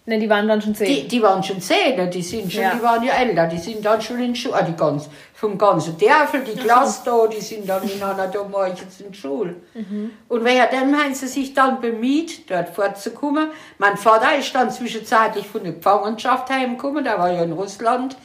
Ne, 0.10 0.20
die 0.20 0.30
waren 0.30 0.48
dann 0.48 0.62
schon 0.62 0.74
zehn. 0.74 0.88
Die, 0.88 1.08
die 1.10 1.22
waren 1.22 1.44
schon 1.44 1.60
zehn, 1.60 2.10
die 2.10 2.22
sind 2.22 2.50
schon, 2.50 2.62
ja. 2.62 2.74
die 2.74 2.82
waren 2.82 3.04
ja 3.04 3.16
älter, 3.16 3.46
die 3.46 3.58
sind 3.58 3.86
dann 3.86 4.02
schon 4.02 4.22
in 4.22 4.34
Schule, 4.34 4.56
ah, 4.56 4.62
die 4.62 4.74
ganz, 4.74 5.10
vom 5.34 5.58
ganzen 5.58 5.98
Dörfel, 5.98 6.46
die 6.46 6.58
Klasse 6.58 7.02
da, 7.04 7.28
die 7.28 7.42
sind 7.42 7.68
dann 7.68 7.84
in 7.84 8.02
einer 8.02 8.28
da 8.28 8.68
jetzt 8.68 9.02
in 9.02 9.14
Schule. 9.14 9.56
Mhm. 9.74 10.12
Und 10.30 10.46
währenddem 10.46 10.98
haben 10.98 11.14
sie 11.14 11.28
sich 11.28 11.54
dann 11.54 11.82
bemüht, 11.82 12.50
dort 12.50 12.70
vorzukommen. 12.70 13.50
Mein 13.80 13.98
Vater 13.98 14.38
ist 14.38 14.56
dann 14.56 14.72
zwischenzeitlich 14.72 15.46
von 15.46 15.64
der 15.64 15.74
Gefangenschaft 15.74 16.50
heimgekommen, 16.52 17.04
der 17.04 17.20
war 17.20 17.30
ja 17.30 17.44
in 17.44 17.52
Russland, 17.52 18.16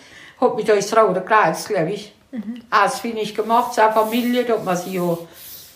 hat 0.41 0.55
mit 0.55 0.69
durchs 0.69 0.97
Rote 0.97 1.23
Kreuz, 1.23 1.67
glaube 1.67 1.91
ich, 1.91 2.15
mhm. 2.31 2.61
ausfindig 2.71 3.35
gemacht, 3.35 3.75
seine 3.75 3.93
Familie, 3.93 4.45
da 4.45 4.53
hat 4.53 4.65
man 4.65 4.77
sich 4.77 4.93
ja 4.93 5.19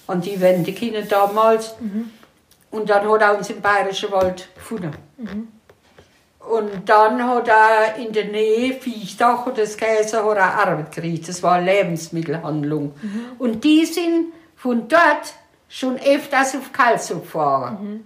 an 0.07 0.21
die 0.21 0.40
Wände 0.40 0.73
Kinder 0.73 1.03
damals. 1.03 1.75
Mhm. 1.81 2.12
Und 2.71 2.88
dann 2.88 3.11
hat 3.11 3.21
er 3.23 3.37
uns 3.37 3.51
im 3.51 3.61
Bayerischen 3.61 4.12
Wald 4.12 4.49
gefunden. 4.55 4.92
Mhm. 5.16 5.49
Und 6.51 6.89
dann 6.89 7.27
hat 7.27 7.49
er 7.49 7.97
in 7.97 8.13
der 8.13 8.27
Nähe 8.27 8.75
Viechtach 8.75 9.47
und 9.47 9.59
das 9.59 9.77
Käse 9.77 10.25
hat 10.25 10.37
er 10.37 10.55
Arbeit 10.55 10.95
gekriegt. 10.95 11.29
Das 11.29 11.43
war 11.43 11.55
eine 11.55 11.73
Lebensmittelhandlung. 11.73 12.95
Mhm. 13.03 13.25
Und 13.39 13.65
die 13.65 13.85
sind 13.85 14.33
von 14.55 14.87
dort 14.87 15.35
schon 15.69 15.97
öfters 15.99 16.55
auf 16.55 16.73
Kalsum 16.73 17.23
gefahren. 17.23 17.79
Mhm. 17.81 18.05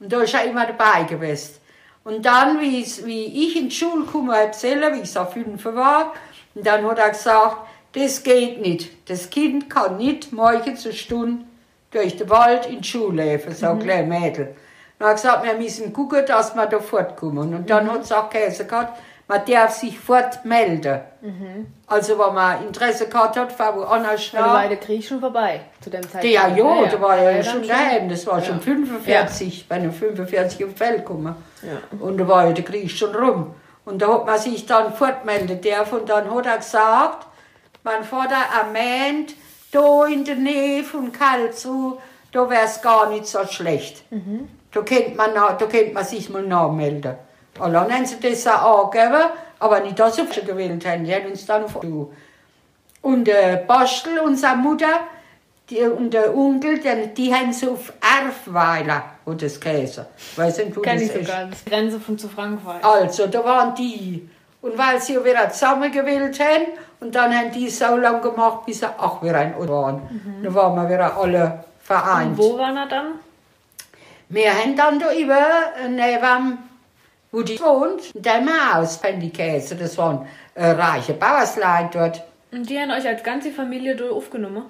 Und 0.00 0.12
da 0.12 0.20
ist 0.20 0.34
er 0.34 0.44
immer 0.44 0.66
dabei 0.66 1.04
gewesen. 1.04 1.54
Und 2.04 2.24
dann, 2.24 2.60
wie, 2.60 2.80
ich 2.80 3.56
in 3.56 3.68
die 3.68 3.74
Schule 3.74 4.04
komme, 4.04 4.36
erzählen, 4.36 4.94
wie 4.94 5.00
ich 5.00 5.10
so 5.10 5.24
fünf 5.24 5.64
war, 5.64 6.14
und 6.54 6.66
dann 6.66 6.84
hat 6.86 6.98
er 6.98 7.10
gesagt, 7.10 7.56
das 7.92 8.22
geht 8.22 8.60
nicht. 8.60 9.08
Das 9.08 9.30
Kind 9.30 9.70
kann 9.70 9.96
nicht 9.96 10.32
morgen 10.32 10.76
zur 10.76 10.92
Stunde 10.92 11.44
durch 11.90 12.16
den 12.16 12.28
Wald 12.28 12.66
in 12.66 12.80
die 12.80 12.88
Schule 12.88 13.32
laufen, 13.32 13.54
so 13.54 13.66
ein 13.66 13.78
mhm. 13.78 13.82
kleines 13.82 14.20
Mädel. 14.20 14.56
Dann 14.98 15.08
hat 15.08 15.16
gesagt, 15.16 15.44
wir 15.44 15.54
müssen 15.54 15.92
gucken, 15.92 16.24
dass 16.26 16.54
wir 16.54 16.66
da 16.66 16.80
fortkommen. 16.80 17.54
Und 17.54 17.70
dann 17.70 17.86
mhm. 17.86 17.92
hat 17.92 18.02
es 18.02 18.12
auch 18.12 18.28
geheißen, 18.28 18.66
man 19.28 19.44
darf 19.44 19.74
sich 19.74 19.98
fortmelden. 19.98 21.00
Mhm. 21.20 21.66
Also, 21.86 22.18
wenn 22.18 22.34
man 22.34 22.66
Interesse 22.66 23.08
gehabt 23.08 23.36
hat, 23.36 23.52
fahr 23.52 23.76
woanders 23.76 24.24
schnell. 24.24 24.42
Da 24.42 24.54
war 24.54 24.68
der 24.68 24.78
Krieg 24.78 25.04
schon 25.04 25.20
vorbei, 25.20 25.60
zu 25.82 25.90
dem 25.90 26.02
Zeitpunkt. 26.02 26.24
Ja, 26.24 26.48
ja, 26.48 26.82
ja, 26.82 26.86
da 26.88 27.00
war 27.00 27.22
ja, 27.22 27.30
ja 27.32 27.42
schon 27.42 27.66
daheim. 27.66 28.08
Das 28.08 28.26
war 28.26 28.38
ja. 28.38 28.44
schon 28.46 28.60
45, 28.60 29.58
ja. 29.58 29.64
bei 29.68 29.74
einem 29.76 29.92
45 29.92 30.64
auf 30.64 30.76
Feld 30.76 30.98
gekommen. 30.98 31.36
Ja. 31.62 31.98
Und 32.00 32.16
da 32.16 32.26
war 32.26 32.46
ja 32.46 32.52
der 32.52 32.64
Krieg 32.64 32.90
schon 32.90 33.14
rum. 33.14 33.54
Und 33.84 34.00
da 34.00 34.14
hat 34.14 34.26
man 34.26 34.38
sich 34.38 34.64
dann 34.64 34.94
fortmelden 34.94 35.60
dürfen. 35.60 36.00
Und 36.00 36.08
dann 36.08 36.34
hat 36.34 36.46
er 36.46 36.56
gesagt, 36.56 37.26
mein 37.84 38.04
Vater 38.04 38.36
ermahnt, 38.58 39.34
da 39.72 40.06
in 40.06 40.24
der 40.24 40.36
Nähe 40.36 40.84
von 40.84 41.12
Karlsruhe, 41.12 41.98
da 42.32 42.48
wäre 42.48 42.64
es 42.64 42.80
gar 42.80 43.10
nicht 43.10 43.26
so 43.26 43.44
schlecht. 43.46 44.10
Mhm. 44.10 44.48
Da 44.72 44.80
könnte 44.82 45.14
man, 45.16 45.34
da 45.34 45.56
könnte 45.56 45.92
man 45.92 46.04
sich 46.04 46.28
mal 46.30 46.42
nachmelden. 46.42 47.14
Und 47.58 47.72
dann 47.72 47.92
haben 47.92 48.06
sie 48.06 48.20
das 48.20 48.46
auch 48.46 48.92
angegeben, 48.92 49.30
aber 49.58 49.80
nicht, 49.80 49.98
dass 49.98 50.16
sie 50.16 50.24
gewählt 50.44 50.86
haben. 50.86 51.04
Die 51.04 51.14
haben 51.14 51.26
uns 51.26 51.46
dann 51.46 51.64
du. 51.80 52.12
Und 53.02 53.24
der 53.24 53.56
Bastel, 53.56 54.18
unsere 54.20 54.56
Mutter, 54.56 55.00
die, 55.70 55.80
und 55.80 56.12
der 56.12 56.36
Onkel, 56.36 56.78
die, 56.78 57.14
die 57.14 57.34
haben 57.34 57.52
sie 57.52 57.68
auf 57.68 57.92
Erfweiler, 58.00 59.02
wo 59.24 59.34
das 59.34 59.60
Käse. 59.60 60.06
Weiß 60.36 60.58
nicht, 60.58 60.76
wo 60.76 60.80
Kenn 60.80 60.98
das 60.98 61.02
ich 61.02 61.26
sogar, 61.26 61.46
das 61.46 61.64
Grenze 61.64 62.00
von 62.00 62.18
zu 62.18 62.28
Frankreich. 62.28 62.84
Also, 62.84 63.26
da 63.26 63.44
waren 63.44 63.74
die. 63.74 64.28
Und 64.60 64.76
weil 64.76 65.00
sie 65.00 65.22
wieder 65.24 65.50
zusammengewählt 65.50 66.40
haben, 66.40 66.66
und 67.00 67.14
dann 67.14 67.32
haben 67.32 67.52
die 67.52 67.70
so 67.70 67.96
lange 67.96 68.20
gemacht, 68.20 68.66
bis 68.66 68.80
sie 68.80 68.86
auch 68.86 69.22
wieder 69.22 69.38
ein 69.38 69.54
waren. 69.68 70.02
Mhm. 70.10 70.42
Dann 70.42 70.54
waren 70.54 70.74
wir 70.74 70.94
wieder 70.94 71.16
alle 71.16 71.64
vereint. 71.80 72.30
Und 72.30 72.38
wo 72.38 72.58
waren 72.58 72.76
er 72.76 72.88
dann? 72.88 73.06
Wir 74.28 74.52
haben 74.52 74.76
dann 74.76 74.98
da 74.98 75.14
über, 75.14 75.40
neben, 75.88 76.58
wo 77.32 77.42
die 77.42 77.58
wohnt, 77.60 78.14
in 78.14 78.22
dem 78.22 78.48
Haus, 78.48 78.98
Pendikäse, 78.98 79.74
das 79.76 79.96
waren 79.96 80.26
äh, 80.54 80.70
reiche 80.70 81.14
Bauersleute 81.14 81.90
dort. 81.92 82.22
Und 82.52 82.68
die 82.68 82.78
haben 82.78 82.90
euch 82.90 83.06
als 83.06 83.22
ganze 83.22 83.50
Familie 83.50 83.96
da 83.96 84.10
aufgenommen? 84.10 84.64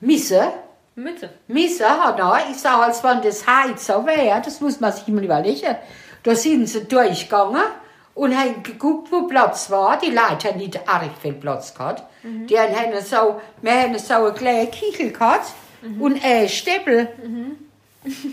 Misse? 0.00 0.52
Mitte. 0.96 1.30
Misse 1.48 1.88
hat 1.88 2.18
er. 2.18 2.38
Ich 2.50 2.56
sage, 2.56 2.84
als 2.84 3.02
wenn 3.02 3.20
das 3.22 3.46
Heizer 3.46 4.06
wäre, 4.06 4.40
das 4.44 4.60
muss 4.60 4.80
man 4.80 4.92
sich 4.92 5.06
mal 5.08 5.24
überlegen. 5.24 5.76
Da 6.22 6.34
sind 6.34 6.68
sie 6.68 6.84
durchgegangen 6.84 7.62
und 8.14 8.36
haben 8.36 8.62
geguckt, 8.62 9.10
wo 9.10 9.22
Platz 9.22 9.70
war. 9.70 9.98
Die 9.98 10.10
Leute 10.10 10.48
haben 10.48 10.58
nicht 10.58 10.88
arg 10.88 11.10
viel 11.20 11.32
Platz 11.32 11.74
gehabt. 11.74 12.04
Mhm. 12.22 12.46
Die 12.46 12.58
haben 12.58 13.00
so, 13.04 13.40
wir 13.60 13.72
haben 13.72 13.98
so 13.98 14.14
eine 14.14 14.32
kleine 14.32 14.66
Kichel 14.68 15.10
gehabt 15.10 15.52
mhm. 15.82 16.00
und 16.00 16.24
ein 16.24 16.48
Stäbel. 16.48 17.08
Mhm. 17.22 17.56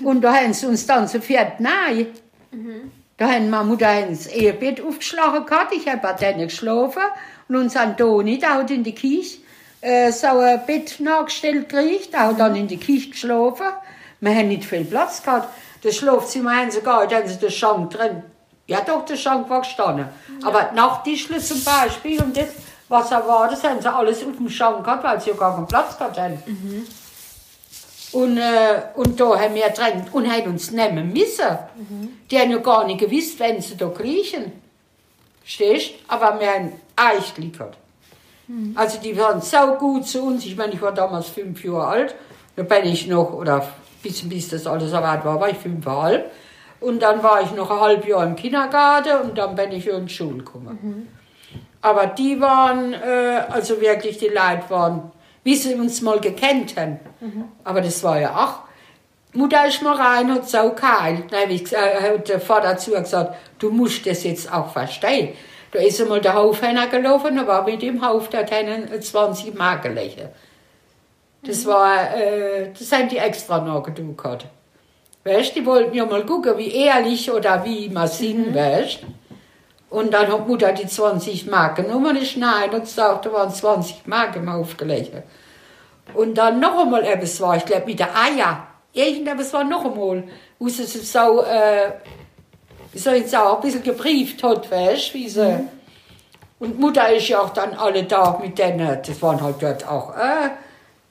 Und 0.03 0.21
da 0.21 0.33
haben 0.33 0.53
sie 0.53 0.65
uns 0.65 0.85
dann 0.85 1.07
zu 1.07 1.21
viert 1.21 1.59
nahe. 1.59 2.07
Mhm. 2.51 2.91
Da 3.17 3.29
haben 3.31 3.49
meine 3.49 3.65
Mutter 3.65 4.01
das 4.09 4.27
Ehebett 4.27 4.81
aufgeschlagen 4.81 5.45
gehabt. 5.45 5.73
Ich 5.75 5.87
habe 5.87 5.99
bei 5.99 6.13
denen 6.13 6.47
geschlafen. 6.47 7.03
Und 7.47 7.55
unser 7.55 7.95
Toni, 7.95 8.39
der 8.39 8.55
hat 8.55 8.71
in 8.71 8.83
die 8.83 8.95
Küche 8.95 9.37
äh, 9.81 10.11
so 10.11 10.27
ein 10.27 10.65
Bett 10.65 10.99
nachgestellt 10.99 11.69
gekriegt. 11.69 12.13
Der 12.13 12.27
hat 12.27 12.39
dann 12.39 12.55
in 12.55 12.67
die 12.67 12.79
Küche 12.79 13.11
geschlafen. 13.11 13.67
Wir 14.21 14.35
haben 14.35 14.47
nicht 14.47 14.65
viel 14.65 14.85
Platz 14.85 15.21
gehabt. 15.21 15.49
Das 15.83 15.95
Schlafzimmer 15.95 16.55
haben 16.55 16.71
sie 16.71 16.77
sogar, 16.77 17.07
da 17.07 17.17
haben 17.17 17.27
sie 17.27 17.37
den 17.37 17.51
Schrank 17.51 17.91
drin. 17.91 18.23
Ja 18.67 18.81
doch, 18.81 19.05
der 19.05 19.17
Schrank 19.17 19.49
war 19.49 19.61
gestanden. 19.61 20.07
Ja. 20.41 20.47
Aber 20.47 20.71
Nachttischle 20.73 21.39
zum 21.39 21.63
Beispiel 21.63 22.21
und 22.21 22.37
das, 22.37 22.49
was 22.87 23.11
er 23.11 23.27
war, 23.27 23.49
das 23.49 23.63
haben 23.63 23.81
sie 23.81 23.91
alles 23.91 24.23
auf 24.23 24.35
dem 24.37 24.49
Schrank 24.49 24.83
gehabt, 24.83 25.03
weil 25.03 25.19
sie 25.19 25.31
ja 25.31 25.35
gar 25.35 25.55
keinen 25.55 25.67
Platz 25.67 25.97
gehabt 25.97 26.17
haben. 26.19 26.41
Mhm. 26.45 26.87
Und, 28.13 28.37
äh, 28.37 28.81
und 28.95 29.19
da 29.19 29.39
haben 29.39 29.55
wir 29.55 29.69
drin 29.69 30.05
und 30.11 30.31
haben 30.31 30.51
uns 30.51 30.71
nehmen 30.71 31.13
müssen. 31.13 31.57
Mhm. 31.75 32.09
Die 32.29 32.37
haben 32.37 32.51
ja 32.51 32.57
gar 32.57 32.85
nicht 32.85 32.99
gewusst, 32.99 33.39
wenn 33.39 33.61
sie 33.61 33.77
da 33.77 33.87
kriechen. 33.87 34.51
Stehst 35.43 35.93
Aber 36.07 36.39
wir 36.39 36.47
haben 36.47 36.73
echt 37.17 37.35
gehabt. 37.35 37.77
Mhm. 38.47 38.73
Also 38.75 38.99
die 38.99 39.17
waren 39.17 39.41
so 39.41 39.75
gut 39.79 40.07
zu 40.07 40.23
uns. 40.23 40.45
Ich 40.45 40.55
meine, 40.55 40.73
ich 40.73 40.81
war 40.81 40.93
damals 40.93 41.29
fünf 41.29 41.63
Jahre 41.63 41.87
alt. 41.87 42.15
Da 42.55 42.63
bin 42.63 42.85
ich 42.85 43.07
noch, 43.07 43.33
oder 43.33 43.67
bis, 44.03 44.27
bis 44.27 44.49
das 44.49 44.67
alles 44.67 44.91
soweit 44.91 45.23
war, 45.23 45.39
war 45.39 45.49
ich 45.49 45.57
fünfeinhalb. 45.57 46.31
Und 46.81 47.01
dann 47.01 47.21
war 47.23 47.41
ich 47.41 47.51
noch 47.51 47.69
ein 47.69 47.79
halbes 47.79 48.07
Jahr 48.07 48.25
im 48.25 48.35
Kindergarten 48.35 49.29
und 49.29 49.37
dann 49.37 49.55
bin 49.55 49.71
ich 49.71 49.87
in 49.87 50.07
die 50.07 50.13
Schule 50.13 50.39
gekommen. 50.39 50.79
Mhm. 50.81 51.07
Aber 51.81 52.07
die 52.07 52.39
waren, 52.41 52.93
äh, 52.93 53.43
also 53.49 53.79
wirklich, 53.79 54.17
die 54.17 54.27
Leute 54.27 54.63
waren, 54.69 55.11
wie 55.43 55.55
sie 55.55 55.75
uns 55.75 56.01
mal 56.01 56.19
gekannt 56.19 56.75
haben. 56.77 56.99
Mhm. 57.19 57.45
Aber 57.63 57.81
das 57.81 58.03
war 58.03 58.19
ja 58.19 58.35
auch, 58.35 58.71
Mutter 59.33 59.65
ist 59.65 59.81
mal 59.81 59.95
rein 59.95 60.29
und 60.29 60.47
so 60.47 60.71
kalt. 60.71 61.31
Dann 61.31 61.43
habe 61.43 61.53
ich 61.53 61.71
äh, 61.71 62.01
hat 62.01 62.27
der 62.27 62.39
Vater 62.39 62.77
zu 62.77 62.91
gesagt, 62.91 63.35
du 63.59 63.71
musst 63.71 64.05
das 64.05 64.23
jetzt 64.23 64.51
auch 64.51 64.71
verstehen. 64.71 65.35
Da 65.71 65.79
ist 65.79 66.01
einmal 66.01 66.19
der 66.19 66.35
Hofhänger 66.35 66.87
gelaufen, 66.87 67.37
da 67.37 67.47
war 67.47 67.63
mit 67.63 67.81
dem 67.81 68.05
Hof, 68.05 68.27
der 68.27 68.41
hat 68.41 69.03
20 69.03 69.55
Mark 69.55 69.83
gelegen. 69.83 70.27
Das 71.43 71.65
war, 71.65 72.15
äh, 72.15 72.71
das 72.77 72.91
haben 72.91 73.07
die 73.07 73.17
extra 73.17 73.59
noch 73.61 73.83
gehabt. 73.83 74.45
Weißt, 75.23 75.55
die 75.55 75.65
wollten 75.65 75.95
ja 75.95 76.05
mal 76.05 76.25
gucken, 76.25 76.57
wie 76.57 76.73
ehrlich 76.73 77.31
oder 77.31 77.63
wie 77.63 77.89
wir 77.89 78.07
sind, 78.07 78.51
mhm. 78.51 78.55
weißt. 78.55 78.99
Und 79.91 80.13
dann 80.13 80.31
hat 80.31 80.47
Mutter 80.47 80.71
die 80.71 80.87
20 80.87 81.47
Mark 81.47 81.75
genommen, 81.75 82.15
ist 82.15 82.37
nein 82.37 82.69
und 82.73 82.81
gesagt, 82.81 83.25
da 83.25 83.33
waren 83.33 83.51
20 83.51 84.07
Mark 84.07 84.37
im 84.37 84.47
aufgelegt. 84.47 85.11
Und 86.13 86.35
dann 86.35 86.61
noch 86.61 86.79
einmal 86.79 87.03
etwas 87.03 87.41
war, 87.41 87.57
ich 87.57 87.65
glaube 87.65 87.85
mit 87.85 87.99
der 87.99 88.15
Eier. 88.15 88.67
Irgendetwas 88.93 89.53
war 89.53 89.65
noch 89.65 89.83
einmal, 89.83 90.23
wo 90.59 90.69
sie 90.69 90.85
so, 90.85 91.43
äh, 91.43 91.91
wie 92.93 92.99
soll 92.99 93.15
ich 93.15 93.27
sagen, 93.27 93.57
ein 93.57 93.61
bisschen 93.61 93.83
gebrieft 93.83 94.41
hat, 94.43 94.71
weißt 94.71 95.13
wie 95.13 95.27
sie. 95.27 95.45
Mhm. 95.45 95.69
Und 96.59 96.79
Mutter 96.79 97.11
ist 97.13 97.27
ja 97.27 97.41
auch 97.41 97.49
dann 97.49 97.73
alle 97.73 98.07
Tage 98.07 98.43
mit 98.43 98.57
denen, 98.57 98.97
das 99.05 99.21
waren 99.21 99.41
halt 99.41 99.55
dort 99.59 99.85
auch, 99.85 100.15
äh, 100.15 100.51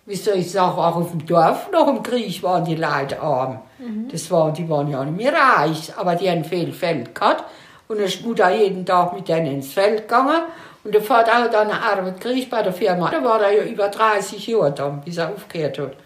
wie 0.06 0.16
soll 0.16 0.36
ich 0.36 0.50
sagen, 0.50 0.78
auch 0.78 0.96
auf 0.96 1.10
dem 1.10 1.26
Dorf, 1.26 1.70
noch 1.70 1.86
im 1.88 2.02
Krieg 2.02 2.42
waren 2.42 2.64
die 2.64 2.76
Leute 2.76 3.20
arm. 3.20 3.60
Mhm. 3.78 4.08
Das 4.10 4.30
war, 4.30 4.52
die 4.52 4.66
waren 4.70 4.88
ja 4.90 5.04
nicht 5.04 5.18
mehr 5.18 5.34
reich, 5.34 5.92
aber 5.98 6.14
die 6.14 6.30
haben 6.30 6.44
viel 6.44 6.72
Feld 6.72 7.14
gehabt. 7.14 7.44
Und 7.90 7.96
dann 7.96 8.06
ist 8.06 8.20
die 8.20 8.28
Mutter 8.28 8.48
jeden 8.50 8.86
Tag 8.86 9.12
mit 9.14 9.26
denen 9.26 9.46
ins 9.46 9.72
Feld 9.72 10.02
gegangen. 10.02 10.42
Und 10.84 10.94
der 10.94 11.02
Vater 11.02 11.34
hat 11.34 11.52
dann 11.52 11.72
eine 11.72 11.82
Arbeit 11.82 12.20
gekriegt 12.20 12.48
bei 12.48 12.62
der 12.62 12.72
Firma. 12.72 13.10
Da 13.10 13.24
war 13.24 13.42
er 13.42 13.50
ja 13.50 13.64
über 13.64 13.88
30 13.88 14.46
Jahre 14.46 14.70
dann, 14.70 15.00
bis 15.00 15.16
er 15.16 15.30
aufgehört 15.30 15.76
hat. 15.76 15.96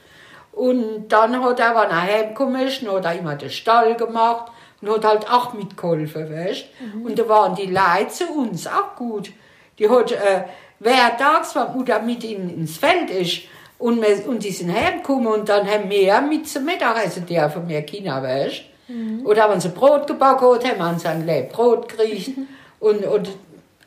Und 0.52 1.08
dann 1.08 1.44
hat 1.44 1.60
er, 1.60 1.74
wenn 1.74 1.90
er 1.90 2.02
heimgekommen 2.02 2.66
ist, 2.66 2.80
hat 2.88 3.04
er 3.04 3.18
immer 3.18 3.34
den 3.34 3.50
Stall 3.50 3.96
gemacht 3.96 4.50
und 4.80 4.88
hat 4.88 5.04
halt 5.04 5.30
auch 5.30 5.52
mitgeholfen, 5.52 6.34
weißt 6.34 6.64
mhm. 6.80 7.04
Und 7.04 7.18
da 7.18 7.28
waren 7.28 7.54
die 7.54 7.66
Leute 7.66 8.08
zu 8.08 8.32
uns 8.32 8.66
auch 8.66 8.96
gut. 8.96 9.30
Die 9.78 9.86
hat, 9.86 10.10
äh, 10.10 10.44
wertags, 10.80 11.54
wenn 11.54 11.66
die 11.70 11.78
Mutter 11.78 12.00
mit 12.00 12.24
ihnen 12.24 12.48
ins 12.48 12.78
Feld 12.78 13.10
ist, 13.10 13.42
und, 13.78 14.00
wir, 14.00 14.26
und 14.26 14.42
die 14.42 14.52
sind 14.52 14.72
heimgekommen 14.72 15.26
und 15.26 15.50
dann 15.50 15.68
haben 15.68 15.90
wir 15.90 16.18
mit 16.22 16.48
zum 16.48 16.64
Mittagessen 16.64 17.26
dürfen, 17.26 17.68
wir 17.68 17.82
Kinder, 17.82 18.22
weißt 18.22 18.73
mhm. 18.88 19.26
Oder 19.26 19.50
wenn 19.50 19.60
sie 19.60 19.68
Brot 19.68 20.06
gebacken 20.06 20.48
hat, 20.48 20.78
haben 20.78 20.98
sie 20.98 21.08
ein 21.08 21.26
Leib 21.26 21.52
Brot 21.52 21.88
gekriegt. 21.88 22.38
und, 22.80 23.04
und, 23.04 23.28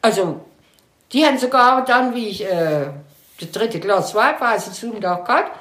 also, 0.01 0.41
die 1.11 1.25
haben 1.25 1.37
sogar 1.37 1.85
dann, 1.85 2.13
wie 2.13 2.29
ich, 2.29 2.45
äh, 2.45 2.87
das 3.39 3.51
dritte 3.51 3.79
Glas 3.79 4.13
Wein, 4.15 4.35
weißen 4.39 4.73
Sonntag 4.73 5.25
gehabt, 5.25 5.51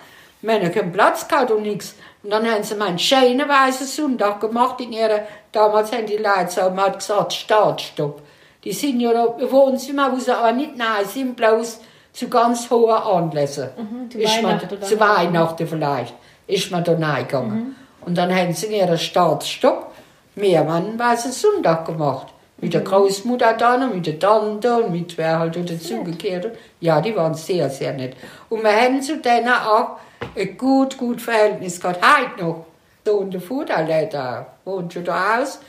Männer 0.42 0.70
keinen 0.70 0.92
Platz 0.92 1.26
gehabt 1.26 1.50
und 1.50 1.62
nichts. 1.62 1.94
Und 2.22 2.30
dann 2.30 2.50
haben 2.50 2.62
sie 2.62 2.74
meinen 2.74 2.98
schönen 2.98 3.48
weißen 3.48 3.86
Sonntag 3.86 4.40
gemacht 4.40 4.80
in 4.80 4.92
ihrer, 4.92 5.20
damals 5.52 5.92
haben 5.92 6.06
die 6.06 6.16
Leute 6.16 6.48
so, 6.48 6.62
man 6.62 6.86
hat 6.86 6.98
gesagt, 6.98 7.32
Startstopp. 7.32 8.22
Die 8.64 8.72
sind 8.72 9.00
ja 9.00 9.12
da, 9.12 9.36
Wohnzimmer, 9.50 10.10
wo 10.12 10.18
sie 10.18 10.36
aber 10.36 10.52
nicht 10.52 10.76
nahe 10.76 11.04
sind, 11.04 11.36
bloß 11.36 11.80
zu 12.12 12.28
ganz 12.28 12.68
hohen 12.70 12.96
Anlässen. 12.96 13.68
Mhm, 13.76 14.10
zu 14.10 14.18
Weihnachten 14.18 14.68
man, 14.70 14.82
Zu 14.82 14.98
Weihnachten 14.98 15.66
vielleicht. 15.66 16.14
Ist 16.48 16.70
man 16.70 16.82
da 16.82 16.92
reingegangen. 16.92 17.54
Mhm. 17.54 17.76
Und 18.06 18.16
dann 18.16 18.34
haben 18.34 18.52
sie 18.52 18.68
ihren 18.68 18.96
Startstopp 18.96 19.90
mehrmals 20.36 20.96
weißen 20.96 21.32
Sonntag 21.32 21.84
gemacht. 21.84 22.28
Mit 22.58 22.72
der 22.72 22.80
mhm. 22.80 22.86
Großmutter 22.86 23.54
dann 23.54 23.82
und 23.82 23.96
mit 23.96 24.06
der 24.06 24.18
Tante 24.18 24.74
und 24.76 24.92
mit 24.92 25.18
wer 25.18 25.40
halt 25.40 25.56
dazugekehrt. 25.56 26.56
Ja, 26.80 27.00
die 27.00 27.14
waren 27.14 27.34
sehr, 27.34 27.68
sehr 27.68 27.92
nett. 27.92 28.16
Und 28.48 28.62
wir 28.62 28.70
haben 28.70 29.02
zu 29.02 29.18
denen 29.18 29.48
auch 29.48 29.98
ein 30.36 30.56
gut, 30.56 30.96
gut 30.96 31.20
Verhältnis 31.20 31.80
gehabt. 31.80 32.00
Heute 32.00 32.44
noch. 32.44 32.66
So 33.04 33.20
in 33.20 33.30
der 33.30 33.40
Futterle, 33.40 34.08
da 34.10 34.46
wohnt 34.64 34.92
schon 34.92 35.04
da 35.04 35.40
aus. 35.40 35.60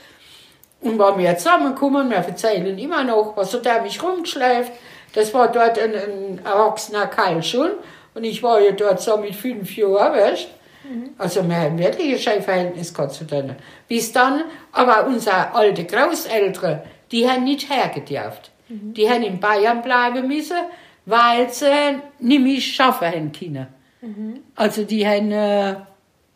Und 0.80 0.98
wenn 0.98 1.18
wir 1.18 1.36
zusammenkommen, 1.36 2.08
wir 2.08 2.18
erzählen 2.18 2.78
immer 2.78 3.02
noch, 3.02 3.36
was 3.36 3.50
so 3.50 3.58
der 3.58 3.82
mich 3.82 4.00
rumgeschläft, 4.00 4.72
das 5.12 5.34
war 5.34 5.50
dort 5.50 5.78
ein, 5.78 5.94
ein 5.94 6.40
erwachsener 6.44 7.08
Kerl 7.08 7.42
schon. 7.42 7.70
Und 8.14 8.24
ich 8.24 8.42
war 8.42 8.60
ja 8.60 8.72
dort 8.72 9.00
so 9.00 9.16
mit 9.16 9.34
fünf 9.34 9.76
Jahren, 9.76 10.12
weißt 10.12 10.48
mhm. 10.88 11.10
Also 11.18 11.46
wir 11.48 11.56
haben 11.56 11.78
wirklich 11.78 12.14
ein 12.14 12.18
schönes 12.18 12.44
Verhältnis 12.44 12.94
gehabt 12.94 13.12
zu 13.12 13.24
denen. 13.24 13.56
Bis 13.86 14.12
dann, 14.12 14.44
aber 14.72 15.06
unsere 15.06 15.52
alte 15.54 15.84
Großeltern, 15.84 16.82
die 17.10 17.28
haben 17.28 17.44
nicht 17.44 17.70
hergedürft. 17.70 18.50
Mhm. 18.68 18.94
Die 18.94 19.08
haben 19.08 19.22
in 19.22 19.40
Bayern 19.40 19.82
bleiben 19.82 20.26
müssen, 20.26 20.58
weil 21.06 21.50
sie 21.50 21.66
nicht 22.18 22.42
mehr 22.42 22.60
schaffen 22.60 23.08
haben 23.08 23.32
können. 23.32 23.66
Mhm. 24.00 24.40
Also 24.56 24.84
die 24.84 25.06
haben, 25.06 25.32
äh, 25.32 25.76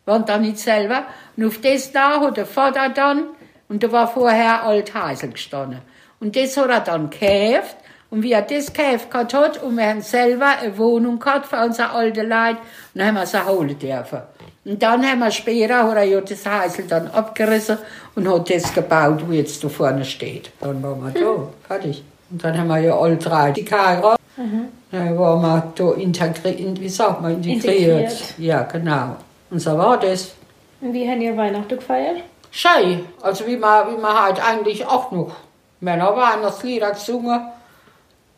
waren 0.05 0.25
da 0.25 0.37
nicht 0.37 0.59
selber. 0.59 1.05
Und 1.37 1.45
auf 1.45 1.61
das 1.61 1.91
da 1.91 2.19
hat 2.21 2.37
der 2.37 2.45
Vater 2.45 2.89
dann, 2.89 3.29
und 3.69 3.83
da 3.83 3.91
war 3.91 4.07
vorher 4.07 4.63
Altheisel 4.63 5.31
gestanden. 5.31 5.79
Und 6.19 6.35
das 6.35 6.57
hat 6.57 6.69
er 6.69 6.79
dann 6.81 7.09
gekauft 7.09 7.75
und 8.09 8.21
wie 8.21 8.31
er 8.31 8.43
das 8.43 8.71
gekauft 8.71 9.33
hat, 9.33 9.63
und 9.63 9.75
wir 9.75 9.87
haben 9.87 10.01
selber 10.01 10.59
eine 10.61 10.77
Wohnung 10.77 11.17
gehabt 11.19 11.47
für 11.47 11.57
unsere 11.63 11.89
alten 11.89 12.29
Leute, 12.29 12.59
und 12.93 12.99
dann 12.99 13.07
haben 13.07 13.15
wir 13.15 13.25
sie 13.25 13.43
holen 13.43 13.77
dürfen. 13.79 14.21
Und 14.65 14.81
dann 14.81 15.05
haben 15.05 15.19
wir 15.19 15.31
später, 15.31 15.83
hat 15.83 15.97
er 15.97 16.03
ja 16.03 16.21
das 16.21 16.45
Häusl 16.45 16.83
dann 16.87 17.07
abgerissen 17.07 17.77
und 18.15 18.27
hat 18.27 18.49
das 18.49 18.73
gebaut, 18.73 19.21
wo 19.27 19.33
jetzt 19.33 19.63
da 19.63 19.69
vorne 19.69 20.05
steht. 20.05 20.51
Dann 20.61 20.81
waren 20.81 21.13
wir 21.13 21.21
da, 21.21 21.47
fertig. 21.67 22.03
Und 22.31 22.43
dann 22.43 22.57
haben 22.57 22.67
wir 22.67 22.79
ja 22.79 22.97
alle 22.97 23.17
drei 23.17 23.51
die 23.51 23.65
geheiratet. 23.65 24.19
Mhm. 24.37 24.67
Dann 24.91 25.17
waren 25.17 25.41
wir 25.41 25.73
da 25.75 25.93
integriert, 25.93 26.79
wie 26.79 26.89
sagt 26.89 27.21
man, 27.21 27.33
integriert. 27.43 27.63
integriert. 27.63 28.33
Ja, 28.37 28.63
genau. 28.63 29.17
Und 29.49 29.59
so 29.59 29.77
war 29.77 29.99
das. 29.99 30.33
Und 30.79 30.93
wie 30.93 31.09
haben 31.09 31.21
ihr 31.21 31.35
Weihnachten 31.35 31.77
gefeiert? 31.77 32.23
Schön. 32.51 33.05
Also 33.21 33.45
wie 33.47 33.57
man, 33.57 33.91
wie 33.91 33.99
man 33.99 34.13
halt 34.13 34.43
eigentlich 34.43 34.85
auch 34.85 35.11
noch 35.11 35.35
Männer 35.81 36.15
waren, 36.15 36.41
das 36.41 36.63
Lieder 36.63 36.91
gesungen. 36.91 37.41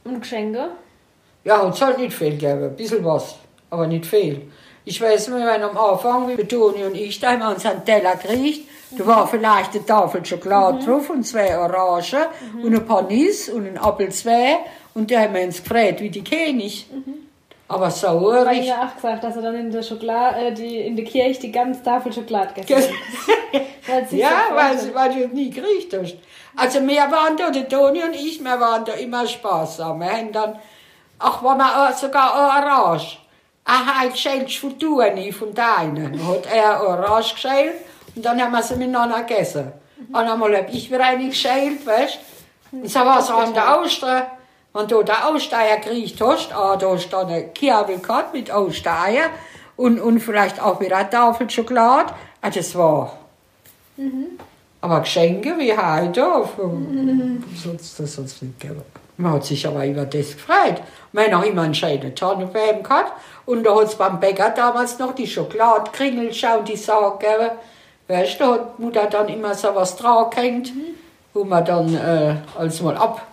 Und 0.03 0.21
Geschenke? 0.21 0.69
Ja, 1.43 1.67
es 1.67 1.77
soll 1.77 1.95
nicht 1.97 2.13
viel 2.13 2.35
geben, 2.35 2.63
ein 2.63 2.75
bisschen 2.75 3.05
was, 3.05 3.35
aber 3.69 3.85
nicht 3.87 4.05
viel. 4.05 4.41
Ich 4.85 5.01
weiß 5.01 5.29
nur, 5.29 5.39
wenn 5.39 5.63
am 5.63 5.77
Anfang, 5.77 6.27
wie 6.27 6.43
Toni 6.43 6.83
und 6.83 6.95
ich, 6.95 7.19
da 7.19 7.31
haben 7.31 7.39
wir 7.39 7.49
uns 7.49 7.65
einen 7.65 7.83
Teller 7.83 8.15
gekriegt, 8.15 8.69
da 8.91 9.05
war 9.05 9.27
vielleicht 9.27 9.73
eine 9.73 9.85
Tafel 9.85 10.23
Schokolade 10.23 10.77
mhm. 10.77 10.85
drauf 10.85 11.09
und 11.09 11.23
zwei 11.23 11.57
Orangen 11.57 12.27
mhm. 12.53 12.63
und 12.63 12.75
ein 12.75 12.85
paar 12.85 13.01
Nis 13.01 13.49
und 13.49 13.65
ein 13.65 13.77
Apfel 13.77 14.09
zwei 14.09 14.59
und 14.93 15.09
da 15.09 15.21
haben 15.21 15.33
wir 15.33 15.41
uns 15.41 15.61
gefreut, 15.61 15.99
wie 15.99 16.09
die 16.09 16.23
König. 16.23 16.87
Mhm. 16.91 17.25
Aber 17.67 17.89
so 17.89 18.31
Ich 18.31 18.45
habe 18.45 18.55
ja 18.57 18.87
auch 18.87 18.95
gesagt, 18.95 19.23
dass 19.23 19.35
er 19.35 19.41
dann 19.41 19.55
in 19.55 19.71
der 19.71 19.81
Schokolade, 19.81 20.37
äh, 20.37 20.53
die, 20.53 20.77
in 20.81 20.95
der 20.95 21.03
Kirche 21.03 21.41
die 21.41 21.51
ganze 21.51 21.81
Tafel 21.81 22.13
Schokolade 22.13 22.53
gegessen 22.53 22.93
hat. 23.87 24.11
ja, 24.11 24.43
weil, 24.53 24.93
weil 24.93 25.13
du 25.13 25.35
nie 25.35 25.49
gekriegt 25.49 25.97
hast. 25.99 26.15
Also 26.55 26.79
wir 26.87 27.11
waren 27.11 27.35
da, 27.35 27.49
der 27.49 27.67
Toni 27.67 28.03
und 28.03 28.15
ich, 28.15 28.39
wir 28.39 28.59
waren 28.59 28.85
da 28.85 28.93
immer 28.93 29.27
sparsam. 29.27 29.99
Wir 29.99 30.11
haben 30.11 30.31
dann, 30.31 30.59
ach, 31.17 31.43
war 31.43 31.57
wir 31.57 31.93
sogar 31.93 32.33
Orange. 32.35 33.17
Er 33.67 33.85
hat 33.85 34.11
geschält 34.11 34.51
von 34.53 34.77
Toni, 34.77 35.31
von 35.31 35.53
deinen. 35.53 36.27
Hat 36.27 36.45
er 36.45 36.81
Orange 36.81 37.33
geschält 37.33 37.75
und 38.15 38.23
dann 38.23 38.39
haben 38.41 38.51
wir 38.51 38.61
sie 38.61 38.75
miteinander 38.75 39.23
gegessen. 39.23 39.71
Und 40.09 40.15
einmal 40.15 40.55
habe 40.55 40.71
ich 40.71 40.91
wieder 40.91 41.05
eine 41.05 41.29
geschält, 41.29 41.85
weißt 41.85 42.19
du. 42.71 42.77
Und 42.77 42.89
so 42.89 42.99
war 42.99 43.19
es 43.19 43.29
an 43.29 43.53
der 43.53 43.79
Austria. 43.79 44.31
Wenn 44.73 44.87
du 44.87 45.03
der 45.03 45.27
Austeier 45.27 45.77
gekriegt 45.77 46.19
hast, 46.19 46.53
ah, 46.53 46.75
da 46.75 46.91
hast 46.91 47.09
du 47.09 47.17
eine 47.17 47.47
Kirbel 47.47 47.99
gehabt 47.99 48.33
mit 48.33 48.51
Austeier 48.51 49.29
und, 49.77 49.99
und 49.99 50.19
vielleicht 50.19 50.61
auch 50.61 50.79
wieder 50.81 50.97
eine 50.97 51.09
Tafel 51.09 51.49
Schokolade. 51.49 52.13
Ah, 52.41 52.49
das 52.49 52.75
war. 52.75 53.17
Mhm. 53.95 54.37
Aber 54.81 54.99
Geschenke 54.99 55.57
wie 55.57 55.75
heute, 55.75 56.45
mhm. 56.61 57.43
sonst 57.55 57.99
das 57.99 58.15
sonst 58.15 58.43
nicht 58.43 58.59
gegeben. 58.59 58.83
Man 59.17 59.33
hat 59.33 59.45
sich 59.45 59.65
aber 59.65 59.85
über 59.85 60.05
das 60.05 60.33
gefreut. 60.33 60.81
Wir 61.13 61.23
haben 61.23 61.33
auch 61.35 61.43
immer 61.43 61.61
einen 61.61 61.75
schönen 61.75 62.15
Tannenbaum 62.15 62.83
gehabt. 62.83 63.13
Und 63.45 63.63
da 63.63 63.75
hat 63.75 63.85
es 63.85 63.95
beim 63.95 64.19
Bäcker 64.19 64.49
damals 64.49 64.99
noch 64.99 65.13
die 65.13 65.27
Schokoladekringel 65.27 66.27
und 66.27 66.67
die 66.67 66.75
Sachen 66.75 67.19
gegeben. 67.19 67.51
Weißt 68.07 68.39
du, 68.39 68.43
da 68.43 68.51
hat 68.53 68.79
Mutter 68.79 69.07
dann 69.07 69.29
immer 69.29 69.53
so 69.53 69.73
was 69.73 69.95
dran 69.95 70.29
gehängt, 70.29 70.75
mhm. 70.75 70.95
wo 71.33 71.43
man 71.43 71.63
dann 71.65 71.95
äh, 71.95 72.35
als 72.57 72.81
mal 72.81 72.97
ab, 72.97 73.25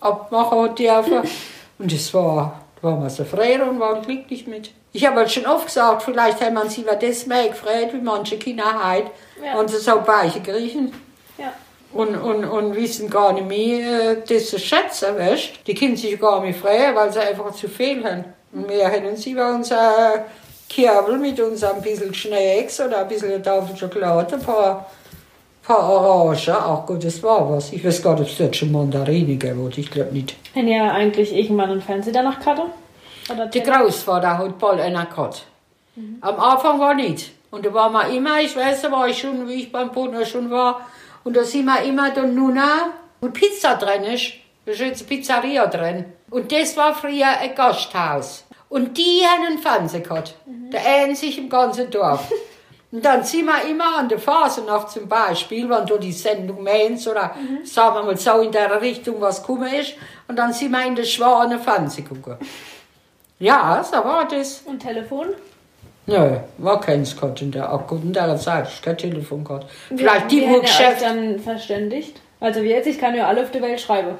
abmachen 0.00 0.74
dürfen. 0.74 1.22
und 1.78 1.92
das 1.92 2.12
war, 2.14 2.60
da 2.80 2.88
waren 2.88 3.02
wir 3.02 3.10
so 3.10 3.24
frei 3.24 3.62
und 3.62 3.78
waren 3.78 4.02
glücklich 4.02 4.46
mit. 4.46 4.72
Ich 4.92 5.06
habe 5.06 5.16
halt 5.16 5.30
schon 5.30 5.46
oft 5.46 5.66
gesagt, 5.66 6.02
vielleicht 6.02 6.40
haben 6.40 6.54
man 6.54 6.68
sich 6.68 6.82
über 6.82 6.96
das 6.96 7.26
mehr 7.26 7.48
gefreut, 7.48 7.92
wie 7.92 8.00
manche 8.00 8.38
Kinder 8.38 8.64
heute. 8.90 9.10
Ja. 9.44 9.58
Und 9.58 9.70
so 9.70 10.06
weiche 10.06 10.40
Griechen. 10.40 10.92
Ja. 11.92 12.00
Und, 12.00 12.16
und, 12.16 12.44
und 12.44 12.76
wissen 12.76 13.10
gar 13.10 13.32
nicht 13.32 13.48
mehr, 13.48 14.12
äh, 14.12 14.16
das 14.28 14.50
zu 14.50 14.58
schätzen, 14.58 15.16
weißt 15.16 15.66
Die 15.66 15.74
können 15.74 15.96
sich 15.96 16.18
gar 16.20 16.42
nicht 16.42 16.58
freuen, 16.58 16.94
weil 16.94 17.12
sie 17.12 17.20
einfach 17.20 17.52
zu 17.52 17.68
viel 17.68 18.04
haben. 18.04 18.24
Und 18.52 18.68
wir 18.68 18.88
hätten 18.88 19.16
sie 19.16 19.34
bei 19.34 19.52
unser 19.52 20.24
Kerbel 20.68 21.18
mit 21.18 21.38
uns 21.40 21.64
ein 21.64 21.82
bisschen 21.82 22.14
Schnecks 22.14 22.80
oder 22.80 22.98
ein 22.98 23.08
bisschen 23.08 23.42
Tafel 23.42 23.76
Schokolade, 23.76 24.34
ein 24.34 24.40
paar, 24.40 24.86
paar 25.64 25.88
Orangen. 25.88 26.38
Ach 26.48 26.86
gut, 26.86 27.04
das 27.04 27.22
war 27.22 27.50
was. 27.50 27.72
Ich 27.72 27.84
weiß 27.84 28.02
gar 28.02 28.14
nicht, 28.14 28.22
ob 28.22 28.28
es 28.28 28.38
dort 28.38 28.56
schon 28.56 28.72
Mandarine 28.72 29.36
gegeben 29.36 29.70
Ich 29.76 29.90
glaube 29.90 30.12
nicht. 30.12 30.36
Wenn 30.54 30.68
ihr 30.68 30.82
eigentlich 30.92 31.32
irgendwann 31.32 31.70
einen 31.70 31.82
Fernseher 31.82 32.12
danach 32.12 32.44
hatte? 32.46 32.62
Der 33.52 33.62
Großvater 33.62 34.38
hat 34.38 34.58
bald 34.58 34.80
einen 34.80 35.08
gehabt. 35.08 35.44
Mhm. 35.94 36.18
Am 36.20 36.38
Anfang 36.38 36.80
war 36.80 36.94
nicht. 36.94 37.32
Und 37.50 37.66
da 37.66 37.74
waren 37.74 37.92
wir 37.92 38.08
immer, 38.08 38.40
ich 38.40 38.56
weiß, 38.56 38.82
da 38.82 38.92
war 38.92 39.08
ich 39.08 39.18
schon, 39.18 39.48
wie 39.48 39.62
ich 39.62 39.72
beim 39.72 39.90
Partner 39.90 40.24
schon 40.24 40.50
war, 40.50 40.80
und 41.24 41.36
da 41.36 41.44
sind 41.44 41.66
wir 41.66 41.82
immer 41.82 42.10
da 42.10 42.22
Nuna, 42.22 42.92
wo 43.20 43.28
Pizza 43.28 43.74
drin 43.74 44.04
ist. 44.04 44.32
Da 44.64 44.72
ist 44.72 44.80
jetzt 44.80 45.00
eine 45.00 45.08
Pizzeria 45.08 45.66
drin. 45.66 46.04
Und 46.30 46.52
das 46.52 46.76
war 46.76 46.94
früher 46.94 47.38
ein 47.38 47.54
Gasthaus. 47.54 48.44
Und 48.68 48.96
die 48.96 49.22
haben 49.26 49.46
einen 49.46 49.58
Fernseher 49.58 50.00
gehabt. 50.00 50.34
Mhm. 50.46 50.70
Der 50.70 50.86
einzig 50.86 51.38
im 51.38 51.48
ganzen 51.48 51.90
Dorf. 51.90 52.30
Und 52.92 53.04
dann 53.04 53.22
sind 53.22 53.46
wir 53.46 53.64
immer 53.70 53.98
an 53.98 54.08
der 54.08 54.18
Phasenacht 54.18 54.90
zum 54.90 55.08
Beispiel, 55.08 55.68
wenn 55.70 55.86
du 55.86 55.96
die 55.96 56.10
Sendung 56.10 56.64
meinst 56.64 57.06
oder 57.06 57.36
mhm. 57.36 57.64
sagen 57.64 57.94
wir 57.94 58.02
mal 58.02 58.16
so 58.16 58.40
in 58.40 58.50
der 58.50 58.80
Richtung, 58.80 59.20
was 59.20 59.42
gekommen 59.42 59.72
ist. 59.72 59.94
Und 60.26 60.36
dann 60.36 60.52
sind 60.52 60.72
wir 60.72 60.84
in 60.84 60.96
der 60.96 61.04
Schwane 61.04 61.58
Fernsehen 61.58 62.08
gucken. 62.08 62.36
Ja, 63.42 63.82
so 63.82 63.96
war 63.96 64.28
das. 64.28 64.60
Und 64.66 64.80
Telefon? 64.80 65.28
Nö, 66.06 66.36
war 66.58 66.80
keins 66.80 67.14
gehabt 67.14 67.42
in 67.42 67.52
der 67.52 67.72
Akku 67.72 67.96
in 67.96 68.12
der 68.12 68.36
Zeit. 68.36 68.68
Ich 68.68 68.82
kein 68.82 68.96
Telefon 68.96 69.44
gehabt. 69.44 69.66
Vielleicht 69.88 70.30
die, 70.30 70.48
wo 70.48 70.60
Geschäft. 70.60 71.02
dann 71.02 71.38
verständigt? 71.38 72.20
Also 72.40 72.62
wie 72.62 72.70
jetzt, 72.70 72.86
ich 72.86 72.98
kann 72.98 73.14
ja 73.14 73.26
alle 73.28 73.42
auf 73.42 73.50
der 73.50 73.62
Welt 73.62 73.80
schreiben. 73.80 74.18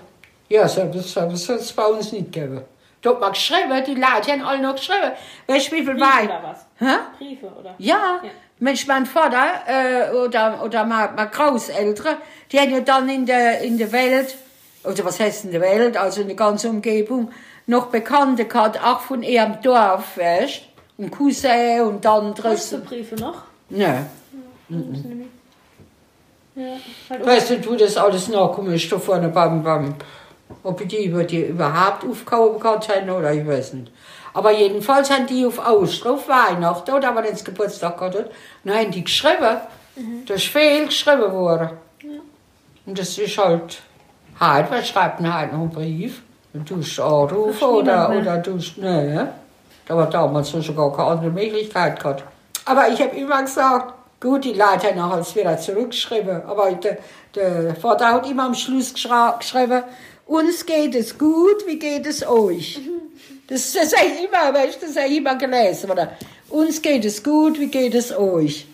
Ja, 0.48 0.68
so, 0.68 0.84
das 0.84 1.12
soll 1.12 1.56
es 1.56 1.72
bei 1.72 1.86
uns 1.86 2.12
nicht 2.12 2.32
geben. 2.32 2.62
Da 3.02 3.10
hat 3.10 3.20
man 3.20 3.32
geschrieben, 3.32 3.82
die 3.86 3.94
Leute 3.94 4.32
haben 4.32 4.42
alle 4.42 4.60
noch 4.60 4.74
geschrieben. 4.74 5.12
Weißt 5.46 5.68
du, 5.68 5.76
wie 5.76 5.82
viel 5.82 5.94
Briefe 5.94 6.00
war? 6.00 6.24
oder 6.24 6.42
was? 6.42 6.66
Hä? 6.78 6.96
Briefe, 7.18 7.46
oder? 7.46 7.74
Ja. 7.78 8.20
ja. 8.22 8.30
Mensch, 8.58 8.86
mein 8.86 9.06
Vater 9.06 9.46
äh, 9.66 10.14
oder, 10.14 10.62
oder 10.62 10.84
meine, 10.84 11.12
meine 11.16 11.30
Großeltern, 11.30 12.16
die 12.52 12.60
haben 12.60 12.70
ja 12.70 12.80
dann 12.80 13.08
in 13.08 13.24
der, 13.24 13.62
in 13.62 13.78
der 13.78 13.90
Welt, 13.92 14.36
oder 14.84 15.02
was 15.04 15.18
heißt 15.18 15.46
in 15.46 15.52
der 15.52 15.62
Welt, 15.62 15.96
also 15.96 16.20
in 16.20 16.26
der 16.26 16.36
ganzen 16.36 16.70
Umgebung, 16.70 17.30
noch 17.66 17.86
Bekannte 17.86 18.44
gehabt, 18.44 18.84
auch 18.84 19.00
von 19.00 19.22
ihrem 19.22 19.62
Dorf, 19.62 20.18
weißt 20.18 20.62
Und 21.00 21.10
Cousin 21.10 21.80
und 21.80 22.06
andere. 22.06 22.50
Hast 22.50 22.72
du 22.72 22.78
Briefe 22.78 23.14
noch? 23.14 23.42
Nein. 23.70 24.06
Ja, 24.68 24.76
mhm. 24.76 25.24
ja, 26.54 26.76
halt 27.08 27.26
weißt 27.26 27.50
du, 27.50 27.70
wo 27.70 27.74
das 27.74 27.96
alles 27.96 28.28
nachkommen 28.28 28.74
ist, 28.74 28.92
da 28.92 28.98
vorne 28.98 29.30
beim, 29.30 29.62
beim, 29.62 29.94
ob 30.62 30.86
die 30.86 31.06
über 31.06 31.24
die 31.24 31.46
überhaupt 31.46 32.04
aufgehauen 32.04 32.62
haben 32.62 33.10
oder 33.10 33.32
ich 33.32 33.46
weiß 33.46 33.72
nicht. 33.72 33.90
Aber 34.34 34.52
jedenfalls 34.52 35.10
haben 35.10 35.26
die 35.26 35.46
auf 35.46 35.58
auf 35.58 36.28
Weihnachten 36.28 36.90
oder 36.90 37.16
wenn 37.16 37.24
es 37.24 37.44
Geburtstag 37.44 37.96
gehabt 37.96 38.26
dann 38.64 38.74
haben 38.74 38.90
die 38.90 39.02
geschrieben. 39.02 39.56
Mhm. 39.96 40.26
Das 40.26 40.36
ist 40.36 40.48
viel 40.48 40.84
geschrieben 40.84 41.32
worden. 41.32 41.70
Ja. 42.02 42.10
Und 42.84 42.98
das 42.98 43.16
ist 43.16 43.38
halt, 43.38 43.80
halt, 44.38 44.66
wer 44.70 44.84
schreibt 44.84 45.20
denn 45.20 45.32
halt 45.32 45.52
noch 45.52 45.60
einen 45.60 45.70
Brief? 45.70 46.20
Du 46.52 46.74
anrufen 47.02 47.64
oder, 47.64 48.10
oder 48.10 48.36
du, 48.38 48.58
ne, 48.76 49.32
war 49.96 50.08
damals 50.08 50.50
schon 50.50 50.76
gar 50.76 50.92
keine 50.92 51.08
andere 51.08 51.30
Möglichkeit 51.30 51.98
gehabt. 51.98 52.24
Aber 52.64 52.88
ich 52.88 53.00
habe 53.00 53.16
immer 53.16 53.42
gesagt, 53.42 53.94
gut, 54.20 54.44
die 54.44 54.52
Leute 54.52 54.88
haben 54.88 54.96
nachher 54.96 55.34
wieder 55.34 55.58
zurückgeschrieben, 55.58 56.42
aber 56.44 56.72
der, 56.72 56.98
der 57.34 57.74
Vater 57.74 58.12
hat 58.12 58.30
immer 58.30 58.44
am 58.44 58.54
Schluss 58.54 58.92
geschrieben, 58.92 59.82
uns 60.26 60.64
geht 60.64 60.94
es 60.94 61.18
gut, 61.18 61.66
wie 61.66 61.78
geht 61.78 62.06
es 62.06 62.26
euch? 62.26 62.80
Das, 63.48 63.72
das 63.72 63.96
habe 63.96 64.06
ich 64.06 64.28
immer, 64.28 64.54
weißt, 64.54 64.80
das 64.80 64.96
habe 64.96 65.08
ich 65.08 65.16
immer 65.16 65.34
gelesen, 65.34 65.90
oder? 65.90 66.12
Uns 66.50 66.80
geht 66.80 67.04
es 67.04 67.22
gut, 67.22 67.58
wie 67.58 67.66
geht 67.66 67.94
es 67.94 68.16
euch? 68.16 68.66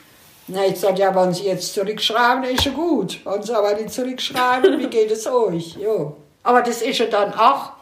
Na, 0.48 0.64
ich 0.66 0.76
sage, 0.76 1.00
ja, 1.00 1.14
wenn 1.14 1.32
Sie 1.32 1.44
jetzt 1.44 1.74
zurückschreiben, 1.74 2.44
ist 2.44 2.64
ja 2.66 2.72
gut. 2.72 3.18
Wenn 3.24 3.42
Sie 3.42 3.54
aber 3.54 3.74
nicht 3.74 3.90
zurückschreiben, 3.90 4.78
wie 4.78 4.86
geht 4.86 5.10
es 5.10 5.26
euch? 5.26 5.76
Ja. 5.76 6.12
Aber 6.42 6.62
das 6.62 6.82
ist 6.82 6.98
ja 6.98 7.06
dann 7.06 7.32
auch 7.34 7.72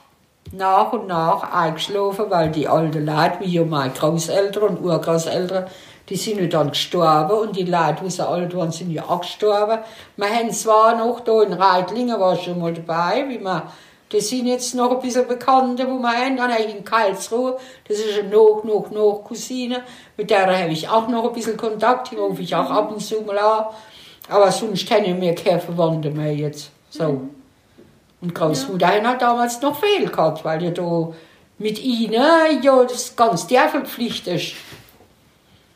nach 0.56 0.92
und 0.92 1.06
nach 1.06 1.52
eingeschlafen, 1.52 2.26
weil 2.28 2.50
die 2.50 2.68
alten 2.68 3.04
Leute, 3.04 3.40
wie 3.40 3.52
ja 3.52 3.64
meine 3.64 3.92
Großeltern 3.92 4.62
und 4.62 4.84
Urgroßeltern, 4.84 5.66
die 6.08 6.16
sind 6.16 6.40
ja 6.40 6.46
dann 6.46 6.70
gestorben 6.70 7.38
und 7.38 7.56
die 7.56 7.64
Leute, 7.64 8.04
die 8.04 8.10
so 8.10 8.24
alt 8.24 8.54
waren, 8.54 8.70
sind 8.70 8.90
ja 8.90 9.04
auch 9.04 9.20
gestorben. 9.20 9.78
Wir 10.16 10.28
haben 10.28 10.50
zwar 10.50 10.96
noch 10.96 11.20
da 11.20 11.42
in 11.42 11.52
Reitlingen, 11.52 12.20
war 12.20 12.36
schon 12.36 12.60
mal 12.60 12.74
dabei, 12.74 13.24
wie 13.28 13.38
man, 13.38 13.62
das 14.10 14.28
sind 14.28 14.46
jetzt 14.46 14.74
noch 14.74 14.92
ein 14.92 15.00
bisschen 15.00 15.26
Bekannte, 15.26 15.88
wo 15.88 15.98
wir 15.98 16.12
haben, 16.12 16.36
dann 16.36 16.52
habe 16.52 16.62
ich 16.62 16.76
in 16.76 16.84
Karlsruhe, 16.84 17.56
das 17.88 17.98
ist 17.98 18.18
eine 18.18 18.28
noch, 18.28 18.62
noch, 18.64 18.90
noch 18.90 19.24
Cousine, 19.26 19.82
mit 20.16 20.30
der 20.30 20.46
habe 20.46 20.72
ich 20.72 20.88
auch 20.88 21.08
noch 21.08 21.24
ein 21.24 21.32
bisschen 21.32 21.56
Kontakt, 21.56 22.10
die 22.10 22.16
rufe 22.16 22.42
ich 22.42 22.54
auch 22.54 22.70
ab 22.70 22.92
und 22.92 23.00
zu 23.00 23.22
mal 23.22 23.38
an. 23.38 23.64
Aber 24.28 24.50
sonst 24.52 24.90
haben 24.90 25.20
wir 25.20 25.34
keine 25.34 25.60
Verwandte 25.60 26.10
mehr 26.10 26.34
jetzt. 26.34 26.70
So. 26.90 27.04
Mhm. 27.04 27.43
Und 28.24 28.34
Großmutter 28.34 28.96
ja. 28.96 29.04
hat 29.04 29.20
damals 29.20 29.60
noch 29.60 29.78
viel 29.78 30.08
gehabt, 30.08 30.46
weil 30.46 30.62
ja 30.64 30.70
da 30.70 31.12
mit 31.58 31.78
ihnen 31.78 32.62
ja 32.62 32.84
das 32.84 33.14
ganz 33.14 33.46
Pflicht 33.84 34.26
ist. 34.26 34.54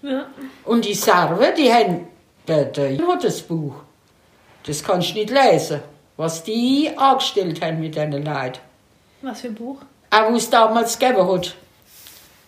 Ja. 0.00 0.24
Und 0.64 0.86
die 0.86 0.94
Serve, 0.94 1.52
die 1.54 1.70
haben, 1.70 2.08
der, 2.46 2.64
der 2.64 3.06
hat 3.06 3.22
das 3.22 3.42
Buch. 3.42 3.74
Das 4.64 4.82
kannst 4.82 5.10
du 5.10 5.14
nicht 5.14 5.28
lesen, 5.28 5.82
was 6.16 6.42
die 6.42 6.90
angestellt 6.96 7.62
haben 7.62 7.80
mit 7.80 7.94
diesen 7.94 8.12
Leuten. 8.12 8.60
Was 9.20 9.42
für 9.42 9.48
ein 9.48 9.54
Buch? 9.54 9.80
Auch 10.10 10.32
wo 10.32 10.36
es 10.36 10.48
damals 10.48 10.98
gegeben 10.98 11.30
hat. 11.30 11.54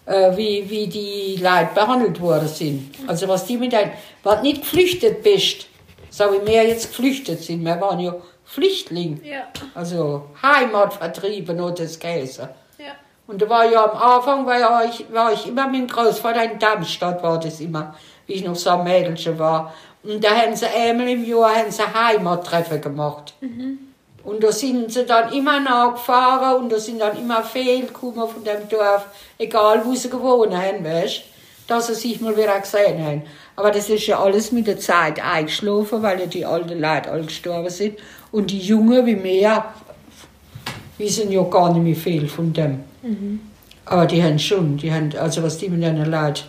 Äh, 0.06 0.34
wie, 0.34 0.70
wie 0.70 0.86
die 0.86 1.36
Leute 1.42 1.74
behandelt 1.74 2.18
worden 2.22 2.48
sind. 2.48 2.94
Also 3.06 3.28
was 3.28 3.44
die 3.44 3.58
mit 3.58 3.74
einem, 3.74 3.90
du 4.22 4.42
nicht 4.42 4.62
geflüchtet 4.62 5.22
bist, 5.22 5.66
so 6.08 6.24
wie 6.32 6.46
wir 6.46 6.66
jetzt 6.66 6.88
geflüchtet 6.88 7.42
sind, 7.42 7.62
wir 7.66 7.78
waren 7.78 8.00
ja 8.00 8.14
Flüchtling. 8.50 9.20
Ja. 9.24 9.44
Also 9.76 10.26
Heimatvertrieben 10.42 11.60
oder 11.60 11.84
das 11.84 11.98
Käse. 11.98 12.48
Ja. 12.78 12.92
Und 13.28 13.40
da 13.40 13.48
war 13.48 13.64
ja 13.64 13.84
am 13.84 13.96
Anfang, 13.96 14.44
war, 14.44 14.84
ich, 14.84 15.06
war 15.12 15.32
ich 15.32 15.46
immer 15.46 15.68
mit 15.68 15.82
dem 15.82 15.86
Großvater 15.86 16.50
in 16.50 16.58
Darmstadt, 16.58 17.22
war 17.22 17.38
das 17.38 17.60
immer, 17.60 17.94
wie 18.26 18.34
ich 18.34 18.44
noch 18.44 18.56
so 18.56 18.70
ein 18.70 18.82
Mädelchen 18.82 19.38
war. 19.38 19.72
Und 20.02 20.24
da 20.24 20.30
haben 20.30 20.56
sie 20.56 20.66
einmal 20.66 21.08
im 21.08 21.24
Jahr 21.24 21.54
haben 21.54 21.70
sie 21.70 21.82
Heimattreffen 21.82 22.80
gemacht. 22.80 23.34
Mhm. 23.40 23.78
Und 24.24 24.42
da 24.42 24.50
sind 24.50 24.92
sie 24.92 25.06
dann 25.06 25.32
immer 25.32 25.60
nachgefahren 25.60 26.64
und 26.64 26.72
da 26.72 26.78
sind 26.80 27.00
dann 27.00 27.16
immer 27.16 27.44
viele 27.44 27.86
gekommen 27.86 28.28
von 28.28 28.42
dem 28.42 28.68
Dorf, 28.68 29.06
egal 29.38 29.84
wo 29.84 29.94
sie 29.94 30.10
gewohnt 30.10 30.54
haben, 30.54 30.84
weißt 30.84 31.22
dass 31.70 31.86
sie 31.86 31.94
sich 31.94 32.20
mal 32.20 32.36
wieder 32.36 32.58
gesehen 32.58 33.04
haben. 33.04 33.22
Aber 33.54 33.70
das 33.70 33.88
ist 33.88 34.06
ja 34.06 34.18
alles 34.18 34.50
mit 34.50 34.66
der 34.66 34.78
Zeit 34.78 35.24
eingeschlafen, 35.24 36.02
weil 36.02 36.18
ja 36.18 36.26
die 36.26 36.44
alten 36.44 36.80
Leute 36.80 37.10
alle 37.10 37.24
gestorben 37.24 37.70
sind. 37.70 37.98
Und 38.32 38.50
die 38.50 38.58
Jungen 38.58 39.06
wie 39.06 39.16
mir 39.16 39.64
wissen 40.98 41.32
ja 41.32 41.42
gar 41.42 41.72
nicht 41.72 41.82
mehr 41.82 41.96
viel 41.96 42.28
von 42.28 42.52
dem. 42.52 42.80
Mhm. 43.02 43.40
Aber 43.86 44.06
die 44.06 44.22
haben 44.22 44.38
schon, 44.38 44.76
die 44.76 44.92
haben, 44.92 45.10
also 45.16 45.42
was 45.42 45.58
die 45.58 45.68
mit 45.68 45.82
den 45.82 45.96
Leuten, 46.04 46.44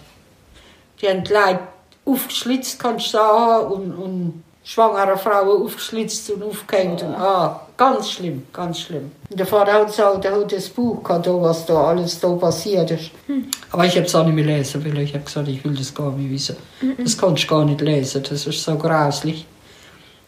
die 1.01 1.07
haben 1.07 1.23
die 1.23 1.33
Leute 1.33 1.59
aufgeschlitzt, 2.05 2.79
kannst 2.79 3.07
du 3.07 3.11
sagen, 3.11 3.71
und, 3.71 3.91
und 3.93 4.43
schwangere 4.63 5.17
Frauen 5.17 5.63
aufgeschlitzt 5.63 6.29
und 6.31 6.43
aufgehängt. 6.43 7.01
Und, 7.01 7.15
ah, 7.15 7.61
ganz 7.77 8.11
schlimm, 8.11 8.43
ganz 8.53 8.81
schlimm. 8.81 9.11
Und 9.29 9.39
der 9.39 9.47
Vater 9.47 9.73
hat 9.73 9.87
gesagt, 9.87 10.25
er 10.25 10.39
hat 10.39 10.51
das 10.51 10.69
Buch 10.69 11.03
gehabt, 11.03 11.27
was 11.27 11.65
da 11.65 11.85
alles 11.85 12.19
da 12.19 12.31
passiert 12.33 12.91
ist. 12.91 13.11
Hm. 13.27 13.47
Aber 13.71 13.85
ich 13.85 13.95
habe 13.95 14.05
es 14.05 14.13
auch 14.13 14.25
nicht 14.25 14.35
mehr 14.35 14.45
lesen 14.45 14.83
weil 14.85 14.99
Ich 14.99 15.13
habe 15.13 15.23
gesagt, 15.23 15.47
ich 15.47 15.63
will 15.63 15.75
das 15.75 15.93
gar 15.93 16.11
nicht 16.11 16.29
wissen. 16.29 16.57
Mhm. 16.81 17.03
Das 17.03 17.17
kannst 17.17 17.43
du 17.43 17.47
gar 17.47 17.65
nicht 17.65 17.81
lesen, 17.81 18.23
das 18.27 18.45
ist 18.45 18.63
so 18.63 18.75
grauslich. 18.75 19.45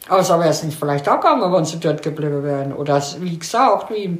Also 0.09 0.39
wäre 0.39 0.49
es 0.49 0.63
nicht 0.63 0.77
vielleicht 0.77 1.07
auch 1.07 1.19
gegangen, 1.19 1.51
wenn 1.53 1.65
sie 1.65 1.79
dort 1.79 2.01
geblieben 2.01 2.43
wären. 2.43 2.73
Oder 2.73 3.01
wie 3.19 3.37
gesagt, 3.37 3.93
wie 3.93 4.19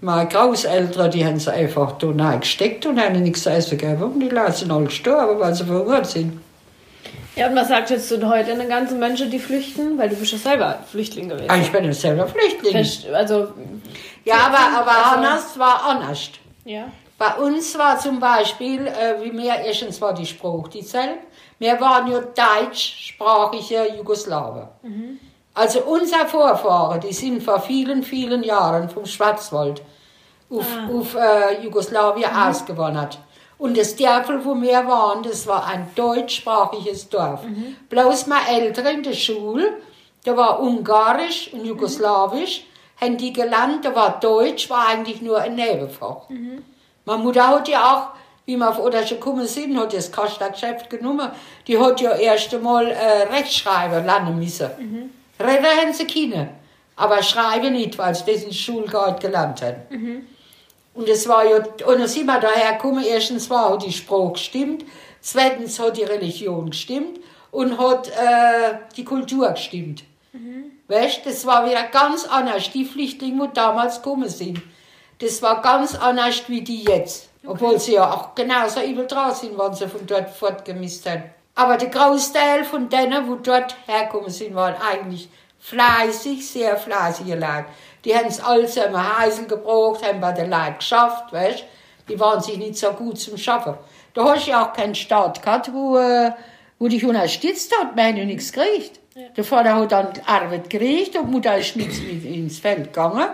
meine 0.00 0.28
Großeltern, 0.28 1.10
die 1.10 1.24
haben 1.24 1.38
sie 1.38 1.52
einfach 1.52 1.92
da 1.98 2.36
gesteckt 2.36 2.86
und 2.86 3.00
haben 3.00 3.20
nichts 3.22 3.42
zu 3.42 3.50
essen 3.50 3.78
gegeben. 3.78 4.02
Und 4.02 4.20
die 4.20 4.28
Leute 4.28 4.52
sind 4.52 4.70
alle 4.70 4.84
gestorben, 4.84 5.40
weil 5.40 5.54
sie 5.54 5.64
verhungert 5.64 6.06
sind. 6.06 6.40
Ja, 7.36 7.48
und 7.48 7.56
was 7.56 7.68
sagst 7.68 7.90
du 7.90 7.94
jetzt 7.94 8.08
zu 8.08 8.28
heute 8.28 8.54
den 8.54 8.68
ganzen 8.68 9.00
Menschen, 9.00 9.28
die 9.28 9.40
flüchten? 9.40 9.98
Weil 9.98 10.08
du 10.08 10.14
bist 10.14 10.32
ja 10.32 10.38
selber 10.38 10.78
Flüchtling 10.88 11.28
gewesen. 11.28 11.50
Ah, 11.50 11.56
ich 11.56 11.72
bin 11.72 11.84
ja 11.84 11.92
selber 11.92 12.28
Flüchtling. 12.28 12.76
Also, 13.12 13.48
ja, 14.24 14.36
aber, 14.46 14.78
aber 14.80 14.90
also, 14.90 15.16
anders 15.16 15.58
war 15.58 15.84
anders. 15.84 16.30
Ja. 16.64 16.84
Bei 17.18 17.34
uns 17.34 17.76
war 17.76 17.98
zum 17.98 18.20
Beispiel, 18.20 18.86
äh, 18.86 19.22
wie 19.22 19.32
mir 19.32 19.54
erstens 19.64 20.00
war 20.00 20.14
die 20.14 20.26
Spruch 20.26 20.68
dieselbe. 20.68 21.18
Wir 21.64 21.80
waren 21.80 22.06
ja 22.12 22.20
deutschsprachige 22.20 23.96
Jugoslawen. 23.96 24.68
Mhm. 24.82 25.18
Also 25.54 25.80
unsere 25.80 26.26
Vorfahren, 26.26 27.00
die 27.00 27.14
sind 27.14 27.42
vor 27.42 27.58
vielen, 27.58 28.02
vielen 28.02 28.42
Jahren 28.42 28.90
vom 28.90 29.06
Schwarzwald 29.06 29.80
auf, 30.50 30.66
ah. 30.76 30.90
auf 30.92 31.14
äh, 31.14 31.62
Jugoslawien 31.62 32.30
mhm. 32.30 32.42
ausgewandert. 32.42 33.18
Und 33.56 33.78
das 33.78 33.96
Dorf, 33.96 34.28
wo 34.42 34.60
wir 34.60 34.86
waren, 34.86 35.22
das 35.22 35.46
war 35.46 35.64
ein 35.64 35.90
deutschsprachiges 35.94 37.08
Dorf. 37.08 37.42
Mhm. 37.44 37.76
Bloß 37.88 38.26
meine 38.26 38.60
Eltern 38.60 38.96
in 38.96 39.02
der 39.02 39.14
Schule, 39.14 39.78
da 40.24 40.36
war 40.36 40.60
Ungarisch 40.60 41.50
und 41.54 41.64
Jugoslawisch, 41.64 42.60
mhm. 42.60 43.06
haben 43.06 43.16
die 43.16 43.32
gelernt, 43.32 43.86
da 43.86 43.94
war 43.94 44.20
Deutsch, 44.20 44.68
war 44.68 44.88
eigentlich 44.88 45.22
nur 45.22 45.38
ein 45.38 45.54
Nebenfach. 45.54 46.28
Mhm. 46.28 46.62
Meine 47.06 47.22
Mutter 47.22 47.48
hat 47.48 47.68
ja 47.68 47.80
auch, 47.90 48.23
wie 48.46 48.56
wir 48.56 48.68
auf 48.68 48.78
Odersche 48.78 49.14
gekommen 49.14 49.46
sind, 49.46 49.78
hat 49.78 49.94
das 49.94 50.12
Kastak-Geschäft 50.12 50.90
genommen, 50.90 51.30
die 51.66 51.78
hat 51.78 52.00
ja 52.00 52.14
erst 52.14 52.52
einmal 52.54 52.90
äh, 52.90 53.22
Rechtschreiben 53.32 54.04
lernen 54.04 54.38
müssen. 54.38 54.68
Mhm. 54.78 55.10
Reden 55.40 55.64
haben 55.64 55.92
sie 55.92 56.06
keine, 56.06 56.50
aber 56.96 57.22
schreiben 57.22 57.72
nicht, 57.72 57.96
weil 57.98 58.14
sie 58.14 58.24
das 58.26 58.42
in 58.42 58.48
der 58.50 58.54
Schule 58.54 58.86
gar 58.86 59.18
gelernt 59.18 59.62
haben. 59.62 59.82
Mhm. 59.90 60.26
Und 60.94 61.08
es 61.08 61.26
war 61.28 61.44
ja, 61.44 61.56
und 61.56 61.98
dann 61.98 62.06
sind 62.06 62.26
wir 62.26 62.38
daher 62.38 62.72
gekommen, 62.72 63.04
erstens 63.04 63.50
war 63.50 63.76
die 63.78 63.92
Sprache 63.92 64.32
gestimmt, 64.32 64.84
zweitens 65.20 65.80
hat 65.80 65.96
die 65.96 66.04
Religion 66.04 66.70
gestimmt 66.70 67.18
und 67.50 67.78
hat 67.78 68.08
äh, 68.08 68.74
die 68.96 69.04
Kultur 69.04 69.50
gestimmt. 69.50 70.04
Mhm. 70.32 70.72
Weißt, 70.86 71.22
das 71.24 71.46
war 71.46 71.68
wieder 71.68 71.84
ganz 71.84 72.26
anders, 72.26 72.70
die 72.70 72.84
Flüchtlinge, 72.84 73.48
die 73.48 73.54
damals 73.54 74.02
gekommen 74.02 74.28
sind. 74.28 74.60
Das 75.18 75.40
war 75.42 75.62
ganz 75.62 75.94
anders 75.94 76.42
wie 76.48 76.60
die 76.60 76.84
jetzt. 76.84 77.28
Obwohl 77.46 77.78
sie 77.78 77.94
ja 77.94 78.12
auch 78.12 78.34
genauso 78.34 78.80
übel 78.80 79.06
drauf 79.06 79.36
sind, 79.36 79.58
wenn 79.58 79.74
sie 79.74 79.88
von 79.88 80.06
dort 80.06 80.30
fortgemisst 80.30 81.08
haben. 81.08 81.24
Aber 81.54 81.76
der 81.76 81.88
Großteil 81.88 82.64
von 82.64 82.88
denen, 82.88 83.26
die 83.26 83.42
dort 83.42 83.76
hergekommen 83.86 84.30
sind, 84.30 84.54
waren 84.54 84.74
eigentlich 84.80 85.28
fleißig, 85.60 86.46
sehr 86.46 86.76
fleißige 86.76 87.34
Leute. 87.34 87.66
Die 88.04 88.14
haben 88.14 88.26
es 88.26 88.40
alles 88.40 88.76
immer 88.76 89.18
heißen 89.18 89.48
gebraucht, 89.48 90.06
haben 90.06 90.20
bei 90.20 90.32
den 90.32 90.50
Leuten 90.50 90.78
geschafft, 90.78 91.32
weißt 91.32 91.64
Die 92.08 92.20
waren 92.20 92.42
sich 92.42 92.58
nicht 92.58 92.76
so 92.76 92.90
gut 92.92 93.18
zum 93.18 93.38
Schaffen. 93.38 93.74
Da 94.12 94.24
hast 94.24 94.46
du 94.46 94.50
ja 94.50 94.64
auch 94.64 94.72
keinen 94.72 94.94
Staat 94.94 95.42
gehabt, 95.42 95.72
wo, 95.72 95.96
äh, 95.96 96.32
wo 96.78 96.88
dich 96.88 97.04
unterstützt 97.04 97.72
hat. 97.78 97.96
Wir 97.96 98.04
haben 98.04 98.16
ja 98.16 98.24
nichts 98.24 98.52
gekriegt. 98.52 99.00
Ja. 99.14 99.28
Der 99.36 99.44
Vater 99.44 99.76
hat 99.76 99.92
dann 99.92 100.08
Arbeit 100.26 100.68
gekriegt 100.68 101.16
und 101.16 101.30
Mutter 101.30 101.56
ist 101.56 101.76
mit 101.76 101.96
ins 102.24 102.58
Feld 102.58 102.92
gegangen. 102.92 103.28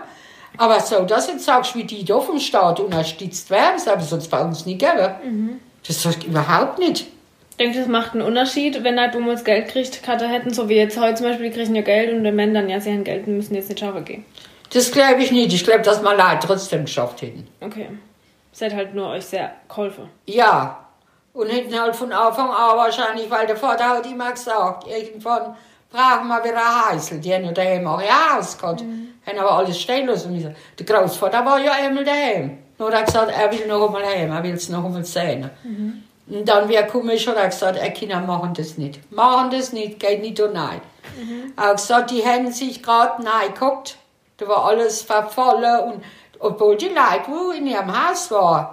Aber 0.61 0.79
so, 0.79 1.03
dass 1.05 1.25
du 1.25 1.31
jetzt 1.31 1.45
sagst, 1.45 1.75
wie 1.75 1.85
die 1.85 2.05
da 2.05 2.19
vom 2.19 2.39
Staat 2.39 2.79
unterstützt 2.79 3.49
werden, 3.49 3.81
das 3.83 4.03
ich 4.03 4.09
sonst 4.09 4.27
bei 4.27 4.39
uns 4.43 4.63
nicht 4.67 4.77
gegeben. 4.77 5.15
Mhm. 5.23 5.59
Das 5.87 6.03
sagt 6.03 6.23
überhaupt 6.23 6.77
nicht. 6.77 7.07
Ich 7.49 7.57
denke, 7.57 7.79
das 7.79 7.87
macht 7.87 8.13
einen 8.13 8.21
Unterschied, 8.21 8.83
wenn 8.83 8.99
halt 8.99 9.15
damals 9.15 9.43
Geld 9.43 9.69
kriegt, 9.69 10.03
Karte 10.03 10.27
hätten, 10.27 10.53
so 10.53 10.69
wie 10.69 10.75
jetzt 10.75 10.99
heute 10.99 11.15
zum 11.15 11.25
Beispiel, 11.25 11.49
die 11.49 11.57
kriegen 11.57 11.73
ja 11.73 11.81
Geld 11.81 12.13
und 12.13 12.23
die 12.23 12.31
Männer 12.31 12.61
dann, 12.61 12.69
ja, 12.69 12.79
sie 12.79 12.91
haben 12.91 13.03
Geld 13.03 13.25
und 13.25 13.37
müssen 13.37 13.55
jetzt 13.55 13.69
nicht 13.69 13.79
schaffen 13.79 14.05
gehen. 14.05 14.23
Das 14.71 14.91
glaube 14.91 15.23
ich 15.23 15.31
nicht. 15.31 15.51
Ich 15.51 15.63
glaube, 15.63 15.81
dass 15.81 16.03
wir 16.03 16.11
Leute 16.11 16.45
trotzdem 16.45 16.85
geschafft 16.85 17.23
hätten. 17.23 17.47
Okay. 17.59 17.89
Seid 18.51 18.75
halt 18.75 18.93
nur 18.93 19.07
euch 19.07 19.25
sehr 19.25 19.55
geholfen. 19.67 20.09
Ja. 20.27 20.77
Und 21.33 21.47
hätten 21.47 21.73
halt 21.73 21.95
von 21.95 22.11
Anfang 22.11 22.51
an 22.51 22.77
wahrscheinlich, 22.77 23.31
weil 23.31 23.47
der 23.47 23.57
Vater 23.57 23.89
hat 23.89 24.05
immer 24.05 24.31
gesagt, 24.31 24.85
irgendwann 24.87 25.55
brauchen 25.89 26.27
wir 26.27 26.43
wieder 26.43 26.89
Heißel. 26.91 27.19
Die 27.19 27.33
haben 27.33 27.45
ja 27.45 27.51
daheim 27.51 27.87
auch 27.87 27.97
ein 27.97 28.37
Haus 28.37 28.55
gehabt. 28.55 28.83
Mhm. 28.83 29.10
Haben 29.25 29.39
aber 29.39 29.51
alles 29.51 29.79
stehen 29.79 30.07
lassen 30.07 30.55
Der 30.79 30.85
Großvater 30.85 31.45
war 31.45 31.59
ja 31.59 31.73
einmal 31.73 32.03
daheim. 32.03 32.57
Nur 32.77 32.89
hat 32.89 32.99
er 32.99 33.03
gesagt, 33.03 33.31
er 33.31 33.51
will 33.51 33.67
noch 33.67 33.85
einmal 33.85 34.05
heim, 34.05 34.31
er 34.31 34.43
will 34.43 34.53
es 34.53 34.69
noch 34.69 34.83
einmal 34.83 35.05
sehen. 35.05 35.49
Mhm. 35.63 36.03
Und 36.27 36.47
dann, 36.47 36.67
gekommen 36.67 37.09
ist, 37.09 37.27
hat 37.27 37.35
er 37.35 37.49
gesagt, 37.49 37.77
er 37.77 37.91
Kinder 37.91 38.19
machen 38.21 38.53
das 38.55 38.77
nicht. 38.77 39.11
Machen 39.11 39.51
das 39.51 39.73
nicht, 39.73 39.99
geht 39.99 40.21
nicht 40.21 40.39
und 40.39 40.53
nein. 40.53 40.81
Mhm. 41.19 41.53
Er 41.55 41.69
hat 41.69 41.77
gesagt, 41.77 42.11
die 42.11 42.25
haben 42.25 42.51
sich 42.51 42.81
gerade 42.81 43.21
nein 43.21 43.53
geguckt 43.53 43.97
da 44.41 44.47
war 44.47 44.65
alles 44.65 45.03
verfallen 45.03 45.93
und 45.93 46.03
obwohl 46.39 46.75
die 46.75 46.87
Leute, 46.87 47.29
die 47.53 47.57
in 47.59 47.67
ihrem 47.67 48.09
Haus 48.09 48.31
waren, 48.31 48.69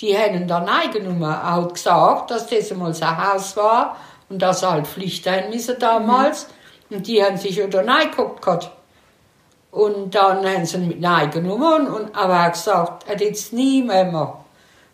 die 0.00 0.16
haben 0.16 0.48
dann 0.48 0.66
eingenommen. 0.66 1.22
Er 1.22 1.56
hat 1.56 1.74
gesagt, 1.74 2.30
dass 2.30 2.46
das 2.46 2.72
einmal 2.72 2.94
sein 2.94 3.32
Haus 3.32 3.54
war 3.56 3.96
und 4.30 4.40
dass 4.40 4.62
er 4.62 4.72
halt 4.72 4.86
Pflicht 4.86 5.28
haben 5.28 5.50
müssen 5.50 5.78
damals. 5.78 6.48
Mhm. 6.88 6.96
Und 6.96 7.06
die 7.06 7.22
haben 7.22 7.36
sich 7.36 7.56
ja 7.56 7.66
dann 7.66 7.90
eingeguckt 7.90 8.46
Und 9.70 10.14
dann 10.14 10.44
haben 10.44 10.66
sie 10.66 10.76
ihn 10.78 10.88
mit 10.88 11.04
eingenommen 11.04 11.86
und 11.88 12.14
aber 12.16 12.34
er 12.34 12.42
hat 12.44 12.52
gesagt, 12.54 13.04
er 13.06 13.14
hat 13.14 13.20
jetzt 13.20 13.52
nie 13.52 13.82
mehr 13.82 14.04
machen. 14.04 14.44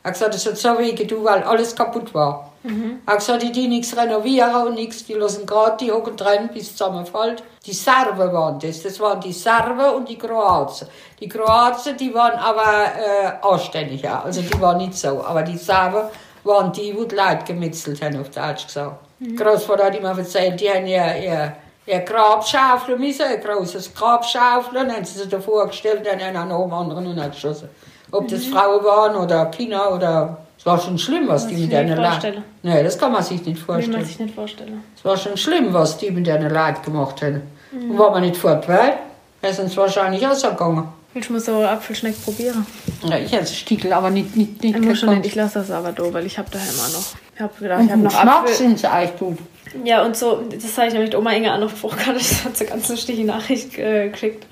Er 0.03 0.09
hat 0.11 0.15
gesagt, 0.15 0.35
es 0.35 0.47
hat 0.47 0.59
so 0.59 0.79
weh 0.79 0.93
getan, 0.93 1.25
weil 1.25 1.43
alles 1.43 1.75
kaputt 1.75 2.13
war. 2.13 2.53
Mhm. 2.63 3.01
Er 3.07 3.13
hat 3.15 3.21
gesagt, 3.21 3.43
die, 3.43 3.53
die 3.53 3.69
nichts 3.69 3.97
renovieren 3.97 4.67
und 4.67 4.75
nichts, 4.75 5.05
die 5.07 5.15
lassen 5.15 5.47
gerade 5.47 5.77
die 5.85 5.91
hocken 5.91 6.17
drin, 6.17 6.51
bis 6.53 6.65
es 6.65 6.77
zusammenfällt. 6.77 7.43
Die 7.65 7.73
Serben 7.73 8.33
waren 8.33 8.59
das, 8.59 8.83
das 8.83 9.01
waren 9.01 9.21
die 9.21 9.33
Serben 9.33 9.95
und 9.95 10.09
die 10.09 10.19
Kroaten. 10.19 10.89
Die 11.21 11.29
Kroaten, 11.29 11.97
die 11.97 12.13
waren 12.13 12.39
aber 12.39 12.85
äh, 12.97 13.33
anständiger, 13.41 14.25
also 14.25 14.43
die 14.43 14.61
waren 14.61 14.79
nicht 14.79 14.95
so. 14.95 15.25
Aber 15.25 15.43
die 15.43 15.57
Serben 15.57 16.09
waren 16.45 16.73
die, 16.73 16.93
die 16.93 17.09
die 17.09 17.15
Leute 17.15 17.45
gemetzelt 17.47 18.03
haben, 18.03 18.21
auf 18.21 18.31
Deutsch 18.31 18.67
gesagt. 18.67 19.01
Mhm. 19.21 19.37
Großvater 19.37 19.87
hat 19.87 19.97
immer 19.97 20.17
erzählt, 20.19 20.61
die 20.61 20.69
haben 20.69 20.87
ihr, 20.87 21.17
ihr, 21.17 21.57
ihr 21.87 22.01
Grab 22.01 22.47
schaufeln 22.47 23.01
müssen, 23.01 23.27
ein 23.27 23.41
großes 23.41 23.95
Grab 23.95 24.25
schaufeln, 24.25 24.75
dann 24.89 24.97
haben 24.97 25.05
sie 25.05 25.19
sich 25.19 25.29
davor 25.29 25.67
gestellt, 25.69 26.05
dann 26.05 26.21
haben 26.21 26.49
sie 26.49 26.55
noch 26.55 26.73
anderen 26.73 27.31
geschossen. 27.31 27.69
Ob 28.11 28.29
das 28.29 28.47
mhm. 28.47 28.53
Frauen 28.53 28.85
waren 28.85 29.17
oder 29.17 29.47
Kinder 29.47 29.95
oder 29.95 30.47
war 30.67 30.81
schon 30.81 30.99
schlimm, 30.99 31.29
was 31.29 31.47
die 31.47 31.55
mit 31.55 31.73
deiner 31.73 31.95
Leid. 31.95 32.43
Nee, 32.63 32.83
das 32.83 32.99
kann 32.99 33.13
man 33.13 33.23
sich 33.23 33.45
nicht 33.47 33.61
vorstellen. 33.61 33.93
Kann 33.93 34.01
man 34.01 34.09
sich 34.09 34.19
nicht 34.19 34.35
vorstellen. 34.35 34.83
Es 34.97 35.05
war 35.05 35.17
schon 35.17 35.37
schlimm, 35.37 35.73
was 35.73 35.97
die 35.97 36.11
mit 36.11 36.27
deiner 36.27 36.51
Leid 36.51 36.83
gemacht 36.83 37.23
haben. 37.23 37.43
Mhm. 37.71 37.93
Und 37.93 37.99
war 37.99 38.11
man 38.11 38.23
nicht 38.23 38.37
fort, 38.37 38.69
weil 38.69 38.95
wäre 39.41 39.63
es 39.63 39.77
wahrscheinlich 39.77 40.27
ausgegangen. 40.27 40.89
Ich 41.19 41.31
muss 41.31 41.47
so 41.47 41.63
Apfelschneck 41.63 42.23
probieren. 42.23 42.67
Ja, 43.03 43.17
ich 43.17 43.33
esse 43.33 43.55
Stiegel, 43.55 43.93
aber 43.95 44.11
nicht 44.11 44.37
nicht 44.37 44.63
nicht. 44.63 44.77
Ich, 44.77 45.03
nicht, 45.03 45.27
ich 45.27 45.35
lasse 45.35 45.61
das 45.61 45.71
aber 45.71 45.93
da, 45.93 46.13
weil 46.13 46.27
ich 46.27 46.37
habe 46.39 46.51
daheim 46.51 46.69
immer 46.69 46.89
noch. 46.89 47.15
Ich 47.35 47.41
habe 47.41 47.55
gedacht, 47.59 47.83
ich 47.85 47.91
habe 47.91 48.03
noch 48.03 48.15
Apfel. 48.15 48.77
sie 48.77 48.91
eigentlich 48.91 49.19
gut. 49.19 49.39
Ja, 49.83 50.05
und 50.05 50.17
so, 50.17 50.43
das 50.43 50.77
habe 50.77 50.89
ich 50.89 50.93
nämlich 50.93 51.17
Oma 51.17 51.33
Inge 51.33 51.51
an 51.53 51.69
Fruchtkarte, 51.69 52.13
das 52.19 52.45
hat 52.45 52.57
sie 52.57 52.67
ganz 52.67 52.89
lustige 52.89 53.25
Nachricht 53.25 53.79
äh, 53.79 54.11
geschickt, 54.11 54.47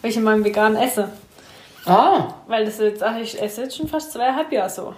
weil 0.00 0.10
ich 0.10 0.16
in 0.16 0.22
meinem 0.22 0.44
Vegan 0.44 0.76
esse. 0.76 1.10
Ah. 1.84 2.34
Weil 2.46 2.64
das 2.64 2.78
jetzt, 2.78 3.02
ach, 3.02 3.16
ich 3.18 3.40
esse 3.40 3.62
jetzt 3.62 3.76
schon 3.76 3.88
fast 3.88 4.12
zweieinhalb 4.12 4.50
Jahre 4.52 4.70
so. 4.70 4.94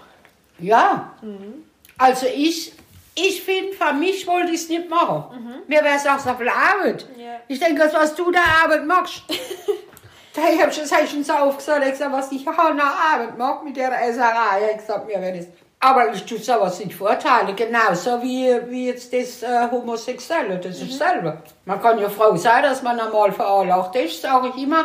Ja. 0.59 1.13
Mhm. 1.23 1.65
Also 1.99 2.27
ich, 2.27 2.73
ich 3.15 3.43
finde, 3.43 3.73
für 3.73 3.93
mich 3.95 4.27
wollte 4.27 4.53
ich 4.53 4.61
es 4.61 4.69
nicht 4.69 4.89
machen. 4.89 5.25
Mhm. 5.39 5.55
Mir 5.67 5.83
wäre 5.83 5.97
es 5.97 6.07
auch 6.07 6.19
so 6.19 6.35
viel 6.35 6.49
Arbeit. 6.49 7.07
Yeah. 7.19 7.41
Ich 7.49 7.59
denke, 7.59 7.91
was 7.93 8.15
du 8.15 8.31
da 8.31 8.41
Arbeit 8.65 8.87
machst. 8.87 9.23
da 10.37 10.43
habe 10.43 10.71
ich 10.71 10.79
das 10.79 11.11
schon 11.11 11.25
so 11.25 11.33
aufgesagt, 11.33 11.85
ich 11.85 11.93
gesagt, 11.93 12.13
was 12.13 12.31
ich 12.31 12.45
nach 12.45 13.15
Arbeit 13.15 13.39
mache 13.39 13.65
mit 13.65 13.77
der 13.77 13.91
Esserei. 14.07 14.71
Ich 14.73 14.79
gesagt, 14.79 15.07
mir 15.07 15.21
wäre 15.21 15.39
das. 15.39 15.47
Aber 15.81 16.13
ich 16.13 16.25
tue 16.25 16.39
sowas 16.39 16.79
nicht 16.79 16.95
vorteile, 16.95 17.55
genauso 17.55 18.23
wie, 18.23 18.55
wie 18.69 18.87
jetzt 18.87 19.13
das 19.13 19.43
äh, 19.43 19.71
Homosexuelle, 19.71 20.59
das 20.59 20.81
mhm. 20.81 20.89
ist 20.89 20.99
selber. 20.99 21.43
Man 21.65 21.81
kann 21.81 21.99
ja 21.99 22.09
froh 22.09 22.35
sein, 22.37 22.63
dass 22.63 22.83
man 22.83 22.97
normal 22.97 23.33
veranlagt 23.33 23.95
ist, 23.97 24.23
sage 24.23 24.53
ich 24.55 24.63
immer. 24.63 24.85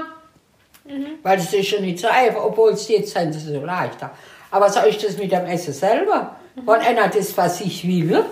Mhm. 0.86 1.20
Weil 1.24 1.40
es 1.40 1.54
ist 1.54 1.72
ja 1.72 1.80
nicht 1.80 2.00
so 2.00 2.08
einfach, 2.08 2.44
obwohl 2.44 2.72
es 2.72 2.88
jetzt 2.88 3.14
sind 3.14 3.34
sie 3.34 3.54
so 3.54 3.66
leichter. 3.66 4.12
Aber 4.52 4.70
so 4.70 4.82
ist 4.82 5.04
das 5.04 5.18
mit 5.18 5.32
dem 5.32 5.46
Essen 5.46 5.74
selber. 5.74 6.36
Mhm. 6.56 6.68
Wenn 6.68 6.82
einer 6.82 7.08
das, 7.08 7.36
was 7.38 7.62
ich 7.62 7.88
will, 7.88 8.26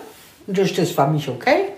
und 0.48 0.58
das 0.58 0.70
ist 0.70 0.78
das 0.78 0.92
für 0.92 1.08
mich 1.08 1.28
okay. 1.30 1.74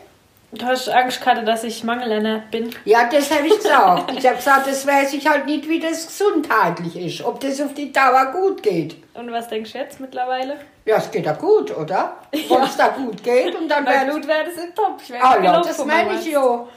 Du 0.54 0.66
hast 0.66 0.90
Angst 0.90 1.22
gehabt, 1.24 1.48
dass 1.48 1.64
ich 1.64 1.84
mangelernährt 1.86 2.52
bin? 2.52 2.70
Ja, 2.84 3.10
das 3.10 3.32
habe 3.32 3.48
ich 3.48 3.56
gesagt. 3.56 4.12
Ich 4.18 4.26
habe 4.26 4.36
gesagt, 4.36 4.68
das 4.68 4.86
weiß 4.86 5.14
ich 5.14 5.26
halt 5.26 5.46
nicht, 5.46 5.68
wie 5.70 5.80
das 5.80 6.06
gesundheitlich 6.06 6.98
ist. 6.98 7.26
Ob 7.26 7.40
das 7.40 7.62
auf 7.62 7.74
die 7.74 7.94
Dauer 7.94 8.34
gut 8.34 8.62
geht. 8.62 8.98
Und 9.14 9.32
was 9.32 9.48
denkst 9.48 9.72
du 9.72 9.78
jetzt 9.78 10.02
mittlerweile? 10.02 10.58
Ja, 10.86 10.98
es 10.98 11.10
geht 11.10 11.26
ja 11.26 11.34
gut, 11.34 11.76
oder? 11.76 12.18
Wenn 12.32 12.64
es 12.64 12.76
da 12.76 12.90
gut 12.90 13.24
geht 13.24 13.56
und 13.56 13.70
dann 13.70 13.86
wäre 13.86 14.06
Blut 14.06 14.28
wäre 14.28 14.44
das 14.44 14.62
in 14.62 14.76
top. 14.76 15.00
Ich 15.02 15.14
ah, 15.14 15.42
ja, 15.42 15.62
das 15.62 15.86
meine 15.86 16.16
ich 16.16 16.26
ja. 16.26 16.68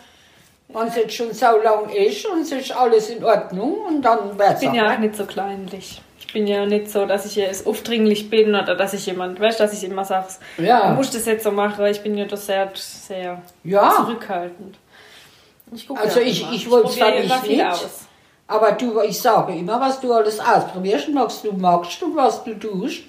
Wenn 0.69 0.87
es 0.87 0.97
jetzt 0.97 1.15
schon 1.15 1.33
so 1.33 1.59
lang 1.63 1.89
ist 1.89 2.27
und 2.27 2.43
es 2.43 2.53
ist 2.53 2.73
alles 2.73 3.11
in 3.11 3.25
Ordnung 3.25 3.81
und 3.89 4.03
dann 4.03 4.39
wäre 4.39 4.55
es 4.55 4.63
Ich 4.63 4.71
bin 4.71 4.79
ja 4.79 4.95
auch 4.95 4.99
nicht 4.99 5.17
so 5.17 5.27
kleinlich 5.27 6.01
bin 6.35 6.47
ja 6.47 6.67
nicht 6.67 6.91
so, 6.91 7.07
dass 7.07 7.25
ich 7.25 7.37
jetzt 7.37 7.67
aufdringlich 7.67 8.29
bin 8.29 8.51
oder 8.51 8.75
dass 8.75 8.93
ich 8.93 9.07
jemand, 9.07 9.41
weißt 9.41 9.59
dass 9.59 9.73
ich 9.73 9.89
immer 9.89 10.05
sage, 10.05 10.27
ja. 10.59 10.91
du 10.91 10.97
musst 10.97 11.15
das 11.15 11.25
jetzt 11.25 11.45
so 11.45 11.51
machen, 11.51 11.87
ich 11.87 12.03
bin 12.03 12.19
ja 12.19 12.27
doch 12.27 12.37
sehr, 12.37 12.71
sehr 12.75 13.41
ja. 13.63 13.95
zurückhaltend. 13.97 14.77
Ich 15.73 15.89
also 15.91 16.21
ich, 16.21 16.43
immer. 16.43 16.53
ich 16.53 16.71
wollte 16.71 16.89
es 16.89 16.97
zwar 16.97 17.11
nicht, 17.13 17.49
nicht 17.49 17.65
aus. 17.65 18.01
aber 18.47 18.73
du, 18.73 19.01
ich 19.01 19.19
sage 19.19 19.55
immer, 19.55 19.81
was 19.81 20.01
du 20.01 20.13
alles 20.13 20.39
ausprobierst 20.39 21.09
was 21.15 21.41
du 21.43 21.53
magst 21.53 22.03
und 22.03 22.15
was 22.15 22.45
du 22.45 22.53
tust, 22.55 23.05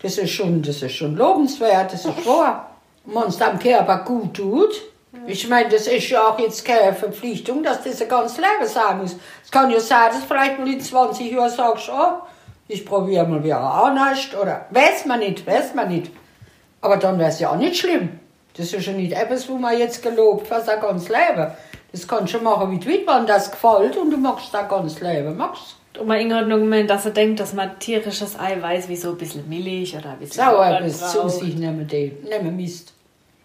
das 0.00 0.16
ist 0.16 0.30
schon, 0.30 0.62
das 0.62 0.80
ist 0.80 0.94
schon 0.94 1.14
lobenswert, 1.16 1.92
das 1.92 2.06
ist 2.06 2.26
wahr. 2.26 2.70
Wenn 3.04 3.24
es 3.24 3.36
deinem 3.36 3.58
Körper 3.58 3.98
gut 3.98 4.34
tut, 4.34 4.82
ich 5.26 5.48
meine, 5.48 5.68
das 5.68 5.86
ist 5.86 6.08
ja 6.08 6.28
auch 6.28 6.38
jetzt 6.38 6.64
keine 6.64 6.94
Verpflichtung, 6.94 7.62
dass 7.62 7.82
das 7.82 8.00
ein 8.00 8.08
ganzes 8.08 8.38
Leben 8.38 8.66
sein 8.66 8.98
muss. 8.98 9.16
Es 9.44 9.50
kann 9.50 9.70
ja 9.70 9.80
sein, 9.80 10.10
dass 10.10 10.24
vielleicht 10.24 10.58
mal 10.58 10.68
in 10.68 10.80
20 10.80 11.32
Jahren 11.32 11.50
sagst, 11.50 11.90
oh, 11.92 12.22
ich 12.70 12.86
probiere 12.86 13.26
mal 13.26 13.42
wieder 13.42 13.60
auch 13.60 13.92
nicht. 13.92 14.34
Oder 14.36 14.66
weiß 14.70 15.06
man 15.06 15.20
nicht, 15.20 15.46
weiß 15.46 15.74
man 15.74 15.88
nicht. 15.88 16.10
Aber 16.80 16.96
dann 16.96 17.18
wäre 17.18 17.30
es 17.30 17.40
ja 17.40 17.50
auch 17.50 17.56
nicht 17.56 17.76
schlimm. 17.76 18.20
Das 18.56 18.72
ist 18.72 18.86
ja 18.86 18.92
nicht 18.92 19.12
etwas, 19.12 19.48
wo 19.48 19.56
man 19.56 19.78
jetzt 19.78 20.02
gelobt 20.02 20.50
was 20.50 20.68
ein 20.68 20.80
ganz 20.80 21.08
Leben. 21.08 21.48
Das 21.92 22.06
kannst 22.06 22.34
du 22.34 22.38
machen, 22.38 22.70
wie 22.70 22.78
du 22.78 22.86
willst, 22.86 23.06
wenn 23.06 23.26
das 23.26 23.50
gefällt 23.50 23.96
und 23.96 24.10
du 24.10 24.16
machst 24.16 24.54
da 24.54 24.62
ganz 24.62 25.00
Leben. 25.00 25.36
Machst 25.36 25.76
und 25.98 26.06
mein 26.06 26.20
Inge 26.20 26.36
hat 26.36 26.48
noch 26.48 26.58
gemeint, 26.58 26.88
dass 26.88 27.04
er 27.04 27.10
denkt, 27.10 27.40
dass 27.40 27.52
man 27.52 27.78
tierisches 27.78 28.38
Eiweiß 28.38 28.88
wie 28.88 28.96
so 28.96 29.10
ein 29.10 29.18
bisschen 29.18 29.48
Milch 29.48 29.96
oder 29.96 30.10
ein 30.10 30.18
bisschen 30.18 30.44
Sauer 30.44 30.80
bis 30.82 30.98
zu 31.10 31.28
sich 31.28 31.56
nehmen, 31.56 31.86
nehmen 31.86 32.56
Mist. 32.56 32.92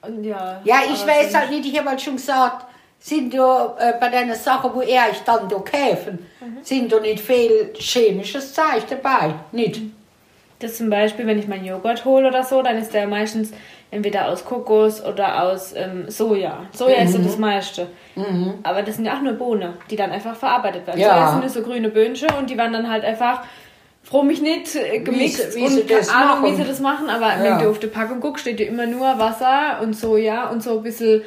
Und 0.01 0.23
ja, 0.23 0.61
ja, 0.63 0.81
ich 0.85 1.05
weiß 1.05 1.33
halt 1.33 1.49
nicht, 1.49 1.65
ich 1.65 1.77
habe 1.77 1.89
halt 1.89 2.01
schon 2.01 2.17
gesagt, 2.17 2.67
sind 3.05 3.35
da 3.35 3.75
äh, 3.77 3.93
bei 3.99 4.09
den 4.09 4.33
Sachen, 4.33 4.71
wo 4.73 4.81
er 4.81 5.11
ich 5.11 5.19
dann 5.19 5.47
da 5.47 5.57
kaufen, 5.57 6.25
mhm. 6.41 6.57
sind 6.63 6.91
da 6.91 6.99
nicht 6.99 7.19
viel 7.19 7.71
chemisches 7.75 8.51
Zeug 8.51 8.87
dabei. 8.89 9.35
Nicht. 9.51 9.79
Das 10.57 10.77
zum 10.77 10.89
Beispiel, 10.89 11.27
wenn 11.27 11.37
ich 11.37 11.47
meinen 11.47 11.65
Joghurt 11.65 12.03
hole 12.03 12.27
oder 12.27 12.43
so, 12.43 12.63
dann 12.63 12.77
ist 12.77 12.95
der 12.95 13.05
meistens 13.05 13.51
entweder 13.91 14.27
aus 14.29 14.43
Kokos 14.43 15.05
oder 15.05 15.43
aus 15.43 15.75
ähm, 15.75 16.09
Soja. 16.09 16.65
Soja 16.71 17.01
mhm. 17.01 17.05
ist 17.05 17.13
so 17.13 17.19
das 17.19 17.37
meiste. 17.37 17.87
Mhm. 18.15 18.55
Aber 18.63 18.81
das 18.81 18.95
sind 18.95 19.05
ja 19.05 19.15
auch 19.15 19.21
nur 19.21 19.33
Bohnen, 19.33 19.73
die 19.91 19.97
dann 19.97 20.09
einfach 20.09 20.35
verarbeitet 20.35 20.87
werden. 20.87 20.99
Ja. 20.99 21.09
Soja 21.09 21.29
sind 21.29 21.39
nur 21.41 21.49
so 21.49 21.61
grüne 21.61 21.89
Böhnchen 21.89 22.29
und 22.39 22.49
die 22.49 22.57
werden 22.57 22.73
dann 22.73 22.89
halt 22.89 23.05
einfach 23.05 23.43
froh 24.01 24.23
mich 24.23 24.41
nicht 24.41 24.75
äh, 24.75 25.01
gemixt 25.01 25.55
wie, 25.55 25.59
wie 25.59 25.81
und 25.81 25.87
keine 25.87 26.09
Ahnung, 26.09 26.41
machen. 26.41 26.53
wie 26.53 26.55
sie 26.55 26.67
das 26.67 26.79
machen, 26.79 27.07
aber 27.11 27.27
ja. 27.27 27.43
wenn 27.43 27.59
du 27.59 27.69
auf 27.69 27.77
der 27.77 27.89
Packung 27.89 28.19
guckst, 28.19 28.41
steht 28.41 28.59
ja 28.59 28.65
immer 28.65 28.87
nur 28.87 29.19
Wasser 29.19 29.79
und 29.83 29.95
Soja 29.95 30.49
und 30.49 30.63
so 30.63 30.77
ein 30.77 30.83
bisschen 30.83 31.21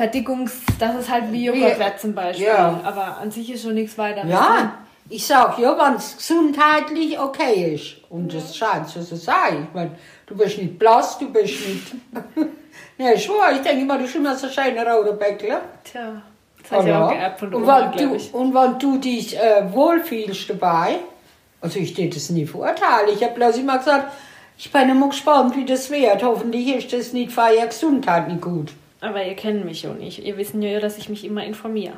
Verdickungs, 0.00 0.62
das 0.78 0.96
ist 0.96 1.10
halt 1.10 1.30
wie 1.30 1.44
Joghurt 1.44 2.00
zum 2.00 2.14
Beispiel. 2.14 2.46
Ja. 2.46 2.80
Aber 2.82 3.18
an 3.18 3.30
sich 3.30 3.52
ist 3.52 3.64
schon 3.64 3.74
nichts 3.74 3.98
weiter. 3.98 4.24
Ja, 4.24 4.78
ich 5.10 5.26
sag 5.26 5.58
ja, 5.58 5.76
wenn 5.76 5.96
es 5.96 6.16
gesundheitlich 6.16 7.20
okay 7.20 7.74
ist. 7.74 7.96
Und 8.08 8.32
das 8.32 8.56
scheint 8.56 8.88
so 8.88 9.02
zu 9.02 9.16
sein. 9.16 9.66
Ich 9.68 9.74
meine, 9.74 9.90
du 10.24 10.34
bist 10.38 10.56
nicht 10.56 10.78
blass, 10.78 11.18
du 11.18 11.30
bist 11.30 11.52
nicht. 11.68 11.92
ja, 12.96 13.12
ich 13.12 13.22
schwör, 13.22 13.52
ich 13.52 13.60
denke 13.60 13.82
immer, 13.82 13.98
du 13.98 14.04
bist 14.04 14.16
immer 14.16 14.34
so 14.34 14.48
schöne 14.48 14.90
rote 14.90 15.12
Bäckle. 15.12 15.60
Tja. 15.84 16.22
Das 16.62 16.72
heißt 16.78 16.88
ja 16.88 17.04
auch 17.04 17.10
geerbt 17.10 17.38
von 17.40 17.54
und, 17.54 17.62
Oma, 17.62 17.92
wenn 17.94 18.08
du, 18.08 18.38
und 18.38 18.54
wenn 18.54 18.78
du 18.78 18.96
dich 18.96 19.38
äh, 19.38 19.70
wohlfühlst 19.70 20.48
dabei, 20.48 20.96
also 21.60 21.78
ich 21.78 21.90
stehe 21.90 22.08
das 22.08 22.30
nie 22.30 22.46
verurteilen, 22.46 23.10
ich 23.12 23.22
habe 23.22 23.34
bloß 23.34 23.58
immer 23.58 23.76
gesagt, 23.76 24.14
ich 24.56 24.72
bin 24.72 24.88
immer 24.88 25.10
gespannt, 25.10 25.54
wie 25.56 25.66
das 25.66 25.90
wird. 25.90 26.22
Hoffentlich 26.22 26.74
ist 26.74 26.92
das 26.94 27.12
nicht 27.12 27.32
für 27.32 27.54
ihre 27.54 27.66
Gesundheit 27.66 28.28
nicht 28.28 28.40
gut. 28.40 28.72
Aber 29.00 29.24
ihr 29.24 29.34
kennt 29.34 29.64
mich 29.64 29.82
ja 29.82 29.92
nicht. 29.92 30.24
Ihr 30.24 30.36
wisst 30.36 30.54
ja, 30.54 30.80
dass 30.80 30.98
ich 30.98 31.08
mich 31.08 31.24
immer 31.24 31.44
informiere. 31.44 31.94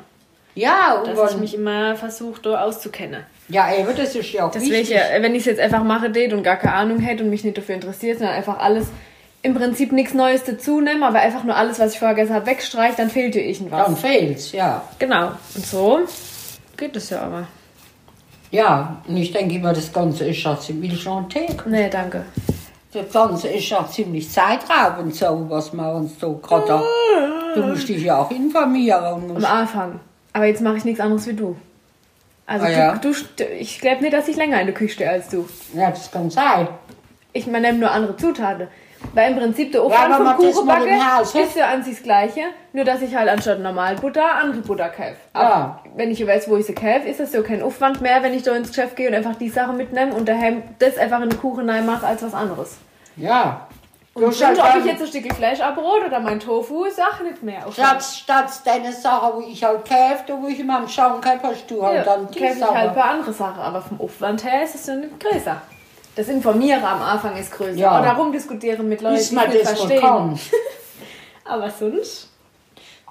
Ja, 0.55 0.95
und 0.99 1.07
dass 1.07 1.33
ich 1.33 1.39
mich 1.39 1.55
immer 1.55 1.95
versuche, 1.95 2.41
da 2.41 2.61
auszukennen. 2.63 3.23
Ja, 3.49 3.73
eben, 3.75 3.95
das 3.95 4.15
ist 4.15 4.31
ja 4.31 4.45
auch 4.45 4.51
das 4.51 4.63
wichtig. 4.63 4.89
Ja, 4.89 5.01
wenn 5.19 5.33
ich 5.33 5.41
es 5.41 5.45
jetzt 5.45 5.59
einfach 5.59 5.83
mache, 5.83 6.09
det 6.09 6.31
und 6.31 6.43
gar 6.43 6.57
keine 6.57 6.75
Ahnung 6.75 6.99
hätte 6.99 7.23
und 7.23 7.29
mich 7.29 7.43
nicht 7.43 7.57
dafür 7.57 7.75
interessiert, 7.75 8.19
sondern 8.19 8.35
einfach 8.35 8.59
alles 8.59 8.87
im 9.41 9.55
Prinzip 9.55 9.91
nichts 9.91 10.13
Neues 10.13 10.43
dazu 10.45 10.79
nehme, 10.79 11.05
aber 11.05 11.19
einfach 11.19 11.43
nur 11.43 11.55
alles, 11.55 11.79
was 11.79 11.93
ich 11.93 11.99
vorher 11.99 12.15
gesagt 12.15 12.33
habe, 12.33 12.45
wegstreiche, 12.45 12.95
dann 12.97 13.09
fehlt 13.09 13.35
dir 13.35 13.43
irgendwas. 13.43 13.85
Dann 13.85 13.97
fehlt's, 13.97 14.51
ja. 14.53 14.83
Genau. 14.99 15.31
Und 15.55 15.65
so 15.65 15.99
geht 16.77 16.95
es 16.95 17.09
ja 17.09 17.21
aber. 17.21 17.47
Ja, 18.51 19.01
und 19.07 19.17
ich 19.17 19.33
denke 19.33 19.55
immer, 19.55 19.73
das 19.73 19.91
Ganze 19.91 20.25
ist 20.25 20.37
schon 20.37 20.59
ziemlich 20.61 21.01
Chantek. 21.01 21.65
Nee, 21.65 21.89
danke. 21.89 22.23
Das 22.93 23.11
Ganze 23.11 23.47
ist 23.47 23.69
ja 23.69 23.87
ziemlich 23.87 24.29
zeitraubend, 24.29 25.15
so, 25.15 25.45
was 25.49 25.73
wir 25.73 25.93
uns 25.93 26.19
so 26.19 26.33
gerade. 26.35 26.83
Du 27.55 27.61
musst 27.63 27.89
dich 27.89 28.03
ja 28.03 28.19
auch 28.19 28.31
informieren. 28.31 29.35
Am 29.35 29.45
Anfang. 29.45 29.99
Aber 30.33 30.45
jetzt 30.45 30.61
mache 30.61 30.77
ich 30.77 30.85
nichts 30.85 30.99
anderes 30.99 31.27
wie 31.27 31.33
du. 31.33 31.55
Also 32.45 32.65
ah, 32.65 32.69
ja. 32.69 32.95
du, 32.97 33.13
du, 33.37 33.43
ich 33.45 33.79
glaube 33.79 34.01
nicht, 34.01 34.13
dass 34.13 34.27
ich 34.27 34.35
länger 34.35 34.59
in 34.59 34.67
der 34.67 34.75
Küche 34.75 34.95
stehe 34.95 35.09
als 35.09 35.29
du. 35.29 35.47
Ja, 35.73 35.89
das 35.89 36.11
kann 36.11 36.29
sein. 36.29 36.67
Ich 37.31 37.47
meine, 37.47 37.73
nur 37.73 37.91
andere 37.91 38.17
Zutaten. 38.17 38.67
Weil 39.13 39.31
im 39.31 39.37
Prinzip 39.37 39.71
der 39.71 39.83
Aufwand 39.83 40.09
ja, 40.09 40.17
vom 40.17 40.35
Kuchenbacke 40.37 40.89
ist 41.43 41.55
ja 41.55 41.67
an 41.67 41.83
sich 41.83 41.95
das 41.95 42.03
Gleiche, 42.03 42.41
nur 42.73 42.83
dass 42.83 43.01
ich 43.01 43.15
halt 43.15 43.29
anstatt 43.29 43.59
normal 43.59 43.95
Butter 43.95 44.35
andere 44.41 44.61
Butter 44.61 44.89
kaufe. 44.89 45.15
Aber 45.33 45.49
ja. 45.49 45.79
wenn 45.95 46.09
ich 46.09 46.25
weiß, 46.25 46.49
wo 46.49 46.57
ich 46.57 46.65
sie 46.65 46.73
kaufe, 46.73 47.07
ist 47.07 47.19
das 47.19 47.31
ja 47.33 47.41
kein 47.43 47.61
Aufwand 47.61 48.01
mehr, 48.01 48.23
wenn 48.23 48.33
ich 48.33 48.43
da 48.43 48.55
ins 48.55 48.69
Geschäft 48.69 48.95
gehe 48.95 49.07
und 49.07 49.15
einfach 49.15 49.35
die 49.35 49.49
Sachen 49.49 49.77
mitnehme 49.77 50.13
und 50.13 50.27
daheim 50.27 50.63
das 50.79 50.97
einfach 50.97 51.21
in 51.21 51.29
den 51.29 51.39
Kuchen 51.39 51.65
mache 51.65 52.07
als 52.07 52.23
was 52.23 52.33
anderes. 52.33 52.77
Ja. 53.15 53.67
Und, 54.15 54.25
und 54.25 54.45
halt 54.45 54.59
ob 54.59 54.75
ich 54.79 54.85
jetzt 54.85 55.01
ein 55.01 55.07
Stück 55.07 55.33
Fleisch 55.33 55.59
abbrot 55.59 56.05
oder 56.05 56.19
mein 56.19 56.39
Tofu, 56.39 56.85
sag 56.89 57.23
nicht 57.23 57.41
mehr. 57.41 57.63
Statt, 57.71 58.03
statt 58.03 58.51
deine 58.63 58.91
Sachen, 58.91 59.37
wo 59.37 59.41
ich 59.41 59.63
halt 59.63 59.89
kaufe, 59.89 60.39
wo 60.39 60.47
ich 60.47 60.59
immer 60.59 60.77
am 60.77 60.87
Schauen 60.87 61.19
kann, 61.19 61.39
hast 61.41 61.69
du 61.69 61.83
halt 61.83 61.97
ja, 61.97 62.03
dann 62.03 62.29
die 62.29 62.39
kaufe 62.39 62.59
ich 62.59 62.63
halt 62.63 62.89
ein 62.89 62.95
paar 62.95 63.09
andere 63.11 63.33
Sachen, 63.33 63.59
aber 63.59 63.81
vom 63.81 63.99
Aufwand 63.99 64.43
her 64.43 64.63
ist 64.63 64.75
es 64.75 64.85
ja 64.85 64.95
nicht 64.95 65.19
größer. 65.19 65.59
Das 66.15 66.27
Informieren 66.27 66.83
am 66.83 67.01
Anfang 67.01 67.35
ist 67.37 67.51
größer. 67.51 67.77
Ja. 67.77 67.99
Oder 67.99 68.11
rumdiskutieren 68.11 68.87
mit 68.87 69.01
Leuten, 69.01 69.15
die 69.15 69.57
es 69.57 69.69
verstehen. 69.69 70.01
aber 71.45 71.69
sonst 71.69 72.29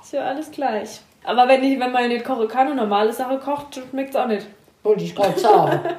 ist 0.03 0.13
ja 0.13 0.23
alles 0.23 0.51
gleich. 0.51 1.01
Aber 1.25 1.49
wenn, 1.49 1.63
ich, 1.63 1.79
wenn 1.79 1.93
man 1.93 2.09
nicht 2.09 2.25
kochen 2.25 2.49
kann 2.49 2.71
und 2.71 2.77
normale 2.77 3.13
Sachen 3.13 3.41
kocht, 3.41 3.81
schmeckt 3.91 4.11
es 4.11 4.17
auch 4.17 4.27
nicht. 4.27 4.47
Wollte 4.83 5.05
ich 5.05 5.15
gerade 5.15 5.39
sagen. 5.39 5.81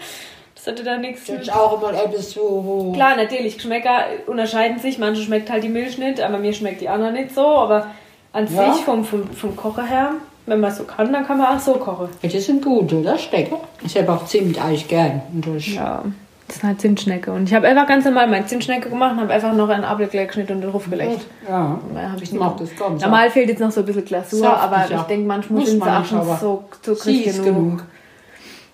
Das 0.56 0.72
hatte 0.72 0.84
da 0.86 0.96
nichts 0.96 1.26
Das 1.26 1.42
ist 1.42 1.54
auch 1.54 1.78
immer 1.78 1.92
etwas 1.94 2.32
so. 2.32 2.94
Klar, 2.96 3.18
natürlich, 3.18 3.58
Geschmäcker 3.58 4.06
unterscheiden 4.28 4.80
sich. 4.80 4.98
Manche 4.98 5.22
schmeckt 5.22 5.50
halt 5.50 5.62
die 5.62 5.68
Milch 5.68 5.98
nicht, 5.98 6.22
aber 6.22 6.38
mir 6.38 6.54
schmeckt 6.54 6.80
die 6.80 6.88
andere 6.88 7.12
nicht 7.12 7.36
so. 7.36 7.46
Aber 7.46 7.88
an 8.32 8.48
ja. 8.48 8.72
sich, 8.72 8.86
vom, 8.86 9.04
vom, 9.04 9.28
vom 9.28 9.58
Kochen 9.58 9.86
her, 9.86 10.12
wenn 10.46 10.62
man 10.62 10.72
so 10.72 10.86
kann, 10.86 11.12
dann 11.12 11.28
kann 11.28 11.38
man 11.38 11.58
auch 11.58 11.60
so 11.60 11.74
kochen. 11.74 12.08
Die 12.22 12.40
sind 12.40 12.64
gut, 12.64 12.94
oder? 12.94 13.18
Stecken. 13.18 13.58
Ich 13.84 13.98
habe 13.98 14.14
auch 14.14 14.26
Zimt 14.26 14.58
eigentlich 14.64 14.88
gern. 14.88 15.22
ja, 15.58 16.06
das 16.54 16.58
ist 16.58 16.64
halt 16.64 16.82
Zimtschnecke. 16.82 17.32
Und 17.32 17.50
ich 17.50 17.54
habe 17.54 17.68
einfach 17.68 17.88
ganz 17.88 18.06
normal 18.06 18.28
meine 18.28 18.46
Zimtschnecke 18.46 18.90
gemacht 18.90 19.14
und 19.14 19.22
habe 19.22 19.34
einfach 19.34 19.54
noch 19.54 19.70
einen 19.70 19.84
Apfel 19.84 20.28
geschnitten 20.28 20.54
und 20.54 20.62
drauf 20.62 20.90
gelegt. 20.90 21.22
Ja, 21.50 21.80
ja 21.96 22.16
ich 22.22 22.32
mache 22.34 22.60
das 22.60 22.76
ganz. 22.76 23.02
Normal 23.02 23.32
fehlt 23.32 23.50
jetzt 23.50 23.60
noch 23.60 23.72
so 23.72 23.80
ein 23.80 23.86
bisschen 23.86 24.06
Glasur, 24.06 24.40
Saftig, 24.40 24.64
aber 24.64 25.02
ich 25.02 25.08
denke, 25.08 25.28
manchmal 25.28 25.66
sind 25.66 25.84
sie 25.84 25.90
auch 25.90 26.06
schon 26.06 26.24
so, 26.24 26.64
so 26.82 26.96
genug. 26.96 27.44
genug 27.44 27.84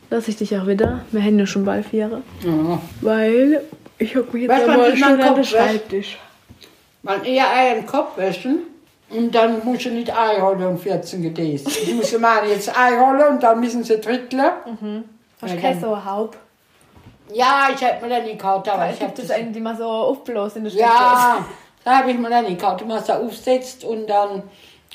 lass 0.10 0.28
ich 0.28 0.38
dich 0.38 0.58
auch 0.58 0.68
wieder. 0.68 1.02
Wir 1.12 1.24
haben 1.24 1.40
ja 1.40 1.46
schon 1.46 1.66
bald 1.66 1.86
vier. 1.86 2.22
Ja. 2.44 2.82
Weil 3.02 3.64
ich 3.98 4.16
hocke 4.16 4.34
mich 4.34 4.44
jetzt 4.44 4.68
aber 4.68 4.96
schon 4.96 5.22
an 5.22 5.36
den 5.36 5.44
Schreibtisch. 5.44 6.18
Man 7.04 7.24
eher 7.24 7.50
einen 7.50 7.86
Kopf 7.86 8.18
waschen 8.18 8.60
und 9.10 9.34
dann 9.34 9.64
muss 9.64 9.86
ich 9.86 9.92
nicht 9.92 10.14
Ei 10.14 10.42
holen 10.42 10.64
und 10.66 10.80
14 10.80 11.22
Gedäß. 11.22 11.66
Ich 11.66 11.96
muss 11.96 12.18
mal 12.20 12.46
jetzt 12.48 12.70
Ei 12.78 12.98
holen 12.98 13.36
und 13.36 13.44
dann 13.44 13.60
müssen 13.60 13.84
sie 13.84 14.00
dritteln. 14.00 14.52
Mhm. 14.66 15.04
Hast 15.42 15.56
du 15.56 15.60
keine 15.60 15.80
so 15.80 16.06
Haub? 16.06 16.36
Ja, 17.32 17.70
ich 17.74 17.82
hätte 17.82 18.04
mir 18.04 18.10
dann 18.10 18.26
gekauft, 18.26 18.68
aber 18.70 18.90
ich 18.92 19.02
habe 19.02 19.14
das 19.16 19.30
eine, 19.32 19.52
die 19.52 19.60
man 19.60 19.78
so 19.78 19.86
aufbläst 19.86 20.58
in 20.58 20.64
der 20.64 20.72
Steckdose. 20.72 20.94
Ja, 20.94 21.46
da 21.84 21.98
habe 22.00 22.12
ich 22.12 22.18
mir 22.18 22.30
dann 22.30 22.46
nicht 22.46 22.60
gekauft, 22.60 22.82
die 22.82 22.86
man 22.86 23.04
so 23.04 23.14
aufsetzt 23.14 23.84
und 23.84 24.08
dann 24.08 24.44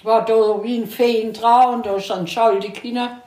war 0.03 0.24
da 0.24 0.35
so 0.35 0.62
wie 0.62 0.78
ein 0.78 0.87
Feen 0.87 1.32
drauf 1.32 1.74
und 1.74 1.87
da 1.87 1.99
stand 1.99 2.28
Schalte 2.28 2.70
Kinder. 2.70 3.18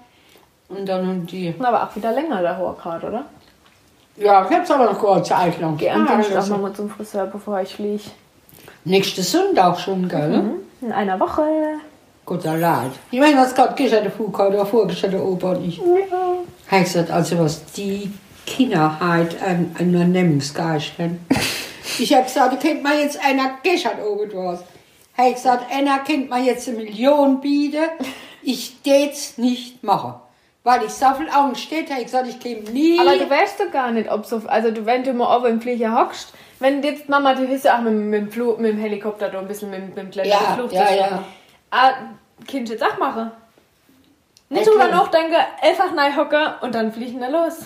Und 0.70 0.88
dann 0.88 1.08
haben 1.08 1.26
die. 1.26 1.53
Aber 1.60 1.84
auch 1.84 1.95
wieder 1.95 2.12
länger 2.12 2.41
der 2.41 2.58
Hohergrad, 2.58 3.03
oder? 3.03 3.26
Ja, 4.18 4.45
ich 4.49 4.55
hab's 4.55 4.70
aber 4.72 4.86
noch 4.86 4.99
kurz 4.99 5.30
Zeit 5.30 5.60
lang. 5.62 5.78
Geh 5.78 5.89
am 5.89 6.05
Dienstag 6.05 6.43
ah, 6.43 6.47
nochmal 6.47 6.74
zum 6.74 6.89
Friseur, 6.89 7.28
bevor 7.28 7.62
ich 7.62 7.74
fliege. 7.74 8.03
Nächste 8.84 9.22
Sonntag 9.22 9.80
schon, 9.80 10.10
gell? 10.10 10.41
Mhm. 10.41 10.53
In 10.82 10.91
einer 10.91 11.20
Woche. 11.20 11.43
Sei 12.39 12.60
Dank. 12.60 12.91
Ich 13.12 13.20
meine, 13.20 13.38
was 13.38 13.55
gerade 13.55 13.74
gestern 13.76 14.03
der 14.03 14.66
vorgestern 14.66 15.12
der 15.12 15.24
Opa 15.24 15.51
und 15.51 15.66
ich. 15.66 15.78
Ja. 15.78 15.84
Habe 16.70 16.84
gesagt, 16.84 17.10
also 17.10 17.39
was 17.39 17.64
die 17.72 18.12
Kinder 18.48 19.00
halt 19.00 19.39
an, 19.43 19.76
an 19.78 19.93
Unternehmungsgeist 19.93 20.93
haben. 20.98 21.20
ich 22.00 22.12
habe 22.14 22.24
gesagt, 22.24 22.54
du 22.54 22.68
könnt 22.68 22.82
mal 22.82 22.98
jetzt 22.98 23.24
einer 23.24 23.60
gestern 23.62 24.02
oben 24.02 24.32
was. 24.34 24.64
Habe 25.16 25.30
ich 25.30 25.36
gesagt, 25.36 25.72
einer 25.72 26.00
kennt 26.00 26.30
man 26.30 26.43
jetzt 26.43 26.68
eine 26.68 26.78
Million 26.78 27.41
bieten. 27.41 27.86
Ich 28.41 28.78
tät's 28.84 29.38
nicht 29.38 29.84
machen. 29.84 30.16
Weil 30.64 30.84
ich 30.84 30.91
so 30.91 31.06
viel 31.18 31.30
Angst 31.30 31.62
steht, 31.62 31.89
habe 31.89 32.00
ich 32.00 32.08
gesagt, 32.08 32.28
ich 32.28 32.39
käme 32.39 32.70
nie. 32.72 33.00
Aber 33.00 33.18
du 33.18 33.30
weißt 33.30 33.60
doch 33.60 33.72
gar 33.72 33.91
nicht, 33.91 34.12
ob 34.12 34.26
so, 34.26 34.41
also 34.48 34.72
du, 34.72 34.86
wenn 34.86 35.04
du 35.04 35.14
mal 35.14 35.36
auf 35.36 35.45
im 35.45 35.62
Flieger 35.62 35.93
hockst, 35.98 36.34
wenn 36.60 36.82
jetzt 36.84 37.08
Mama, 37.08 37.36
du 37.36 37.48
bist 37.48 37.66
ja 37.66 37.78
auch 37.78 37.82
mit, 37.82 37.93
mit, 37.93 38.36
dem 38.36 38.62
mit 38.62 38.72
dem 38.72 38.78
Helikopter 38.80 39.30
da 39.30 39.39
ein 39.39 39.48
bisschen 39.48 39.70
mit, 39.70 39.88
mit 39.88 39.98
dem 39.98 40.10
kleinen 40.10 40.30
ja, 40.30 40.38
Flugzeug. 40.56 40.80
ja, 40.80 40.95
ja. 40.95 41.24
Ah, 41.72 41.91
Kind 42.45 42.70
jetzt 42.70 42.84
auch 42.84 42.98
machen. 42.98 43.32
Nicht 44.50 44.66
Ja, 44.66 44.72
drüber 44.72 44.88
nachdenken, 44.88 45.36
einfach 45.62 45.93
nein 45.93 46.16
hocken 46.16 46.48
und 46.62 46.74
dann 46.74 46.91
fliegen 46.91 47.20
wir 47.20 47.30
los. 47.30 47.60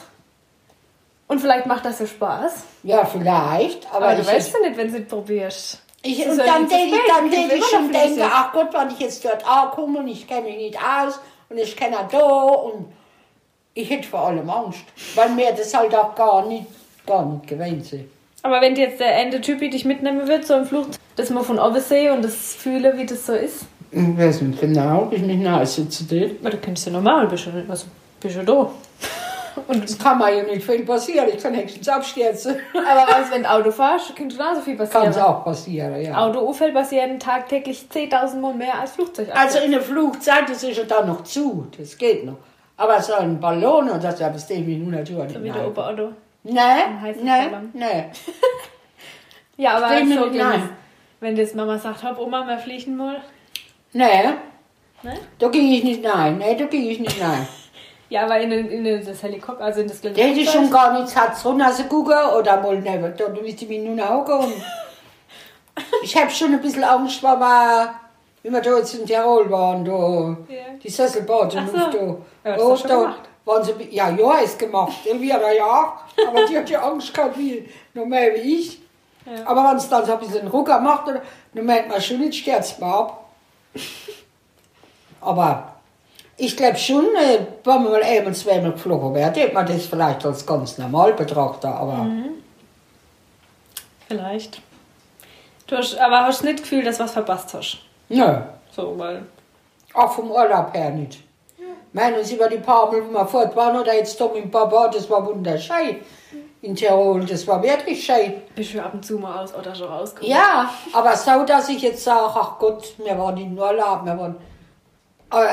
Und 1.32 1.40
vielleicht 1.40 1.66
macht 1.66 1.86
das 1.86 2.00
so 2.00 2.06
Spaß. 2.06 2.66
Ja, 2.84 3.06
vielleicht. 3.06 3.88
Aber, 3.94 4.08
Aber, 4.08 4.16
du 4.16 4.28
weißt 4.28 4.54
ja 4.54 4.68
nicht, 4.68 4.78
wenn 4.78 4.92
du 4.92 4.98
es 4.98 5.08
probierst. 5.08 5.82
ich, 6.04 6.28
und 6.28 6.38
ja 6.38 6.44
dann 6.44 6.68
denke 6.68 6.98
dann 7.08 7.32
denk 7.32 7.54
ich 7.54 7.64
schon 7.64 7.90
denke, 7.90 8.26
ach 8.30 8.52
Gott, 8.52 8.74
wenn 8.74 8.90
ich 8.90 9.00
jetzt 9.00 9.24
dort 9.24 9.48
ankomme 9.48 10.00
und 10.00 10.10
ich 10.10 10.28
kenne 10.28 10.42
mich 10.42 10.58
nicht 10.58 10.78
aus 10.78 11.22
und 11.48 11.58
ich 11.58 11.74
kenne 11.78 11.96
da 12.12 12.20
und 12.20 12.88
ich 13.74 13.90
hätte 13.90 14.10
vor 14.10 14.28
allem 14.28 14.50
Angst, 14.50 14.84
weil 15.16 15.30
mir 15.30 15.54
das 15.54 15.74
halt 15.74 15.96
auch 15.96 16.14
gar 16.16 16.46
nicht, 16.48 16.66
gar 17.08 17.26
nicht 17.26 17.48
gewöhnt 17.48 17.86
sind. 17.86 18.10
Aber 18.44 18.60
wenn 18.60 18.76
jetzt 18.76 19.00
der 19.00 19.18
Ende 19.18 19.40
Typi 19.40 19.70
dich 19.70 19.86
mitnehmen 19.86 20.28
wird, 20.28 20.46
so 20.46 20.56
im 20.56 20.66
Flug, 20.66 20.88
dass 21.16 21.30
man 21.30 21.46
von 21.46 21.60
oben 21.60 21.80
sehe 21.80 22.12
und 22.12 22.26
das 22.26 22.56
fühle, 22.56 22.98
wie 22.98 23.06
das 23.06 23.26
so 23.26 23.36
ist. 23.36 23.68
Ich 23.90 24.18
weiß 24.18 24.42
nicht 24.42 24.60
genau, 24.60 25.04
ob 25.04 25.14
ich 25.14 25.22
nicht 25.22 25.40
nahe 25.42 25.66
sitze. 25.66 26.04
Aber 26.42 26.50
du 26.50 26.58
kennst 26.58 26.86
ja 26.88 26.92
normal, 26.92 27.28
bist 27.28 27.46
du, 27.46 27.52
also, 27.70 27.86
bist 28.20 28.36
du 28.36 28.44
da. 28.44 28.70
Und, 29.68 29.84
Das 29.84 29.97
kann 29.97 30.18
mir 30.18 30.34
ja 30.34 30.43
nicht 30.43 30.64
viel 30.66 30.86
passieren, 30.86 31.28
ich 31.34 31.41
kann 31.41 31.56
höchstens 31.56 31.88
abstürzen. 31.89 32.56
aber 32.74 33.06
was, 33.12 33.32
wenn 33.32 33.43
du 33.43 33.49
Auto 33.49 33.72
fährst, 33.72 34.16
kann 34.16 34.30
genauso 34.30 34.62
viel 34.62 34.76
passieren. 34.76 35.04
Kann 35.04 35.12
es 35.12 35.18
auch 35.18 35.43
passieren, 35.43 36.02
ja. 36.02 36.18
Autounfälle 36.18 36.74
passieren 36.74 37.20
tagtäglich 37.20 37.88
10.000 37.93 38.39
Mal 38.39 38.54
mehr 38.54 38.80
als 38.80 38.91
Flugzeug. 38.91 39.30
Also 39.34 39.60
in 39.60 39.72
der 39.72 39.82
Flugzeit, 39.82 40.49
das 40.49 40.64
ist 40.64 40.78
ja 40.78 40.84
dann 40.84 41.08
noch 41.08 41.24
zu, 41.24 41.68
das 41.78 41.97
geht 41.97 42.26
noch. 42.26 42.38
Aber 42.78 43.02
so 43.02 43.14
ein 43.14 43.39
Ballon, 43.39 43.89
und 43.89 44.04
das 44.04 44.20
ja 44.20 44.30
bis 44.30 44.47
10 44.47 44.66
Minuten 44.66 44.91
natürlich 44.91 45.32
so 45.34 45.43
wie 45.43 45.49
der 45.49 45.62
nein. 45.62 45.66
Opa 45.68 45.89
Otto. 45.89 46.12
Nein, 46.43 47.16
nein, 47.24 47.70
nein. 47.74 48.12
Ja, 49.58 49.78
aber 49.78 49.89
so, 49.89 49.95
wenn, 49.95 50.10
nein. 50.10 50.62
das, 50.62 50.70
wenn 51.20 51.36
das 51.36 51.54
Mama 51.54 51.78
sagt, 51.78 52.04
hopp 52.04 52.20
Oma, 52.20 52.47
wir 52.47 52.58
fliegen 52.58 52.95
mal. 52.95 53.22
Nein, 53.93 54.36
Ne? 55.04 55.14
da 55.39 55.47
gehe 55.47 55.78
ich 55.78 55.84
nicht 55.84 56.06
rein. 56.06 56.38
Nein, 56.38 56.58
da 56.60 56.66
gehe 56.66 56.91
ich 56.91 56.99
nicht 56.99 57.20
rein. 57.20 57.47
Ja, 58.12 58.24
aber 58.26 58.41
in, 58.41 58.51
in 58.51 59.05
das 59.05 59.24
Helikopter, 59.24 59.64
also 59.64 59.80
in 59.80 59.88
das 59.88 60.01
kleine 60.01 60.18
Da 60.18 60.22
hätte 60.24 60.45
schon 60.45 60.70
gar 60.70 60.91
nichts 60.91 61.16
Herz 61.16 61.45
runter 61.45 61.72
zu 61.72 61.86
gucken 61.86 62.14
oder 62.38 62.62
mal 62.62 62.78
neben. 62.78 63.16
Da 63.16 63.30
müsste 63.30 63.64
ich 63.64 63.70
mich 63.70 63.80
nur 63.80 64.09
hocken. 64.09 64.34
Und 64.39 64.53
ich 66.03 66.18
habe 66.18 66.30
schon 66.30 66.51
ein 66.53 66.62
bisschen 66.62 66.84
Angst, 66.84 67.24
weil 67.24 67.39
wir, 67.39 67.95
wie 68.43 68.49
wir 68.49 68.59
da 68.59 68.76
jetzt 68.78 68.95
in 68.95 69.05
Tirol 69.05 69.49
waren, 69.49 69.86
da, 69.86 70.53
Ja. 70.53 70.62
die 70.84 70.89
Sesselbahn, 70.89 71.49
Ach 71.55 71.68
so. 71.68 72.18
da. 72.43 72.49
Ja, 72.51 72.57
du 72.57 72.76
schon 72.76 72.89
gemacht? 72.89 73.20
waren 73.45 73.64
sie, 73.64 73.72
ja, 73.91 74.09
ja, 74.09 74.38
ist 74.39 74.59
gemacht. 74.59 74.91
Irgendwie 75.05 75.32
hat 75.32 75.41
er 75.43 75.53
ja. 75.55 75.93
Aber 76.28 76.45
die 76.45 76.57
hat 76.57 76.70
ja 76.70 76.82
Angst 76.82 77.14
gehabt, 77.14 77.38
wie, 77.38 77.70
noch 77.93 78.05
mehr 78.05 78.36
wie 78.36 78.59
ich. 78.59 78.82
Ja. 79.26 79.45
Aber 79.47 79.64
wenn 79.70 79.78
es 79.78 79.88
dann 79.88 80.05
so 80.05 80.12
ein 80.12 80.20
bisschen 80.20 80.49
Rucker 80.49 80.82
macht, 80.82 81.07
dann 81.53 81.66
merkt 81.66 81.88
man 81.88 82.01
schon, 82.01 82.22
jetzt 82.24 82.36
stürzt 82.36 82.78
man 82.82 82.91
ab. 82.91 83.26
Aber 85.22 85.76
ich 86.44 86.58
glaube 86.58 86.78
schon, 86.78 87.06
äh, 87.16 87.39
wenn 87.64 87.84
man 87.84 87.92
mal 87.92 88.04
einmal, 88.04 88.34
zweimal 88.34 88.72
geflogen 88.72 89.14
wäre, 89.14 89.30
hätte 89.32 89.54
man 89.54 89.66
das 89.66 89.86
vielleicht 89.86 90.26
als 90.26 90.46
ganz 90.46 90.78
normal 90.78 91.14
betrachten. 91.14 91.68
Aber 91.68 91.94
Mhm. 91.94 92.30
Vielleicht. 94.08 94.62
Du 95.68 95.78
hast, 95.78 95.98
aber 95.98 96.26
hast 96.26 96.44
nicht 96.44 96.56
das 96.60 96.62
Gefühl, 96.64 96.84
dass 96.84 96.98
du 96.98 97.04
was 97.04 97.12
verpasst 97.14 97.54
hast. 97.54 97.78
nö, 98.10 98.26
So, 98.76 98.94
weil. 98.98 99.24
auch 99.94 100.12
vom 100.12 100.32
Urlaub 100.32 100.74
her 100.74 100.89
nicht. 100.89 101.20
Meinen 101.94 102.18
uns 102.20 102.32
über 102.32 102.48
die 102.48 102.58
paar 102.58 102.92
Mal, 102.92 103.02
wo 103.06 103.12
wir 103.12 103.26
fort 103.26 103.56
waren, 103.56 103.78
oder 103.80 103.94
jetzt 103.94 104.20
da 104.20 104.26
mit 104.26 104.44
dem 104.44 104.52
Papa, 104.52 104.88
das 104.89 105.10
war 105.10 105.26
wunderschön. 105.26 105.98
In 106.62 106.76
Tirol, 106.76 107.26
das 107.26 107.46
war 107.48 107.62
wirklich 107.64 108.04
schön. 108.04 108.34
Bist 108.56 108.74
du 108.74 108.82
ab 108.84 108.94
und 108.94 109.04
zu 109.06 109.18
mal 109.18 109.44
aus 109.44 109.54
oder 109.54 109.74
schon 109.76 109.88
rausgekommen? 109.88 110.32
Ja, 110.32 110.70
aber 110.94 111.16
so, 111.18 111.44
dass 111.44 111.68
ich 111.70 111.82
jetzt 111.82 112.04
sage, 112.04 112.32
ach 112.36 112.58
Gott, 112.60 112.94
wir 112.98 113.18
waren 113.18 113.36
in 113.38 113.58
Urlaub, 113.58 114.06
wir 114.06 114.18
waren. 114.18 114.36
Aber, 115.30 115.50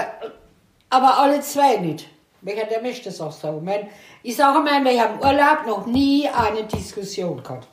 aber 0.90 1.18
alle 1.18 1.40
zwei 1.40 1.76
nicht. 1.76 2.08
Welcher 2.40 2.66
der 2.66 2.82
möchte 2.82 3.06
das 3.06 3.20
auch 3.20 3.32
so. 3.32 3.60
Mein, 3.64 3.88
ich 4.22 4.36
sage 4.36 4.60
mal, 4.60 4.84
wir 4.84 5.02
haben 5.02 5.14
im 5.14 5.26
Urlaub 5.26 5.66
noch 5.66 5.86
nie 5.86 6.28
eine 6.28 6.64
Diskussion 6.64 7.42
gehabt. 7.42 7.66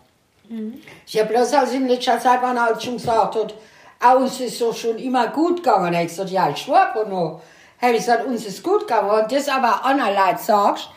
Ich 1.07 1.19
habe 1.19 1.33
bloß 1.33 1.53
als 1.53 1.73
in 1.73 1.87
letzter 1.87 2.19
Zeit, 2.19 2.41
wenn 2.41 2.55
er 2.55 2.65
halt 2.65 2.83
schon 2.83 2.97
gesagt 2.97 3.35
hat, 3.35 3.55
aus 3.99 4.39
ist 4.39 4.59
so 4.59 4.73
schon 4.73 4.97
immer 4.97 5.27
gut 5.27 5.63
gegangen. 5.63 5.93
Ich 5.93 6.07
gesagt, 6.07 6.29
ja, 6.29 6.49
ich 6.49 6.57
schwöre 6.57 7.07
noch. 7.07 7.41
Habe 7.81 7.93
ich 7.93 7.99
gesagt, 7.99 8.25
uns 8.25 8.45
ist 8.45 8.63
gut 8.63 8.81
gegangen. 8.81 9.09
Und 9.09 9.31
das 9.31 9.47
aber 9.47 9.83
anderen 9.83 10.13
Leuten 10.13 10.37
sagst, 10.37 10.89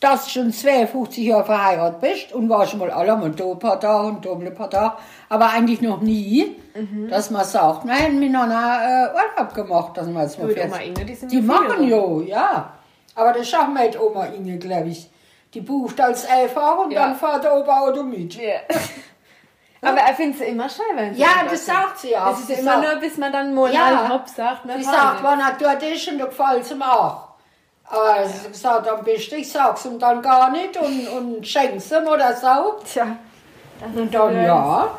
dass 0.00 0.24
du 0.24 0.30
schon 0.30 0.52
52 0.52 1.24
Jahre 1.26 1.44
verheiratet 1.44 2.00
bist 2.00 2.32
und 2.32 2.48
warst 2.48 2.70
schon 2.70 2.80
mal 2.80 2.90
alle 2.90 3.14
mal 3.16 3.30
da 3.30 3.44
ein 3.44 3.58
paar 3.58 3.78
Tage 3.78 4.06
und 4.08 4.24
da 4.24 4.32
ein 4.32 4.54
paar 4.54 4.70
Tage, 4.70 4.94
aber 5.28 5.50
eigentlich 5.50 5.82
noch 5.82 6.00
nie, 6.00 6.56
dass 7.10 7.30
man 7.30 7.44
sagt, 7.44 7.84
wir 7.86 7.94
haben 7.94 8.18
miteinander 8.18 9.12
äh, 9.14 9.38
Urlaub 9.38 9.54
gemacht, 9.54 9.96
dass 9.96 10.06
wir 10.08 10.22
jetzt 10.22 10.38
mal 10.70 10.80
Inge, 10.82 11.04
die 11.04 11.40
machen 11.42 11.86
ja, 11.86 12.20
ja. 12.26 12.72
Aber 13.14 13.32
das 13.32 13.48
schaffen 13.48 13.74
wir 13.74 13.84
mit 13.84 14.00
Oma 14.00 14.24
Inge, 14.26 14.56
glaube 14.58 14.88
ich. 14.88 15.10
Die 15.52 15.60
bucht 15.60 16.00
als 16.00 16.24
Elfer 16.24 16.80
und 16.80 16.92
Ja. 16.92 17.06
dann 17.06 17.16
fährt 17.16 17.42
der 17.44 17.56
Opa 17.56 17.80
Auto 17.80 18.02
mit. 18.04 18.34
Ja. 18.36 18.60
Aber 19.82 19.98
er 19.98 20.14
findet 20.14 20.38
sie 20.38 20.44
immer 20.44 20.68
schön, 20.68 20.84
wenn 20.94 21.14
sie 21.14 21.20
Ja, 21.20 21.28
das 21.48 21.64
sagt 21.66 21.98
sie 21.98 22.16
auch. 22.16 22.30
Das 22.30 22.40
ist 22.48 22.50
immer 22.60 22.80
sagt- 22.80 22.82
nur, 22.92 23.00
bis 23.00 23.16
man 23.18 23.32
dann 23.32 23.52
mal 23.54 23.72
Ja. 23.72 24.08
hopp 24.10 24.28
sagt. 24.28 24.64
ne, 24.66 24.74
Sie 24.78 24.84
sagt, 24.84 25.22
wenn 25.24 25.40
er 25.40 25.56
dort 25.58 25.82
ist 25.82 26.06
und 26.08 26.18
da 26.18 26.26
gefällt 26.26 26.62
es 26.62 26.70
ihm 26.70 26.82
auch. 26.82 27.29
Aber 27.90 28.26
sie 28.26 28.44
hat 28.44 28.52
gesagt, 28.52 28.88
am 28.88 29.04
besten 29.04 29.34
ich 29.36 29.50
sag's 29.50 29.84
ihm 29.84 29.98
dann 29.98 30.22
gar 30.22 30.50
nicht 30.52 30.76
und, 30.76 31.08
und 31.08 31.46
schenk's 31.46 31.90
ihm 31.90 32.06
oder 32.06 32.34
so. 32.34 32.80
Tja. 32.84 33.16
Das 33.80 34.00
Und 34.00 34.14
dann, 34.14 34.44
ja. 34.44 34.98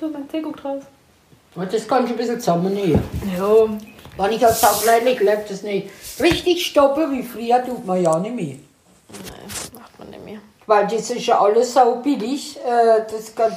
Du, 0.00 0.08
mein 0.08 0.28
Tee 0.28 0.40
guckt 0.40 0.64
raus. 0.64 0.82
Und 1.54 1.72
das 1.72 1.86
kann 1.86 2.04
ich 2.04 2.10
ein 2.10 2.16
bisschen 2.16 2.40
zusammennehmen. 2.40 3.02
Jo. 3.38 3.68
Wenn 4.16 4.32
ich 4.32 4.44
als 4.44 4.60
Saugleidlich 4.60 5.20
lebt 5.20 5.50
das 5.50 5.62
nicht. 5.62 5.90
Richtig 6.20 6.66
stoppen 6.66 7.12
wie 7.12 7.22
früher 7.22 7.64
tut 7.64 7.86
man 7.86 8.02
ja 8.02 8.18
nicht 8.18 8.34
mehr. 8.34 8.56
Nein, 8.56 9.80
macht 9.80 9.98
man 9.98 10.10
nicht 10.10 10.24
mehr. 10.24 10.38
Weil 10.66 10.86
das 10.86 11.10
ist 11.10 11.26
ja 11.26 11.40
alles 11.40 11.72
so 11.72 12.00
billig. 12.02 12.58
Äh, 12.58 13.02
das 13.10 13.34
kann, 13.34 13.54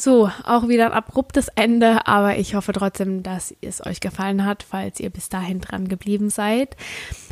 So, 0.00 0.30
auch 0.44 0.68
wieder 0.68 0.86
ein 0.86 0.92
abruptes 0.92 1.48
Ende, 1.56 2.06
aber 2.06 2.36
ich 2.36 2.54
hoffe 2.54 2.72
trotzdem, 2.72 3.24
dass 3.24 3.52
es 3.62 3.84
euch 3.84 3.98
gefallen 3.98 4.44
hat, 4.44 4.62
falls 4.62 5.00
ihr 5.00 5.10
bis 5.10 5.28
dahin 5.28 5.60
dran 5.60 5.88
geblieben 5.88 6.30
seid. 6.30 6.76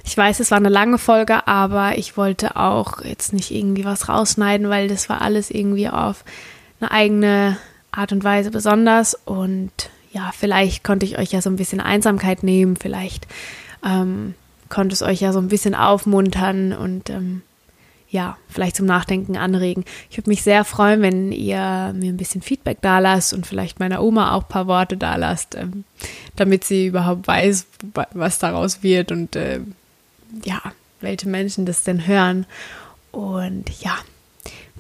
Ich 0.03 0.17
weiß, 0.17 0.41
es 0.41 0.51
war 0.51 0.59
eine 0.59 0.69
lange 0.69 0.99
Folge, 0.99 1.47
aber 1.47 1.97
ich 1.97 2.17
wollte 2.17 2.57
auch 2.57 3.03
jetzt 3.03 3.33
nicht 3.33 3.53
irgendwie 3.53 3.85
was 3.85 4.09
rausschneiden, 4.09 4.69
weil 4.69 4.89
das 4.89 5.09
war 5.09 5.23
alles 5.23 5.53
irgendwie 5.53 5.89
auf 5.89 6.25
eine 6.81 6.91
eigene 6.91 7.57
Art 7.93 8.11
und 8.11 8.25
Weise 8.25 8.51
besonders 8.51 9.15
und 9.15 9.71
ja, 10.11 10.33
vielleicht 10.37 10.83
konnte 10.83 11.07
ich 11.07 11.19
euch 11.19 11.31
ja 11.31 11.43
so 11.43 11.51
ein 11.51 11.57
bisschen 11.57 11.81
Einsamkeit 11.81 12.43
nehmen, 12.43 12.75
vielleicht 12.75 13.29
ähm, 13.85 14.35
konnte 14.71 14.93
es 14.93 15.03
euch 15.03 15.21
ja 15.21 15.33
so 15.33 15.39
ein 15.39 15.49
bisschen 15.49 15.77
aufmuntern 15.77 16.73
und 16.73 17.11
ähm, 17.11 17.43
ja, 18.09 18.37
vielleicht 18.49 18.77
zum 18.77 18.87
Nachdenken 18.87 19.37
anregen. 19.37 19.85
Ich 20.11 20.17
würde 20.17 20.31
mich 20.31 20.43
sehr 20.43 20.65
freuen, 20.65 21.03
wenn 21.03 21.33
ihr 21.33 21.93
mir 21.95 22.13
ein 22.13 22.17
bisschen 22.17 22.41
Feedback 22.43 22.79
da 22.81 22.99
lasst 23.01 23.33
und 23.35 23.47
vielleicht 23.47 23.81
meiner 23.81 24.03
Oma 24.03 24.33
auch 24.33 24.43
ein 24.45 24.49
paar 24.49 24.67
Worte 24.69 24.97
da 24.97 25.17
lasst, 25.17 25.55
ähm, 25.57 25.85
damit 26.37 26.65
sie 26.65 26.87
überhaupt 26.87 27.27
weiß, 27.27 27.67
wa- 27.95 28.07
was 28.13 28.39
daraus 28.39 28.83
wird 28.83 29.11
und 29.11 29.35
ähm, 29.37 29.75
ja, 30.45 30.61
welche 31.01 31.29
Menschen 31.29 31.67
das 31.67 31.83
denn 31.83 32.07
hören. 32.07 32.47
Und 33.13 33.71
ja, 33.83 33.97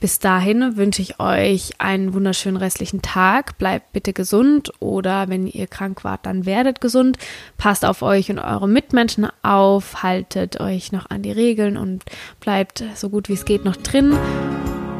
bis 0.00 0.18
dahin 0.18 0.76
wünsche 0.76 1.00
ich 1.00 1.20
euch 1.20 1.72
einen 1.78 2.12
wunderschönen 2.12 2.56
restlichen 2.56 3.02
Tag. 3.02 3.58
Bleibt 3.58 3.92
bitte 3.92 4.12
gesund 4.12 4.72
oder 4.78 5.28
wenn 5.28 5.46
ihr 5.46 5.66
krank 5.66 6.04
wart, 6.04 6.26
dann 6.26 6.44
werdet 6.44 6.80
gesund. 6.80 7.16
Passt 7.56 7.84
auf 7.84 8.02
euch 8.02 8.30
und 8.30 8.38
eure 8.38 8.68
Mitmenschen 8.68 9.28
auf, 9.42 10.02
haltet 10.02 10.60
euch 10.60 10.92
noch 10.92 11.08
an 11.10 11.22
die 11.22 11.32
Regeln 11.32 11.76
und 11.76 12.04
bleibt 12.40 12.84
so 12.94 13.08
gut 13.08 13.28
wie 13.28 13.34
es 13.34 13.44
geht 13.44 13.64
noch 13.64 13.76
drin. 13.76 14.14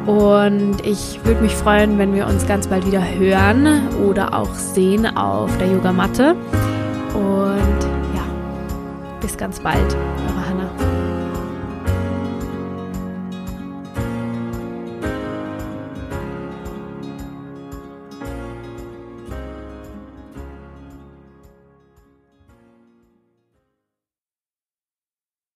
Und 0.07 0.87
ich 0.87 1.19
würde 1.25 1.43
mich 1.43 1.53
freuen, 1.53 1.99
wenn 1.99 2.15
wir 2.15 2.27
uns 2.27 2.47
ganz 2.47 2.69
bald 2.69 2.87
wieder 2.87 3.03
hören 3.03 3.89
oder 4.09 4.35
auch 4.35 4.55
sehen 4.55 5.05
auf 5.05 5.57
der 5.59 5.67
Yogamatte. 5.67 6.37
Und 7.13 7.83
ja, 8.15 8.25
bis 9.21 9.37
ganz 9.37 9.59
bald. 9.59 9.95
Eure 9.95 10.46